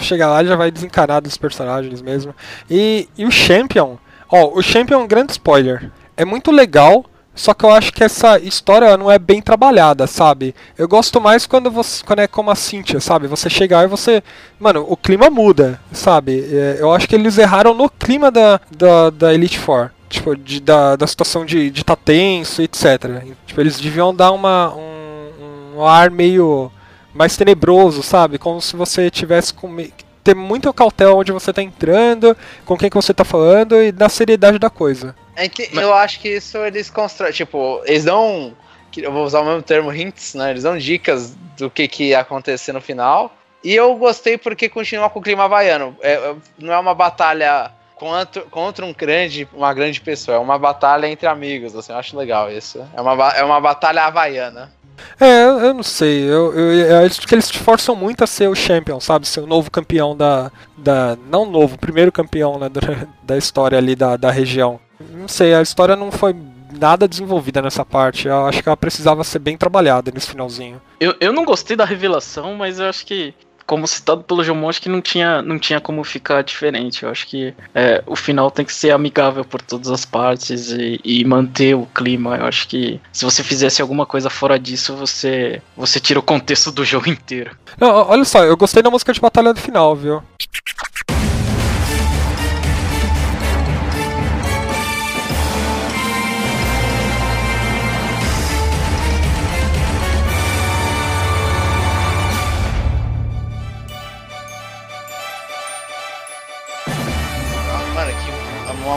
chega 0.00 0.26
lá 0.26 0.42
e 0.42 0.46
já 0.46 0.56
vai 0.56 0.72
desencanar 0.72 1.20
dos 1.22 1.36
personagens 1.36 2.02
mesmo. 2.02 2.34
E, 2.68 3.08
e 3.16 3.24
o 3.24 3.30
Champion, 3.30 3.96
ó, 4.28 4.50
o 4.58 4.62
Champion 4.62 5.00
é 5.00 5.04
um 5.04 5.06
grande 5.08 5.30
spoiler. 5.32 5.88
É 6.20 6.24
muito 6.26 6.50
legal, 6.50 7.06
só 7.34 7.54
que 7.54 7.64
eu 7.64 7.70
acho 7.70 7.94
que 7.94 8.04
essa 8.04 8.38
história 8.38 8.94
não 8.98 9.10
é 9.10 9.18
bem 9.18 9.40
trabalhada, 9.40 10.06
sabe? 10.06 10.54
Eu 10.76 10.86
gosto 10.86 11.18
mais 11.18 11.46
quando 11.46 11.70
você 11.70 12.04
quando 12.04 12.18
é 12.18 12.26
como 12.26 12.50
a 12.50 12.54
Cynthia, 12.54 13.00
sabe? 13.00 13.26
Você 13.26 13.48
chegar 13.48 13.84
e 13.84 13.88
você. 13.88 14.22
Mano, 14.58 14.84
o 14.86 14.98
clima 14.98 15.30
muda, 15.30 15.80
sabe? 15.90 16.46
É, 16.52 16.76
eu 16.78 16.92
acho 16.92 17.08
que 17.08 17.14
eles 17.14 17.38
erraram 17.38 17.72
no 17.72 17.88
clima 17.88 18.30
da, 18.30 18.60
da, 18.70 19.08
da 19.08 19.32
Elite 19.32 19.58
Four. 19.58 19.92
Tipo, 20.10 20.36
de, 20.36 20.60
da, 20.60 20.94
da 20.94 21.06
situação 21.06 21.46
de, 21.46 21.70
de 21.70 21.82
tá 21.82 21.96
tenso, 21.96 22.60
etc. 22.60 23.24
Tipo, 23.46 23.62
eles 23.62 23.80
deviam 23.80 24.14
dar 24.14 24.32
uma, 24.32 24.74
um, 24.74 25.78
um 25.78 25.86
ar 25.86 26.10
meio 26.10 26.70
mais 27.14 27.34
tenebroso, 27.34 28.02
sabe? 28.02 28.36
Como 28.36 28.60
se 28.60 28.76
você 28.76 29.10
tivesse 29.10 29.54
com 29.54 29.74
ter 30.22 30.34
muita 30.34 30.70
cautela 30.70 31.14
onde 31.14 31.32
você 31.32 31.50
tá 31.50 31.62
entrando, 31.62 32.36
com 32.66 32.76
quem 32.76 32.90
que 32.90 32.96
você 32.96 33.14
tá 33.14 33.24
falando 33.24 33.80
e 33.80 33.90
na 33.90 34.10
seriedade 34.10 34.58
da 34.58 34.68
coisa. 34.68 35.14
É 35.40 35.48
que 35.48 35.70
eu 35.72 35.94
acho 35.94 36.20
que 36.20 36.28
isso 36.28 36.58
eles 36.58 36.90
constroem, 36.90 37.32
tipo, 37.32 37.80
eles 37.86 38.04
dão, 38.04 38.54
eu 38.94 39.10
vou 39.10 39.24
usar 39.24 39.40
o 39.40 39.44
mesmo 39.44 39.62
termo, 39.62 39.90
hints, 39.90 40.34
né? 40.34 40.50
Eles 40.50 40.64
dão 40.64 40.76
dicas 40.76 41.34
do 41.56 41.70
que, 41.70 41.88
que 41.88 42.04
ia 42.08 42.20
acontecer 42.20 42.72
no 42.72 42.80
final. 42.80 43.34
E 43.64 43.74
eu 43.74 43.94
gostei 43.96 44.36
porque 44.36 44.68
continua 44.68 45.08
com 45.08 45.18
o 45.18 45.22
clima 45.22 45.44
havaiano. 45.44 45.96
É, 46.02 46.34
não 46.58 46.74
é 46.74 46.78
uma 46.78 46.94
batalha 46.94 47.70
contra, 47.94 48.42
contra 48.42 48.84
um 48.84 48.92
grande, 48.92 49.48
uma 49.54 49.72
grande 49.72 49.98
pessoa, 50.02 50.36
é 50.36 50.40
uma 50.40 50.58
batalha 50.58 51.06
entre 51.06 51.26
amigos, 51.26 51.74
assim, 51.74 51.92
eu 51.92 51.98
acho 51.98 52.18
legal 52.18 52.52
isso. 52.52 52.86
É 52.94 53.00
uma, 53.00 53.30
é 53.32 53.42
uma 53.42 53.60
batalha 53.60 54.04
havaiana. 54.04 54.70
É, 55.18 55.44
eu 55.44 55.72
não 55.72 55.82
sei. 55.82 56.24
Eu, 56.24 56.52
eu, 56.52 56.72
eu, 56.72 57.06
acho 57.06 57.26
que 57.26 57.34
eles 57.34 57.50
te 57.50 57.58
forçam 57.58 57.96
muito 57.96 58.22
a 58.22 58.26
ser 58.26 58.48
o 58.48 58.54
champion, 58.54 59.00
sabe? 59.00 59.26
Ser 59.26 59.40
o 59.40 59.46
novo 59.46 59.70
campeão 59.70 60.14
da. 60.14 60.50
da 60.76 61.16
não 61.26 61.46
novo, 61.46 61.78
primeiro 61.78 62.12
campeão 62.12 62.58
né, 62.58 62.68
da, 62.72 62.80
da 63.22 63.38
história 63.38 63.78
ali 63.78 63.96
da, 63.96 64.18
da 64.18 64.30
região. 64.30 64.78
Não 65.12 65.28
sei, 65.28 65.54
a 65.54 65.62
história 65.62 65.96
não 65.96 66.10
foi 66.10 66.34
nada 66.72 67.08
desenvolvida 67.08 67.60
nessa 67.62 67.84
parte. 67.84 68.28
Eu 68.28 68.46
acho 68.46 68.62
que 68.62 68.68
ela 68.68 68.76
precisava 68.76 69.24
ser 69.24 69.38
bem 69.38 69.56
trabalhada 69.56 70.10
nesse 70.12 70.28
finalzinho. 70.28 70.80
Eu, 70.98 71.14
eu 71.20 71.32
não 71.32 71.44
gostei 71.44 71.76
da 71.76 71.84
revelação, 71.84 72.54
mas 72.54 72.78
eu 72.78 72.86
acho 72.88 73.04
que 73.06 73.34
como 73.70 73.86
citado 73.86 74.24
pelo 74.24 74.42
Jomon, 74.42 74.68
acho 74.68 74.82
que 74.82 74.88
não 74.88 75.00
tinha, 75.00 75.40
não 75.42 75.56
tinha 75.56 75.80
como 75.80 76.02
ficar 76.02 76.42
diferente. 76.42 77.04
Eu 77.04 77.08
acho 77.08 77.24
que 77.28 77.54
é, 77.72 78.02
o 78.04 78.16
final 78.16 78.50
tem 78.50 78.64
que 78.64 78.74
ser 78.74 78.90
amigável 78.90 79.44
por 79.44 79.62
todas 79.62 79.88
as 79.92 80.04
partes 80.04 80.72
e, 80.72 80.98
e, 81.04 81.24
manter 81.24 81.76
o 81.76 81.86
clima. 81.86 82.36
Eu 82.36 82.46
acho 82.46 82.66
que 82.66 83.00
se 83.12 83.24
você 83.24 83.44
fizesse 83.44 83.80
alguma 83.80 84.04
coisa 84.04 84.28
fora 84.28 84.58
disso, 84.58 84.96
você, 84.96 85.62
você 85.76 86.00
tira 86.00 86.18
o 86.18 86.22
contexto 86.22 86.72
do 86.72 86.84
jogo 86.84 87.06
inteiro. 87.10 87.56
Não, 87.78 88.08
olha 88.08 88.24
só, 88.24 88.42
eu 88.42 88.56
gostei 88.56 88.82
da 88.82 88.90
música 88.90 89.12
de 89.12 89.20
batalha 89.20 89.54
do 89.54 89.60
final, 89.60 89.94
viu? 89.94 90.20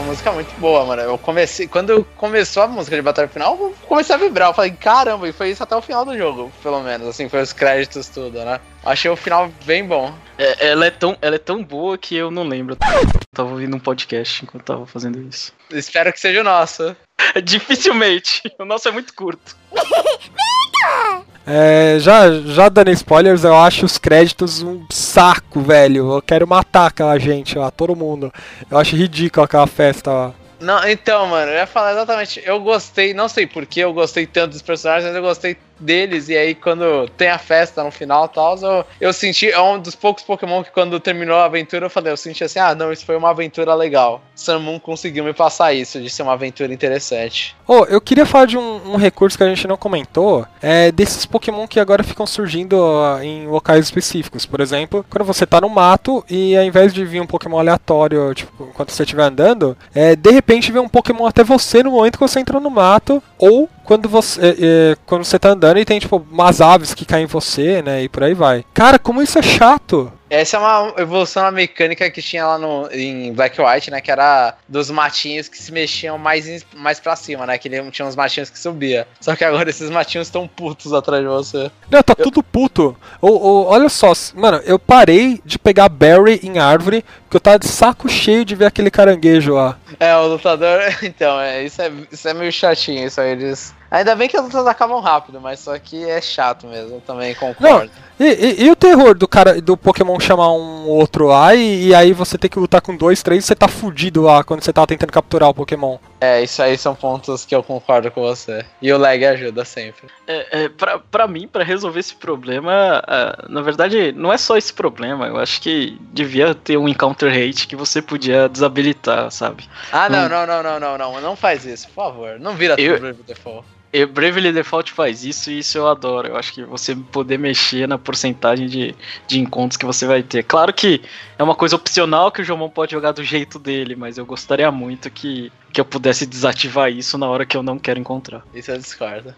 Música 0.04 0.32
muito 0.32 0.54
boa, 0.60 0.84
mano. 0.84 1.02
Eu 1.02 1.18
comecei. 1.18 1.66
Quando 1.66 2.04
começou 2.16 2.62
a 2.62 2.68
música 2.68 2.94
de 2.94 3.02
batalha 3.02 3.28
final, 3.28 3.58
eu 3.58 3.74
comecei 3.86 4.14
a 4.14 4.18
vibrar. 4.18 4.50
Eu 4.50 4.54
falei, 4.54 4.70
caramba, 4.70 5.28
e 5.28 5.32
foi 5.32 5.50
isso 5.50 5.62
até 5.62 5.74
o 5.74 5.82
final 5.82 6.04
do 6.04 6.16
jogo, 6.16 6.52
pelo 6.62 6.80
menos. 6.82 7.08
Assim, 7.08 7.28
foi 7.28 7.42
os 7.42 7.52
créditos, 7.52 8.08
tudo, 8.08 8.44
né? 8.44 8.60
Achei 8.84 9.10
o 9.10 9.16
final 9.16 9.50
bem 9.64 9.84
bom. 9.84 10.14
É, 10.38 10.68
ela, 10.68 10.86
é 10.86 10.90
tão, 10.90 11.16
ela 11.20 11.36
é 11.36 11.38
tão 11.38 11.62
boa 11.64 11.98
que 11.98 12.14
eu 12.14 12.30
não 12.30 12.44
lembro. 12.44 12.74
Eu 12.74 13.20
tava 13.34 13.50
ouvindo 13.50 13.76
um 13.76 13.80
podcast 13.80 14.44
enquanto 14.44 14.64
tava 14.64 14.86
fazendo 14.86 15.20
isso. 15.20 15.52
Espero 15.70 16.12
que 16.12 16.20
seja 16.20 16.40
o 16.40 16.44
nosso. 16.44 16.94
Dificilmente. 17.42 18.42
O 18.58 18.64
nosso 18.64 18.88
é 18.88 18.92
muito 18.92 19.14
curto. 19.14 19.56
É, 21.46 21.98
já, 21.98 22.30
já 22.40 22.68
dando 22.68 22.90
spoilers, 22.90 23.44
eu 23.44 23.54
acho 23.54 23.84
os 23.84 23.98
créditos 23.98 24.62
um 24.62 24.84
saco, 24.90 25.60
velho. 25.60 26.14
Eu 26.14 26.22
quero 26.22 26.46
matar 26.46 26.86
aquela 26.86 27.18
gente 27.18 27.58
lá, 27.58 27.70
todo 27.70 27.94
mundo. 27.94 28.32
Eu 28.70 28.78
acho 28.78 28.96
ridículo 28.96 29.44
aquela 29.44 29.66
festa 29.66 30.10
lá. 30.10 30.34
Não, 30.60 30.88
então, 30.88 31.26
mano, 31.26 31.52
eu 31.52 31.56
ia 31.56 31.66
falar 31.66 31.92
exatamente. 31.92 32.42
Eu 32.44 32.58
gostei, 32.60 33.12
não 33.12 33.28
sei 33.28 33.46
por 33.46 33.66
que 33.66 33.80
eu 33.80 33.92
gostei 33.92 34.26
tanto 34.26 34.52
dos 34.52 34.62
personagens, 34.62 35.04
mas 35.06 35.16
eu 35.16 35.22
gostei 35.22 35.56
deles. 35.78 36.28
E 36.28 36.36
aí, 36.36 36.54
quando 36.54 37.08
tem 37.16 37.28
a 37.28 37.38
festa 37.38 37.82
no 37.82 37.90
final 37.90 38.26
e 38.26 38.28
tal, 38.28 38.58
eu, 38.58 38.84
eu 39.00 39.12
senti. 39.12 39.50
É 39.50 39.60
um 39.60 39.78
dos 39.78 39.94
poucos 39.94 40.22
Pokémon 40.24 40.62
que, 40.62 40.70
quando 40.70 40.98
terminou 41.00 41.36
a 41.36 41.44
aventura, 41.44 41.86
eu 41.86 41.90
falei, 41.90 42.12
eu 42.12 42.16
senti 42.16 42.44
assim: 42.44 42.58
ah, 42.58 42.74
não, 42.74 42.92
isso 42.92 43.04
foi 43.04 43.16
uma 43.16 43.30
aventura 43.30 43.74
legal. 43.74 44.22
Samun 44.34 44.78
conseguiu 44.78 45.24
me 45.24 45.32
passar 45.32 45.72
isso, 45.72 46.00
de 46.00 46.10
ser 46.10 46.22
uma 46.22 46.32
aventura 46.32 46.72
interessante. 46.72 47.56
Oh, 47.66 47.84
eu 47.84 48.00
queria 48.00 48.26
falar 48.26 48.46
de 48.46 48.58
um, 48.58 48.92
um 48.92 48.96
recurso 48.96 49.36
que 49.36 49.44
a 49.44 49.48
gente 49.48 49.66
não 49.66 49.76
comentou: 49.76 50.46
é 50.62 50.90
desses 50.92 51.26
Pokémon 51.26 51.66
que 51.66 51.80
agora 51.80 52.02
ficam 52.02 52.26
surgindo 52.26 52.76
em 53.22 53.46
locais 53.46 53.84
específicos. 53.84 54.46
Por 54.46 54.60
exemplo, 54.60 55.04
quando 55.08 55.24
você 55.24 55.46
tá 55.46 55.60
no 55.60 55.68
mato 55.68 56.24
e 56.28 56.56
ao 56.56 56.64
invés 56.64 56.92
de 56.92 57.04
vir 57.04 57.20
um 57.20 57.26
Pokémon 57.26 57.58
aleatório, 57.58 58.34
tipo, 58.34 58.68
enquanto 58.68 58.90
você 58.90 59.02
estiver 59.02 59.22
andando, 59.22 59.76
é, 59.94 60.16
de 60.16 60.30
repente 60.30 60.72
vem 60.72 60.82
um 60.82 60.88
Pokémon 60.88 61.26
até 61.26 61.42
você 61.42 61.82
no 61.82 61.92
momento 61.92 62.18
que 62.18 62.26
você 62.26 62.40
entra 62.40 62.60
no 62.60 62.70
mato, 62.70 63.22
ou 63.38 63.68
quando 63.84 64.08
você, 64.08 64.40
é, 64.40 64.56
é, 64.60 64.96
quando 65.06 65.24
você 65.24 65.38
tá 65.38 65.50
andando 65.50 65.78
e 65.78 65.84
tem, 65.84 65.98
tipo, 65.98 66.24
umas 66.30 66.60
aves 66.60 66.94
que 66.94 67.04
caem 67.04 67.24
em 67.24 67.28
você, 67.28 67.82
né? 67.82 68.02
E 68.02 68.08
por 68.08 68.24
aí 68.24 68.34
vai. 68.34 68.64
Cara, 68.72 68.98
como 68.98 69.22
isso 69.22 69.38
é 69.38 69.42
chato! 69.42 70.10
Essa 70.34 70.56
é 70.56 70.60
uma 70.60 70.94
evolução 70.98 71.44
na 71.44 71.50
mecânica 71.50 72.10
que 72.10 72.20
tinha 72.20 72.44
lá 72.44 72.58
no, 72.58 72.88
em 72.90 73.32
Black 73.32 73.60
White, 73.60 73.90
né? 73.90 74.00
Que 74.00 74.10
era 74.10 74.56
dos 74.68 74.90
matinhos 74.90 75.48
que 75.48 75.56
se 75.56 75.70
mexiam 75.70 76.18
mais, 76.18 76.64
mais 76.74 76.98
pra 76.98 77.14
cima, 77.14 77.46
né? 77.46 77.56
Que 77.56 77.70
tinha 77.90 78.06
uns 78.06 78.16
matinhos 78.16 78.50
que 78.50 78.58
subia. 78.58 79.06
Só 79.20 79.36
que 79.36 79.44
agora 79.44 79.70
esses 79.70 79.90
matinhos 79.90 80.26
estão 80.26 80.48
putos 80.48 80.92
atrás 80.92 81.22
de 81.22 81.28
você. 81.28 81.70
Não, 81.88 82.02
tá 82.02 82.14
eu... 82.18 82.24
tudo 82.24 82.42
puto. 82.42 82.96
Ou, 83.20 83.40
ou, 83.40 83.66
olha 83.66 83.88
só, 83.88 84.12
mano, 84.34 84.60
eu 84.64 84.78
parei 84.78 85.40
de 85.44 85.58
pegar 85.58 85.88
berry 85.88 86.40
em 86.42 86.58
árvore 86.58 87.04
porque 87.34 87.36
eu 87.36 87.40
tava 87.40 87.58
de 87.58 87.68
saco 87.68 88.08
cheio 88.08 88.44
de 88.44 88.54
ver 88.54 88.66
aquele 88.66 88.90
caranguejo 88.90 89.54
lá. 89.54 89.76
É, 89.98 90.16
o 90.16 90.26
lutador. 90.26 90.80
Então, 91.04 91.38
é, 91.38 91.62
isso, 91.62 91.80
é, 91.80 91.92
isso 92.10 92.28
é 92.28 92.34
meio 92.34 92.50
chatinho, 92.50 93.06
isso 93.06 93.20
aí. 93.20 93.32
Eles 93.32 93.74
Ainda 93.90 94.16
bem 94.16 94.28
que 94.28 94.36
as 94.36 94.42
lutas 94.42 94.66
acabam 94.66 95.00
rápido, 95.00 95.40
mas 95.40 95.60
só 95.60 95.78
que 95.78 96.04
é 96.04 96.20
chato 96.20 96.66
mesmo, 96.66 96.96
eu 96.96 97.00
também 97.00 97.34
concordo. 97.34 97.90
Não, 98.18 98.26
e, 98.26 98.32
e, 98.32 98.64
e, 98.64 98.70
o 98.70 98.76
terror 98.76 99.14
do 99.14 99.28
cara 99.28 99.60
do 99.60 99.76
Pokémon 99.76 100.18
chamar 100.18 100.52
um 100.52 100.88
outro 100.88 101.26
lá 101.26 101.54
e, 101.54 101.88
e, 101.88 101.94
aí 101.94 102.12
você 102.12 102.38
tem 102.38 102.50
que 102.50 102.58
lutar 102.58 102.80
com 102.80 102.96
dois, 102.96 103.22
três 103.22 103.44
você 103.44 103.54
tá 103.54 103.68
fudido 103.68 104.22
lá 104.22 104.42
quando 104.42 104.62
você 104.62 104.72
tá 104.72 104.86
tentando 104.86 105.12
capturar 105.12 105.48
o 105.48 105.54
Pokémon. 105.54 105.98
É, 106.24 106.42
isso 106.42 106.62
aí 106.62 106.78
são 106.78 106.94
pontos 106.94 107.44
que 107.44 107.54
eu 107.54 107.62
concordo 107.62 108.10
com 108.10 108.22
você. 108.22 108.64
E 108.80 108.90
o 108.90 108.96
lag 108.96 109.22
ajuda 109.26 109.62
sempre. 109.64 110.08
É, 110.26 110.64
é, 110.64 110.68
pra, 110.70 110.98
pra 110.98 111.28
mim, 111.28 111.46
para 111.46 111.62
resolver 111.62 112.00
esse 112.00 112.14
problema, 112.14 113.02
uh, 113.06 113.52
na 113.52 113.60
verdade, 113.60 114.10
não 114.12 114.32
é 114.32 114.38
só 114.38 114.56
esse 114.56 114.72
problema. 114.72 115.26
Eu 115.26 115.36
acho 115.36 115.60
que 115.60 115.98
devia 116.12 116.54
ter 116.54 116.78
um 116.78 116.88
encounter 116.88 117.30
rate 117.30 117.66
que 117.66 117.76
você 117.76 118.00
podia 118.00 118.48
desabilitar, 118.48 119.30
sabe? 119.30 119.68
Ah, 119.92 120.08
não, 120.08 120.28
não, 120.28 120.46
não, 120.46 120.62
não, 120.62 120.80
não, 120.80 120.98
não. 120.98 121.20
Não 121.20 121.36
faz 121.36 121.66
isso, 121.66 121.88
por 121.88 122.06
favor. 122.06 122.40
Não 122.40 122.54
vira 122.54 122.74
eu... 122.78 122.98
tudo 122.98 123.22
default. 123.24 123.66
E 123.94 124.04
Bravely 124.04 124.50
Default 124.50 124.90
faz 124.90 125.22
isso 125.22 125.52
e 125.52 125.60
isso 125.60 125.78
eu 125.78 125.86
adoro. 125.86 126.26
Eu 126.26 126.36
acho 126.36 126.52
que 126.52 126.64
você 126.64 126.96
poder 126.96 127.38
mexer 127.38 127.86
na 127.86 127.96
porcentagem 127.96 128.66
de, 128.66 128.92
de 129.28 129.38
encontros 129.38 129.76
que 129.76 129.86
você 129.86 130.04
vai 130.04 130.20
ter. 130.20 130.42
Claro 130.42 130.72
que 130.72 131.00
é 131.38 131.42
uma 131.44 131.54
coisa 131.54 131.76
opcional 131.76 132.32
que 132.32 132.42
o 132.42 132.44
Jomon 132.44 132.68
pode 132.68 132.90
jogar 132.90 133.12
do 133.12 133.22
jeito 133.22 133.56
dele, 133.56 133.94
mas 133.94 134.18
eu 134.18 134.26
gostaria 134.26 134.68
muito 134.72 135.08
que, 135.08 135.52
que 135.72 135.80
eu 135.80 135.84
pudesse 135.84 136.26
desativar 136.26 136.90
isso 136.90 137.16
na 137.16 137.28
hora 137.28 137.46
que 137.46 137.56
eu 137.56 137.62
não 137.62 137.78
quero 137.78 138.00
encontrar. 138.00 138.42
Isso 138.52 138.72
eu 138.72 138.78
discordo. 138.78 139.32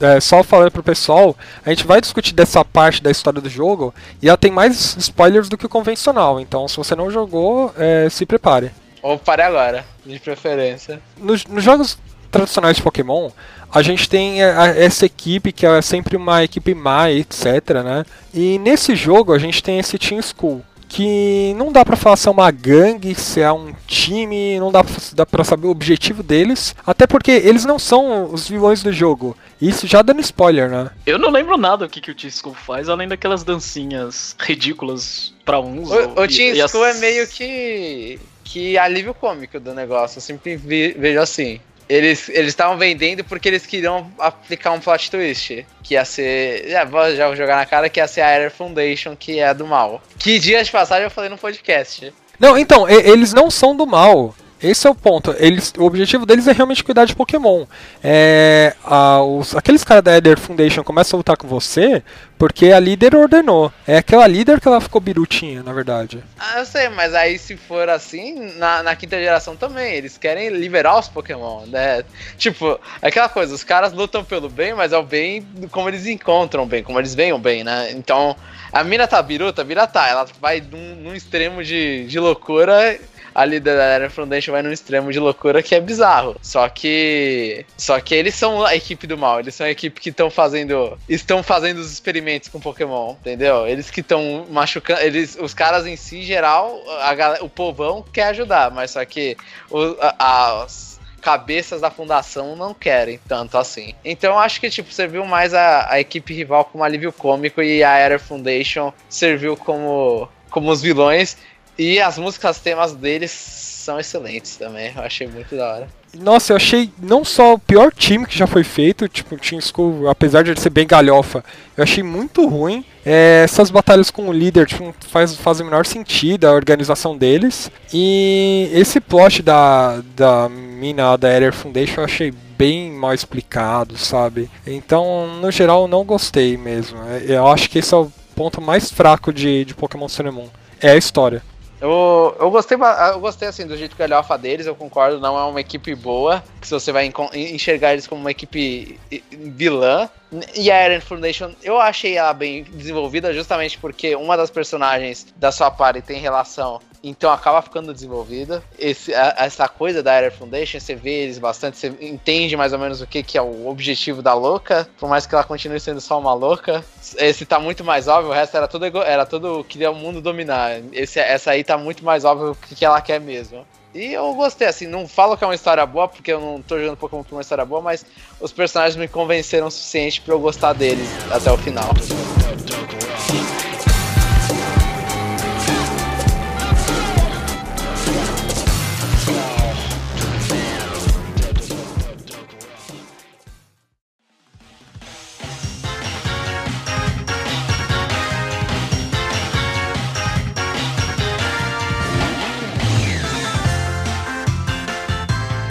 É, 0.00 0.18
só 0.18 0.42
falando 0.42 0.72
pro 0.72 0.82
pessoal, 0.82 1.36
a 1.64 1.70
gente 1.70 1.86
vai 1.86 2.00
discutir 2.00 2.34
dessa 2.34 2.64
parte 2.64 3.00
da 3.00 3.10
história 3.12 3.40
do 3.40 3.48
jogo 3.48 3.94
e 4.20 4.28
ela 4.28 4.36
tem 4.36 4.50
mais 4.50 4.96
spoilers 4.96 5.48
do 5.48 5.56
que 5.56 5.66
o 5.66 5.68
convencional. 5.68 6.40
Então, 6.40 6.66
se 6.66 6.76
você 6.76 6.96
não 6.96 7.08
jogou, 7.08 7.72
é, 7.78 8.08
se 8.10 8.26
prepare. 8.26 8.72
Ou 9.00 9.16
pare 9.16 9.42
agora, 9.42 9.86
de 10.04 10.18
preferência. 10.18 11.00
Nos, 11.16 11.46
nos 11.46 11.62
jogos 11.62 11.96
tradicionais 12.30 12.76
de 12.76 12.82
Pokémon, 12.82 13.30
a 13.72 13.82
gente 13.82 14.08
tem 14.08 14.42
essa 14.42 15.06
equipe 15.06 15.52
que 15.52 15.66
é 15.66 15.82
sempre 15.82 16.16
uma 16.16 16.42
equipe 16.42 16.74
má, 16.74 17.10
etc, 17.10 17.82
né? 17.84 18.04
E 18.32 18.58
nesse 18.58 18.96
jogo 18.96 19.32
a 19.32 19.38
gente 19.38 19.62
tem 19.62 19.78
esse 19.78 19.98
Team 19.98 20.20
School, 20.22 20.62
que 20.88 21.52
não 21.54 21.70
dá 21.70 21.84
para 21.84 21.96
falar 21.96 22.16
se 22.16 22.28
é 22.28 22.30
uma 22.30 22.50
gangue, 22.50 23.14
se 23.14 23.40
é 23.40 23.52
um 23.52 23.74
time, 23.86 24.58
não 24.58 24.72
dá 24.72 24.82
pra, 24.82 24.94
dá 25.12 25.26
pra 25.26 25.44
saber 25.44 25.66
o 25.66 25.70
objetivo 25.70 26.22
deles, 26.22 26.74
até 26.86 27.06
porque 27.06 27.30
eles 27.30 27.66
não 27.66 27.78
são 27.78 28.32
os 28.32 28.48
vilões 28.48 28.82
do 28.82 28.92
jogo. 28.92 29.36
Isso 29.60 29.86
já 29.86 30.00
dando 30.00 30.20
spoiler, 30.20 30.70
né? 30.70 30.90
Eu 31.04 31.18
não 31.18 31.30
lembro 31.30 31.58
nada 31.58 31.84
o 31.84 31.88
que, 31.88 32.00
que 32.00 32.10
o 32.10 32.14
Team 32.14 32.30
School 32.30 32.54
faz, 32.54 32.88
além 32.88 33.06
daquelas 33.06 33.44
dancinhas 33.44 34.34
ridículas 34.38 35.34
para 35.44 35.60
uns. 35.60 35.90
O, 35.90 36.22
o 36.22 36.28
Team 36.28 36.54
School 36.68 36.84
as... 36.84 36.96
é 36.96 37.00
meio 37.00 37.28
que 37.28 38.18
que 38.48 38.78
alívio 38.78 39.12
cômico 39.12 39.60
do 39.60 39.74
negócio. 39.74 40.16
Eu 40.16 40.22
sempre 40.22 40.56
vi, 40.56 40.92
vejo 40.92 41.20
assim. 41.20 41.60
Eles 41.88 42.28
estavam 42.28 42.76
vendendo 42.76 43.24
porque 43.24 43.48
eles 43.48 43.64
queriam 43.64 44.12
aplicar 44.18 44.72
um 44.72 44.80
plot 44.80 45.10
twist. 45.10 45.66
Que 45.82 45.94
ia 45.94 46.04
ser. 46.04 46.68
Já 46.68 46.84
vou, 46.84 47.14
jogar 47.34 47.56
na 47.56 47.66
cara 47.66 47.88
que 47.88 47.98
ia 47.98 48.06
ser 48.06 48.20
a 48.20 48.28
Air 48.28 48.50
Foundation, 48.50 49.16
que 49.16 49.38
é 49.38 49.54
do 49.54 49.66
mal. 49.66 50.02
Que 50.18 50.38
dias 50.38 50.66
de 50.66 50.72
passagem 50.72 51.04
eu 51.04 51.10
falei 51.10 51.30
no 51.30 51.38
podcast. 51.38 52.12
Não, 52.38 52.56
então, 52.56 52.88
eles 52.88 53.32
não 53.32 53.50
são 53.50 53.74
do 53.74 53.86
mal. 53.86 54.34
Esse 54.62 54.86
é 54.86 54.90
o 54.90 54.94
ponto. 54.94 55.34
Eles, 55.38 55.72
o 55.78 55.84
objetivo 55.84 56.26
deles 56.26 56.48
é 56.48 56.52
realmente 56.52 56.82
cuidar 56.82 57.04
de 57.04 57.14
Pokémon. 57.14 57.64
É, 58.02 58.74
a, 58.84 59.22
os, 59.22 59.54
aqueles 59.54 59.84
caras 59.84 60.02
da 60.02 60.16
Eder 60.16 60.38
Foundation 60.38 60.82
começam 60.82 61.16
a 61.16 61.18
lutar 61.18 61.36
com 61.36 61.46
você 61.46 62.02
porque 62.38 62.72
a 62.72 62.78
líder 62.78 63.14
ordenou. 63.16 63.72
É 63.86 63.98
aquela 63.98 64.26
líder 64.26 64.60
que 64.60 64.68
ela 64.68 64.80
ficou 64.80 65.00
birutinha, 65.00 65.62
na 65.62 65.72
verdade. 65.72 66.22
Ah, 66.38 66.60
eu 66.60 66.64
sei, 66.64 66.88
mas 66.88 67.14
aí 67.14 67.38
se 67.38 67.56
for 67.56 67.88
assim, 67.88 68.52
na, 68.56 68.82
na 68.82 68.94
quinta 68.94 69.18
geração 69.18 69.56
também, 69.56 69.94
eles 69.94 70.16
querem 70.16 70.48
liberar 70.50 70.98
os 70.98 71.08
Pokémon, 71.08 71.66
né? 71.66 72.04
Tipo, 72.36 72.78
aquela 73.02 73.28
coisa, 73.28 73.54
os 73.54 73.64
caras 73.64 73.92
lutam 73.92 74.24
pelo 74.24 74.48
bem, 74.48 74.72
mas 74.74 74.92
é 74.92 74.98
o 74.98 75.02
bem 75.02 75.46
como 75.70 75.88
eles 75.88 76.06
encontram 76.06 76.66
bem, 76.66 76.82
como 76.82 76.98
eles 76.98 77.14
veem 77.14 77.32
o 77.32 77.38
bem, 77.38 77.64
né? 77.64 77.90
Então, 77.92 78.36
a 78.72 78.84
mina 78.84 79.08
tá 79.08 79.20
biruta, 79.20 79.62
a 79.62 79.64
mina 79.64 79.86
tá, 79.86 80.06
ela 80.08 80.26
vai 80.40 80.60
num, 80.60 80.94
num 80.96 81.14
extremo 81.14 81.64
de, 81.64 82.06
de 82.06 82.20
loucura 82.20 82.98
a 83.38 83.44
líder 83.44 83.76
da 83.76 83.84
Air 83.94 84.10
Foundation 84.10 84.50
vai 84.50 84.62
num 84.62 84.72
extremo 84.72 85.12
de 85.12 85.20
loucura 85.20 85.62
que 85.62 85.72
é 85.72 85.80
bizarro. 85.80 86.34
Só 86.42 86.68
que. 86.68 87.64
Só 87.76 88.00
que 88.00 88.12
eles 88.12 88.34
são 88.34 88.66
a 88.66 88.74
equipe 88.74 89.06
do 89.06 89.16
mal. 89.16 89.38
Eles 89.38 89.54
são 89.54 89.64
a 89.64 89.70
equipe 89.70 90.00
que 90.00 90.08
estão 90.08 90.28
fazendo. 90.28 90.98
Estão 91.08 91.40
fazendo 91.40 91.78
os 91.78 91.92
experimentos 91.92 92.48
com 92.48 92.58
Pokémon, 92.58 93.12
entendeu? 93.20 93.64
Eles 93.64 93.92
que 93.92 94.00
estão 94.00 94.44
machucando. 94.50 95.02
Eles, 95.02 95.38
os 95.40 95.54
caras 95.54 95.86
em 95.86 95.94
si, 95.94 96.24
geral, 96.24 96.82
a, 96.88 97.44
o 97.44 97.48
povão 97.48 98.04
quer 98.12 98.24
ajudar, 98.30 98.72
mas 98.72 98.90
só 98.90 99.04
que 99.04 99.36
o, 99.70 99.96
a, 100.00 100.62
as 100.64 100.98
cabeças 101.20 101.80
da 101.80 101.92
fundação 101.92 102.56
não 102.56 102.74
querem 102.74 103.20
tanto 103.28 103.56
assim. 103.56 103.94
Então 104.04 104.36
acho 104.36 104.60
que 104.60 104.68
tipo 104.68 104.92
serviu 104.92 105.24
mais 105.24 105.54
a, 105.54 105.92
a 105.92 106.00
equipe 106.00 106.34
rival 106.34 106.64
como 106.64 106.82
alívio 106.82 107.12
cômico 107.12 107.62
e 107.62 107.84
a 107.84 107.92
Air 107.92 108.18
Foundation 108.18 108.92
serviu 109.08 109.56
como 109.56 110.28
como 110.50 110.70
os 110.70 110.80
vilões 110.80 111.36
e 111.78 112.00
as 112.00 112.18
músicas 112.18 112.58
temas 112.58 112.92
deles 112.92 113.30
são 113.30 114.00
excelentes 114.00 114.56
também. 114.56 114.92
Eu 114.94 115.02
achei 115.02 115.26
muito 115.26 115.56
da 115.56 115.74
hora. 115.74 115.88
Nossa, 116.14 116.52
eu 116.52 116.56
achei 116.56 116.90
não 117.00 117.24
só 117.24 117.54
o 117.54 117.58
pior 117.58 117.92
time 117.92 118.26
que 118.26 118.36
já 118.36 118.46
foi 118.46 118.64
feito, 118.64 119.08
tipo, 119.08 119.34
o 119.34 119.38
Team 119.38 119.60
School, 119.60 120.08
apesar 120.08 120.42
de 120.42 120.50
ele 120.50 120.60
ser 120.60 120.70
bem 120.70 120.86
galhofa, 120.86 121.44
eu 121.76 121.84
achei 121.84 122.02
muito 122.02 122.46
ruim. 122.46 122.84
É, 123.04 123.42
essas 123.44 123.70
batalhas 123.70 124.10
com 124.10 124.28
o 124.28 124.32
líder 124.32 124.66
tipo, 124.66 124.94
faz, 125.08 125.34
fazem 125.36 125.66
o 125.66 125.70
menor 125.70 125.86
sentido, 125.86 126.46
a 126.46 126.52
organização 126.52 127.16
deles. 127.16 127.70
E 127.92 128.70
esse 128.72 129.00
plot 129.00 129.42
da, 129.42 130.02
da 130.16 130.48
mina 130.48 131.16
da 131.16 131.28
Air 131.28 131.52
Foundation 131.52 132.00
eu 132.00 132.04
achei 132.04 132.32
bem 132.58 132.90
mal 132.90 133.14
explicado, 133.14 133.96
sabe? 133.96 134.50
Então, 134.66 135.38
no 135.40 135.50
geral, 135.50 135.82
eu 135.82 135.88
não 135.88 136.04
gostei 136.04 136.56
mesmo. 136.56 136.98
É, 137.04 137.36
eu 137.36 137.46
acho 137.46 137.70
que 137.70 137.78
esse 137.78 137.94
é 137.94 137.96
o 137.96 138.10
ponto 138.34 138.60
mais 138.60 138.90
fraco 138.90 139.32
de, 139.32 139.64
de 139.64 139.74
Pokémon 139.74 140.08
Sun. 140.08 140.48
É 140.80 140.90
a 140.90 140.96
história. 140.96 141.42
Eu, 141.80 142.36
eu 142.40 142.50
gostei 142.50 142.76
eu 143.12 143.20
gostei 143.20 143.48
assim 143.48 143.66
do 143.66 143.76
jeito 143.76 143.94
que 143.94 144.02
galhofa 144.02 144.36
deles, 144.36 144.66
eu 144.66 144.74
concordo, 144.74 145.20
não 145.20 145.38
é 145.38 145.44
uma 145.44 145.60
equipe 145.60 145.94
boa, 145.94 146.42
que 146.60 146.66
se 146.66 146.74
você 146.74 146.90
vai 146.90 147.10
enxergar 147.34 147.92
eles 147.92 148.06
como 148.06 148.20
uma 148.20 148.30
equipe 148.30 148.98
vilã. 149.32 150.08
E 150.54 150.70
a 150.70 150.88
Iron 150.88 151.00
Foundation, 151.00 151.52
eu 151.62 151.80
achei 151.80 152.16
ela 152.16 152.34
bem 152.34 152.64
desenvolvida 152.64 153.32
justamente 153.32 153.78
porque 153.78 154.14
uma 154.14 154.36
das 154.36 154.50
personagens 154.50 155.26
da 155.36 155.50
sua 155.50 155.70
party 155.70 156.02
tem 156.02 156.20
relação 156.20 156.80
então 157.02 157.30
acaba 157.30 157.62
ficando 157.62 157.92
desenvolvida. 157.92 158.62
Esse, 158.78 159.14
a, 159.14 159.34
essa 159.38 159.68
coisa 159.68 160.02
da 160.02 160.12
Air 160.12 160.32
Foundation, 160.32 160.80
você 160.80 160.94
vê 160.94 161.22
eles 161.22 161.38
bastante, 161.38 161.78
você 161.78 161.94
entende 162.00 162.56
mais 162.56 162.72
ou 162.72 162.78
menos 162.78 163.00
o 163.00 163.06
que, 163.06 163.22
que 163.22 163.38
é 163.38 163.42
o 163.42 163.68
objetivo 163.68 164.22
da 164.22 164.34
louca, 164.34 164.88
por 164.98 165.08
mais 165.08 165.26
que 165.26 165.34
ela 165.34 165.44
continue 165.44 165.80
sendo 165.80 166.00
só 166.00 166.18
uma 166.18 166.34
louca. 166.34 166.84
Esse 167.16 167.46
tá 167.46 167.58
muito 167.58 167.84
mais 167.84 168.08
óbvio, 168.08 168.30
o 168.30 168.34
resto 168.34 168.56
era 168.56 168.68
tudo, 168.68 168.86
era 169.02 169.24
tudo 169.24 169.64
queria 169.64 169.90
o 169.90 169.94
mundo 169.94 170.20
dominar. 170.20 170.80
Esse, 170.92 171.20
essa 171.20 171.52
aí 171.52 171.62
tá 171.62 171.78
muito 171.78 172.04
mais 172.04 172.24
óbvio 172.24 172.52
o 172.52 172.54
que, 172.54 172.74
que 172.74 172.84
ela 172.84 173.00
quer 173.00 173.20
mesmo. 173.20 173.66
E 173.98 174.12
eu 174.12 174.32
gostei, 174.32 174.68
assim, 174.68 174.86
não 174.86 175.08
falo 175.08 175.36
que 175.36 175.42
é 175.42 175.46
uma 175.48 175.56
história 175.56 175.84
boa, 175.84 176.06
porque 176.06 176.32
eu 176.32 176.40
não 176.40 176.62
tô 176.62 176.78
jogando 176.78 176.96
Pokémon 176.96 177.24
por 177.24 177.34
uma 177.34 177.40
história 177.40 177.64
boa, 177.64 177.80
mas 177.80 178.06
os 178.40 178.52
personagens 178.52 178.94
me 178.94 179.08
convenceram 179.08 179.66
o 179.66 179.70
suficiente 179.72 180.20
para 180.20 180.32
eu 180.34 180.38
gostar 180.38 180.72
deles 180.72 181.08
até 181.32 181.50
o 181.50 181.58
final. 181.58 181.88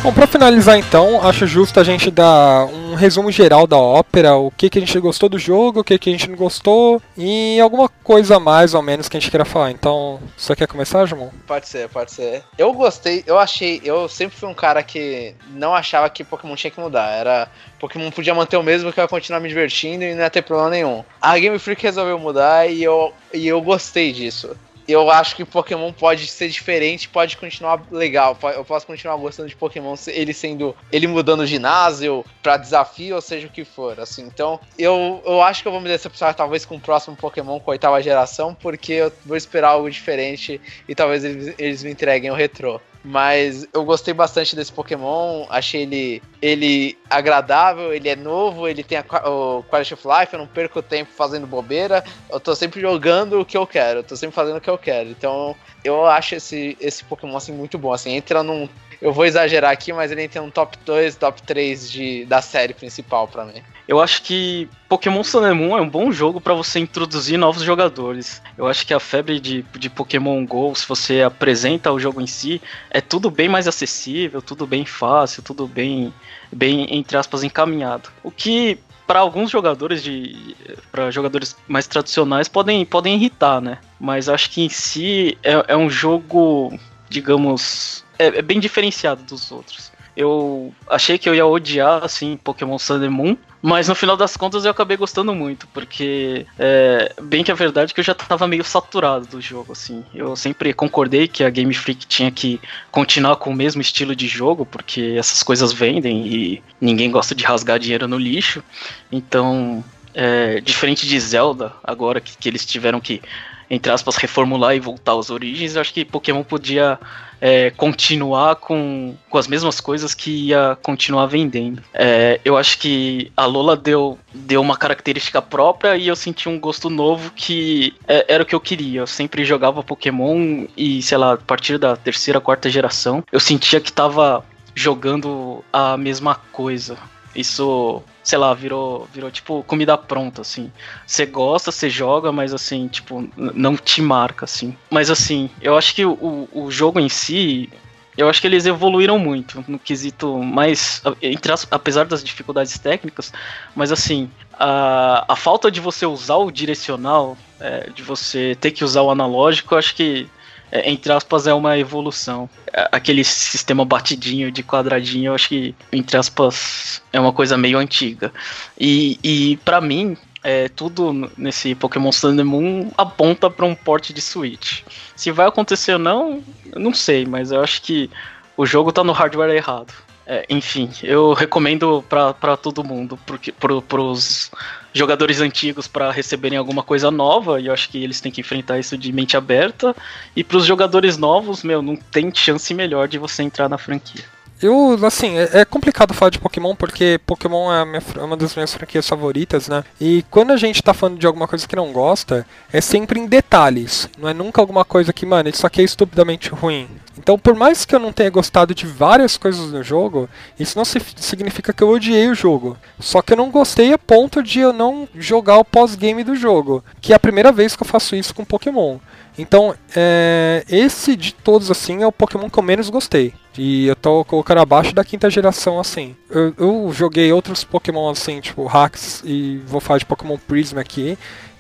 Bom, 0.08 0.14
pra 0.14 0.26
finalizar 0.26 0.80
então, 0.80 1.22
acho 1.22 1.46
justo 1.46 1.82
a 1.82 1.84
gente 1.84 2.10
dar 2.10 2.66
um 2.68 2.96
resumo 2.96 3.30
geral 3.30 3.68
da 3.68 3.76
ópera, 3.76 4.38
o 4.38 4.50
que, 4.50 4.70
que 4.70 4.78
a 4.78 4.82
gente 4.82 4.98
gostou 5.02 5.28
do 5.28 5.38
jogo, 5.38 5.82
o 5.82 5.84
que, 5.84 6.00
que 6.00 6.10
a 6.10 6.14
gente 6.14 6.30
não 6.30 6.38
gostou 6.38 7.02
e 7.18 7.60
alguma 7.60 7.90
coisa 7.90 8.40
mais 8.40 8.74
ou 8.74 8.82
menos 8.82 9.10
que 9.10 9.18
a 9.18 9.20
gente 9.20 9.30
queira 9.30 9.44
falar. 9.44 9.70
Então, 9.70 10.18
você 10.38 10.56
quer 10.56 10.66
começar, 10.66 11.06
João? 11.06 11.30
Pode 11.46 11.68
ser, 11.68 11.90
pode 11.90 12.14
ser. 12.14 12.42
Eu 12.58 12.72
gostei, 12.72 13.22
eu 13.28 13.38
achei, 13.38 13.82
eu 13.84 14.08
sempre 14.08 14.38
fui 14.38 14.48
um 14.48 14.54
cara 14.54 14.82
que 14.82 15.36
não 15.50 15.76
achava 15.76 16.10
que 16.10 16.24
Pokémon 16.24 16.56
tinha 16.56 16.72
que 16.72 16.80
mudar. 16.80 17.12
Era 17.12 17.50
Pokémon 17.78 18.10
podia 18.10 18.34
manter 18.34 18.56
o 18.56 18.64
mesmo 18.64 18.94
que 18.94 19.02
eu 19.02 19.04
ia 19.04 19.10
continuar 19.10 19.42
me 19.42 19.50
divertindo 19.50 20.06
e 20.06 20.16
não 20.16 20.22
ia 20.22 20.30
ter 20.30 20.42
problema 20.42 20.70
nenhum. 20.70 21.04
A 21.22 21.38
Game 21.38 21.60
Freak 21.60 21.84
resolveu 21.84 22.18
mudar 22.18 22.66
e 22.66 22.82
eu, 22.82 23.14
e 23.34 23.46
eu 23.46 23.62
gostei 23.62 24.14
disso 24.14 24.56
eu 24.88 25.12
acho 25.12 25.36
que 25.36 25.44
Pokémon 25.44 25.92
pode 25.92 26.28
ser 26.28 26.48
diferente, 26.48 27.10
pode 27.10 27.36
continuar 27.36 27.82
legal. 27.92 28.38
Eu 28.56 28.64
posso 28.64 28.88
continuar 28.88 29.18
gostando 29.18 29.50
de 29.50 29.56
Pokémon, 29.56 29.96
ele 30.08 30.34
sendo. 30.34 30.76
ele 30.92 31.08
mudando 31.08 31.46
ginásio 31.46 32.24
pra 32.42 32.58
desafio, 32.58 33.16
ou 33.16 33.22
seja 33.22 33.48
o 33.48 33.50
que 33.50 33.66
for. 33.66 34.00
Assim, 34.00 34.24
então, 34.24 34.60
eu, 34.80 35.22
eu 35.26 35.42
acho 35.42 35.62
que 35.62 35.68
eu 35.68 35.72
vou 35.72 35.82
me 35.82 35.90
decepcionar 35.90 36.34
talvez 36.36 36.66
com 36.66 36.76
o 36.76 36.80
próximo 36.80 37.16
Pokémon 37.16 37.60
com 37.60 37.72
a 37.72 37.74
oitava 37.74 38.02
geração, 38.02 38.54
porque 38.54 38.94
eu 38.94 39.12
vou 39.26 39.36
esperar 39.36 39.70
algo 39.70 39.90
diferente 39.90 40.62
e 40.88 40.96
talvez 40.96 41.24
eles, 41.24 41.54
eles 41.58 41.84
me 41.84 41.92
entreguem 41.92 42.32
o 42.32 42.36
retrô. 42.36 42.80
Mas 43.08 43.66
eu 43.72 43.86
gostei 43.86 44.14
bastante 44.14 44.54
desse 44.54 44.70
Pokémon, 44.70 45.46
achei 45.50 45.84
ele, 45.84 46.22
ele 46.42 46.98
agradável, 47.10 47.94
ele 47.94 48.10
é 48.10 48.18
novo, 48.18 48.68
ele 48.68 48.84
tem 48.84 48.98
a, 48.98 49.30
o 49.30 49.64
Quality 49.64 49.94
of 49.94 50.04
Life, 50.06 50.34
eu 50.34 50.40
não 50.40 50.46
perco 50.46 50.82
tempo 50.82 51.10
fazendo 51.16 51.48
bobeira, 51.48 52.04
eu 52.30 52.38
tô 52.38 52.54
sempre 52.54 52.82
jogando 52.82 53.40
o 53.40 53.46
que 53.46 53.56
eu 53.56 53.66
quero, 53.66 54.00
eu 54.00 54.04
tô 54.04 54.14
sempre 54.18 54.36
fazendo 54.36 54.58
o 54.58 54.62
que 54.62 54.70
eu 54.70 54.78
quero. 54.78 55.10
Então 55.10 55.56
eu 55.86 56.06
acho 56.06 56.36
esse, 56.36 56.78
esse 56.82 57.02
Pokémon 57.06 57.38
assim, 57.38 57.54
muito 57.54 57.78
bom. 57.78 57.94
Assim, 57.94 58.12
entra 58.12 58.44
num. 58.44 58.68
Eu 59.02 59.14
vou 59.14 59.26
exagerar 59.26 59.72
aqui, 59.72 59.94
mas 59.94 60.12
ele 60.12 60.24
entra 60.24 60.42
num 60.42 60.50
top 60.50 60.78
2, 60.86 61.16
top 61.16 61.42
3 61.44 61.92
de, 61.92 62.26
da 62.26 62.42
série 62.42 62.74
principal 62.74 63.28
para 63.28 63.46
mim. 63.46 63.62
Eu 63.88 64.02
acho 64.02 64.22
que 64.24 64.68
Pokémon 64.90 65.24
Sun 65.24 65.44
and 65.44 65.56
Moon 65.56 65.78
é 65.78 65.82
um 65.82 65.90
bom 65.90 66.12
jogo 66.12 66.42
para 66.42 66.54
você 66.54 66.80
introduzir 66.80 67.38
novos 67.38 67.64
jogadores. 67.64 68.42
Eu 68.58 68.68
acho 68.68 68.86
que 68.86 68.94
a 68.94 69.00
febre 69.00 69.40
de, 69.40 69.64
de 69.78 69.90
Pokémon 69.90 70.46
GO, 70.46 70.76
se 70.76 70.88
você 70.88 71.22
apresenta 71.22 71.92
o 71.92 72.00
jogo 72.00 72.20
em 72.20 72.28
si, 72.28 72.62
é 72.90 73.00
tudo 73.00 73.30
bem 73.30 73.48
mais 73.48 73.68
acessível, 73.68 74.42
tudo 74.42 74.68
bem 74.68 74.86
fácil, 74.86 75.42
tudo 75.42 75.68
bem, 75.68 76.14
bem 76.52 76.88
entre 76.90 77.16
aspas, 77.16 77.44
encaminhado. 77.44 78.10
O 78.24 78.32
que 78.32 78.80
para 79.06 79.20
alguns 79.20 79.50
jogadores 79.50 80.04
de 80.04 80.56
para 80.92 81.10
jogadores 81.10 81.56
mais 81.66 81.88
tradicionais 81.88 82.50
podem, 82.50 82.86
podem 82.86 83.16
irritar, 83.16 83.62
né? 83.62 83.78
Mas 83.98 84.28
acho 84.28 84.50
que 84.50 84.62
em 84.62 84.70
si 84.70 85.38
é, 85.42 85.64
é 85.70 85.78
um 85.78 85.90
jogo, 85.90 86.78
digamos, 87.10 88.04
é, 88.20 88.40
é 88.40 88.42
bem 88.42 88.60
diferenciado 88.60 89.24
dos 89.24 89.52
outros 89.52 89.92
eu 90.18 90.74
achei 90.90 91.20
que 91.20 91.30
eu 91.30 91.36
ia 91.36 91.46
odiar, 91.46 92.04
assim, 92.04 92.38
Pokémon 92.44 92.80
Sun 92.80 92.96
and 92.96 93.12
Moon, 93.12 93.38
mas 93.62 93.88
no 93.88 93.94
final 93.94 94.18
das 94.18 94.36
contas 94.36 94.66
eu 94.66 94.72
acabei 94.72 94.98
gostando 94.98 95.34
muito, 95.36 95.68
porque 95.68 96.44
é, 96.58 97.14
bem 97.22 97.44
que 97.44 97.52
a 97.52 97.56
verdade 97.56 97.92
é 97.92 97.94
que 97.94 98.00
eu 98.00 98.04
já 98.04 98.16
tava 98.16 98.48
meio 98.48 98.64
saturado 98.64 99.28
do 99.28 99.40
jogo, 99.40 99.74
assim. 99.74 100.04
Eu 100.16 100.36
sempre 100.36 100.74
concordei 100.74 101.28
que 101.28 101.44
a 101.44 101.52
Game 101.52 101.72
Freak 101.72 102.08
tinha 102.08 102.32
que 102.32 102.60
continuar 102.90 103.36
com 103.36 103.52
o 103.52 103.56
mesmo 103.56 103.80
estilo 103.80 104.16
de 104.16 104.28
jogo, 104.28 104.66
porque 104.66 105.16
essas 105.20 105.44
coisas 105.44 105.72
vendem 105.72 106.26
e 106.26 106.64
ninguém 106.82 107.12
gosta 107.12 107.36
de 107.36 107.44
rasgar 107.44 107.78
dinheiro 107.78 108.08
no 108.08 108.18
lixo. 108.18 108.64
Então, 109.12 109.86
é, 110.16 110.60
diferente 110.62 111.08
de 111.08 111.20
Zelda, 111.20 111.74
agora 111.84 112.20
que, 112.20 112.36
que 112.36 112.50
eles 112.50 112.66
tiveram 112.66 113.00
que 113.00 113.22
entre 113.70 113.92
aspas, 113.92 114.16
reformular 114.16 114.76
e 114.76 114.80
voltar 114.80 115.18
às 115.18 115.30
origens, 115.30 115.76
eu 115.76 115.82
acho 115.82 115.94
que 115.94 116.06
Pokémon 116.06 116.44
podia 116.44 117.00
é, 117.40 117.70
continuar 117.72 118.56
com, 118.56 119.16
com 119.30 119.38
as 119.38 119.48
mesmas 119.48 119.80
coisas 119.80 120.14
que 120.14 120.48
ia 120.48 120.78
continuar 120.82 121.28
vendendo. 121.28 121.82
É, 121.94 122.40
eu 122.44 122.58
acho 122.58 122.80
que 122.80 123.32
a 123.36 123.46
Lola 123.46 123.76
deu, 123.76 124.18
deu 124.34 124.62
uma 124.62 124.78
característica 124.78 125.42
própria 125.42 125.96
e 125.96 126.08
eu 126.08 126.16
senti 126.16 126.50
um 126.50 126.60
gosto 126.60 126.90
novo 126.90 127.32
que 127.36 127.94
é, 128.08 128.26
era 128.28 128.44
o 128.44 128.46
que 128.46 128.56
eu 128.56 128.60
queria. 128.60 129.02
Eu 129.02 129.08
sempre 129.08 129.46
jogava 129.46 129.84
Pokémon 129.84 130.66
e, 130.76 131.02
sei 131.02 131.18
lá, 131.18 131.34
a 131.34 131.38
partir 131.38 131.78
da 131.78 131.96
terceira, 131.96 132.42
quarta 132.42 132.70
geração, 132.70 133.24
eu 133.32 133.40
sentia 133.40 133.80
que 133.80 133.92
tava 133.92 134.44
jogando 134.74 135.64
a 135.74 135.98
mesma 135.98 136.36
coisa. 136.52 136.98
Isso 137.36 138.04
sei 138.28 138.38
lá, 138.38 138.54
virou, 138.54 139.08
virou 139.14 139.32
tipo 139.32 139.64
comida 139.64 139.98
pronta, 139.98 140.42
assim. 140.42 140.70
Você 141.06 141.26
gosta, 141.26 141.72
você 141.72 141.90
joga, 141.90 142.30
mas 142.30 142.54
assim, 142.54 142.90
tipo, 142.90 143.26
não 143.38 143.78
te 143.78 144.02
marca, 144.02 144.44
assim. 144.44 144.76
Mas 144.90 145.10
assim, 145.10 145.50
eu 145.62 145.78
acho 145.78 145.96
que 145.96 146.06
o, 146.06 146.50
o 146.52 146.70
jogo 146.70 147.00
em 147.00 147.08
si, 147.08 147.70
Eu 148.18 148.28
acho 148.28 148.42
que 148.42 148.48
eles 148.48 148.66
evoluíram 148.66 149.18
muito 149.20 149.64
no 149.68 149.80
quesito 149.80 150.40
mais. 150.40 151.02
Entre 151.22 151.52
as, 151.54 151.66
apesar 151.72 152.06
das 152.06 152.24
dificuldades 152.24 152.78
técnicas, 152.80 153.32
mas 153.76 153.92
assim, 153.92 154.30
a, 154.60 155.24
a 155.28 155.36
falta 155.36 155.72
de 155.72 155.80
você 155.80 156.06
usar 156.06 156.38
o 156.38 156.52
direcional, 156.52 157.38
é, 157.60 157.90
de 157.92 158.02
você 158.02 158.58
ter 158.60 158.72
que 158.72 158.84
usar 158.84 159.04
o 159.04 159.12
analógico, 159.12 159.74
eu 159.74 159.78
acho 159.78 159.96
que 159.96 160.28
é, 160.72 160.90
entre 160.90 161.12
aspas, 161.12 161.48
é 161.48 161.54
uma 161.54 161.78
evolução. 161.78 162.50
Aquele 162.92 163.24
sistema 163.24 163.86
batidinho 163.86 164.52
de 164.52 164.64
quadradinho, 164.64 165.30
eu 165.30 165.36
acho 165.36 165.50
que, 165.50 165.76
entre 165.92 166.18
aspas, 166.18 167.02
é 167.12 167.20
uma 167.20 167.34
coisa 167.34 167.58
meio 167.58 167.78
antiga. 167.78 168.32
E, 168.80 169.20
e 169.24 169.58
para 169.58 169.80
mim, 169.80 170.18
é, 170.44 170.70
tudo 170.70 171.30
nesse 171.38 171.74
Pokémon 171.76 172.12
Sun 172.12 172.40
and 172.40 172.46
Moon 172.46 172.92
aponta 172.98 173.50
para 173.50 173.66
um 173.66 173.76
porte 173.76 174.14
de 174.14 174.22
Switch. 174.22 174.82
Se 175.16 175.32
vai 175.32 175.48
acontecer 175.48 175.94
ou 175.94 176.00
não, 176.00 176.44
não 176.76 176.94
sei, 176.94 177.26
mas 177.26 177.52
eu 177.52 177.62
acho 177.62 177.82
que 177.82 178.10
o 178.56 178.66
jogo 178.66 178.92
tá 178.92 179.04
no 179.04 179.14
hardware 179.14 179.56
errado. 179.56 179.94
É, 180.30 180.46
enfim, 180.50 180.90
eu 181.02 181.32
recomendo 181.32 182.04
para 182.10 182.58
todo 182.58 182.84
mundo, 182.84 183.18
porque 183.26 183.50
pro, 183.50 183.82
pros 183.82 184.52
jogadores 184.98 185.40
antigos 185.40 185.88
para 185.88 186.12
receberem 186.12 186.58
alguma 186.58 186.84
coisa 186.84 187.12
nova, 187.12 187.60
e 187.60 187.68
eu 187.68 187.74
acho 187.74 187.90
que 187.90 188.04
eles 188.04 188.20
têm 188.20 188.32
que 188.32 188.42
enfrentar 188.42 188.80
isso 188.80 188.98
de 188.98 189.12
mente 189.12 189.38
aberta. 189.38 189.96
E 190.36 190.44
para 190.44 190.58
os 190.58 190.66
jogadores 190.66 191.18
novos, 191.18 191.64
meu, 191.64 191.82
não 191.82 191.96
tem 191.96 192.32
chance 192.34 192.74
melhor 192.74 193.08
de 193.08 193.18
você 193.18 193.44
entrar 193.44 193.70
na 193.70 193.78
franquia. 193.78 194.24
Eu, 194.62 194.98
assim, 195.06 195.38
é, 195.38 195.60
é, 195.60 195.66
complicado 195.66 196.14
falar 196.16 196.32
de 196.32 196.40
Pokémon 196.40 196.76
porque 196.76 197.20
Pokémon 197.26 197.72
é, 197.72 197.86
minha, 197.86 198.02
é, 198.16 198.20
uma 198.20 198.36
das 198.36 198.56
minhas 198.56 198.74
franquias 198.74 199.08
favoritas, 199.08 199.68
né? 199.68 199.84
E 200.02 200.26
quando 200.32 200.52
a 200.52 200.58
gente 200.58 200.82
tá 200.82 200.94
falando 200.94 201.20
de 201.20 201.28
alguma 201.28 201.48
coisa 201.48 201.68
que 201.68 201.76
não 201.76 201.92
gosta, 201.94 202.46
é 202.74 202.82
sempre 202.82 203.20
em 203.20 203.28
detalhes. 203.28 204.10
Não 204.18 204.28
é 204.28 204.34
nunca 204.34 204.60
alguma 204.60 204.84
coisa 204.84 205.14
que, 205.14 205.26
mano, 205.26 205.50
isso 205.50 205.66
aqui 205.68 205.82
é 205.82 205.84
estupidamente 205.84 206.50
ruim. 206.50 206.88
Então, 207.18 207.38
por 207.38 207.56
mais 207.56 207.84
que 207.84 207.96
eu 207.96 208.00
não 208.00 208.14
tenha 208.14 208.30
gostado 208.30 208.76
de 208.76 208.86
várias 208.86 209.38
coisas 209.38 209.72
no 209.72 209.84
jogo, 209.84 210.30
isso 210.60 210.78
não 210.78 210.86
significa 210.86 211.74
que 211.74 211.84
eu 211.84 211.90
odiei 211.90 212.30
o 212.30 212.36
jogo. 212.36 212.78
Só 213.00 213.22
que 213.22 213.34
eu 213.34 213.38
não 213.38 213.50
gostei 213.50 213.92
a 213.92 213.98
ponto 213.98 214.44
de 214.44 214.60
eu 214.60 214.72
não 214.72 215.08
jogar 215.16 215.58
o 215.58 215.66
pós-game 215.66 216.24
do 216.24 216.36
jogo. 216.36 216.84
Que 217.02 217.14
é 217.14 217.16
a 217.16 217.20
primeira 217.20 217.52
vez 217.52 217.76
que 217.76 217.84
eu 217.84 217.88
faço 217.88 218.16
isso 218.16 218.34
com 218.34 218.46
Pokémon. 218.46 218.98
Então, 219.38 219.76
é, 219.96 220.64
esse 220.68 221.16
de 221.16 221.34
todos, 221.34 221.70
assim, 221.70 222.02
é 222.02 222.08
o 222.08 222.12
Pokémon 222.12 222.50
que 222.50 222.58
eu 222.58 222.64
menos 222.64 222.90
gostei. 222.90 223.34
E 223.58 223.88
eu 223.88 223.96
tô 223.96 224.24
colocando 224.26 224.60
abaixo 224.60 224.94
da 224.94 225.04
quinta 225.04 225.30
geração, 225.30 225.80
assim. 225.80 226.16
Eu, 226.30 226.54
eu 226.58 226.92
joguei 226.92 227.32
outros 227.32 227.64
Pokémon, 227.64 228.10
assim, 228.10 228.40
tipo 228.40 228.66
Hacks, 228.66 229.22
e 229.26 229.58
vou 229.66 229.80
falar 229.80 230.00
de 230.00 230.06
Pokémon 230.06 230.38
Prism 230.38 230.78
aqui 230.80 231.18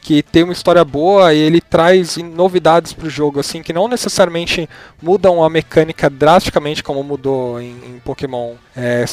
que 0.08 0.24
tem 0.24 0.42
uma 0.42 0.54
história 0.54 0.86
boa 0.86 1.34
e 1.34 1.38
ele 1.38 1.60
traz 1.60 2.16
novidades 2.16 2.94
para 2.94 3.08
o 3.08 3.10
jogo, 3.10 3.42
assim, 3.42 3.62
que 3.62 3.74
não 3.74 3.90
necessariamente 3.90 4.70
mudam 5.02 5.44
a 5.44 5.50
mecânica 5.50 6.10
drasticamente 6.10 6.82
como 6.82 7.04
mudou 7.04 7.60
em, 7.60 7.76
em 7.86 8.00
Pokémon 8.06 8.54
é, 8.78 9.06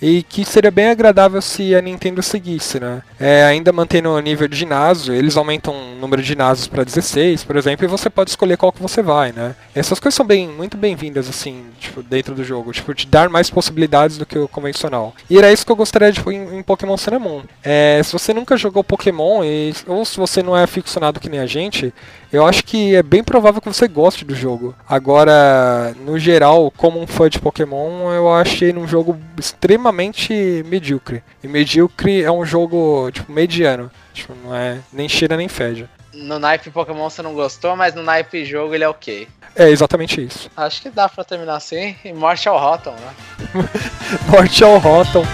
e 0.00 0.22
que 0.22 0.44
seria 0.44 0.70
bem 0.70 0.88
agradável 0.88 1.42
se 1.42 1.74
a 1.74 1.82
Nintendo 1.82 2.22
seguisse, 2.22 2.80
né? 2.80 3.02
É, 3.20 3.44
ainda 3.44 3.72
mantendo 3.72 4.10
o 4.10 4.20
nível 4.20 4.48
de 4.48 4.56
ginásio, 4.56 5.12
eles 5.12 5.36
aumentam 5.36 5.74
o 5.74 6.00
número 6.00 6.22
de 6.22 6.28
ginásios 6.28 6.66
para 6.66 6.84
16, 6.84 7.44
por 7.44 7.56
exemplo, 7.56 7.84
e 7.84 7.88
você 7.88 8.08
pode 8.08 8.30
escolher 8.30 8.56
qual 8.56 8.72
que 8.72 8.80
você 8.80 9.02
vai, 9.02 9.32
né? 9.32 9.54
Essas 9.74 10.00
coisas 10.00 10.14
são 10.14 10.24
bem, 10.24 10.48
muito 10.48 10.76
bem-vindas, 10.76 11.28
assim, 11.28 11.64
tipo, 11.78 12.02
dentro 12.02 12.34
do 12.34 12.42
jogo, 12.42 12.72
tipo, 12.72 12.94
de 12.94 13.06
dar 13.06 13.28
mais 13.28 13.50
possibilidades 13.50 14.16
do 14.16 14.24
que 14.24 14.38
o 14.38 14.48
convencional. 14.48 15.14
E 15.28 15.36
era 15.36 15.52
isso 15.52 15.66
que 15.66 15.72
eu 15.72 15.76
gostaria 15.76 16.10
de 16.10 16.20
em, 16.30 16.58
em 16.58 16.62
Pokémon 16.62 16.96
Moon. 17.20 17.42
É, 17.62 18.00
se 18.02 18.12
você 18.12 18.32
nunca 18.32 18.56
jogou 18.56 18.82
Pokémon, 18.82 19.44
e, 19.44 19.74
ou 19.86 20.04
se 20.04 20.16
você 20.16 20.42
não 20.42 20.56
é 20.56 20.62
aficionado 20.62 21.20
que 21.20 21.28
nem 21.28 21.40
a 21.40 21.46
gente, 21.46 21.92
eu 22.32 22.46
acho 22.46 22.64
que 22.64 22.94
é 22.94 23.02
bem 23.02 23.22
provável 23.24 23.60
que 23.60 23.68
você 23.68 23.88
goste 23.88 24.24
do 24.24 24.34
jogo. 24.34 24.74
Agora, 24.88 25.94
no 26.04 26.18
geral, 26.18 26.72
como 26.76 27.00
um 27.00 27.06
fã 27.06 27.28
de 27.28 27.38
Pokémon, 27.38 28.12
eu 28.12 28.32
achei 28.32 28.72
um 28.72 28.86
jogo 28.86 29.18
extremamente 29.38 30.64
medíocre. 30.66 31.22
E 31.42 31.48
medíocre 31.48 32.22
é 32.22 32.30
um 32.30 32.44
jogo, 32.44 33.10
tipo, 33.10 33.32
mediano. 33.32 33.90
Tipo, 34.12 34.34
não 34.44 34.54
é 34.54 34.78
nem 34.92 35.08
cheira 35.08 35.36
nem 35.36 35.48
fede. 35.48 35.88
No 36.12 36.38
naipe 36.38 36.70
Pokémon 36.70 37.08
você 37.08 37.22
não 37.22 37.34
gostou, 37.34 37.76
mas 37.76 37.94
no 37.94 38.02
naipe 38.02 38.44
jogo 38.44 38.74
ele 38.74 38.84
é 38.84 38.88
ok. 38.88 39.28
É 39.54 39.70
exatamente 39.70 40.22
isso. 40.22 40.50
Acho 40.56 40.82
que 40.82 40.90
dá 40.90 41.08
pra 41.08 41.24
terminar 41.24 41.56
assim. 41.56 41.96
E 42.04 42.12
morte 42.12 42.48
ao 42.48 42.58
Rotom, 42.58 42.92
né? 42.92 43.68
morte 44.28 44.62
ao 44.62 44.78
Rotom. 44.78 45.24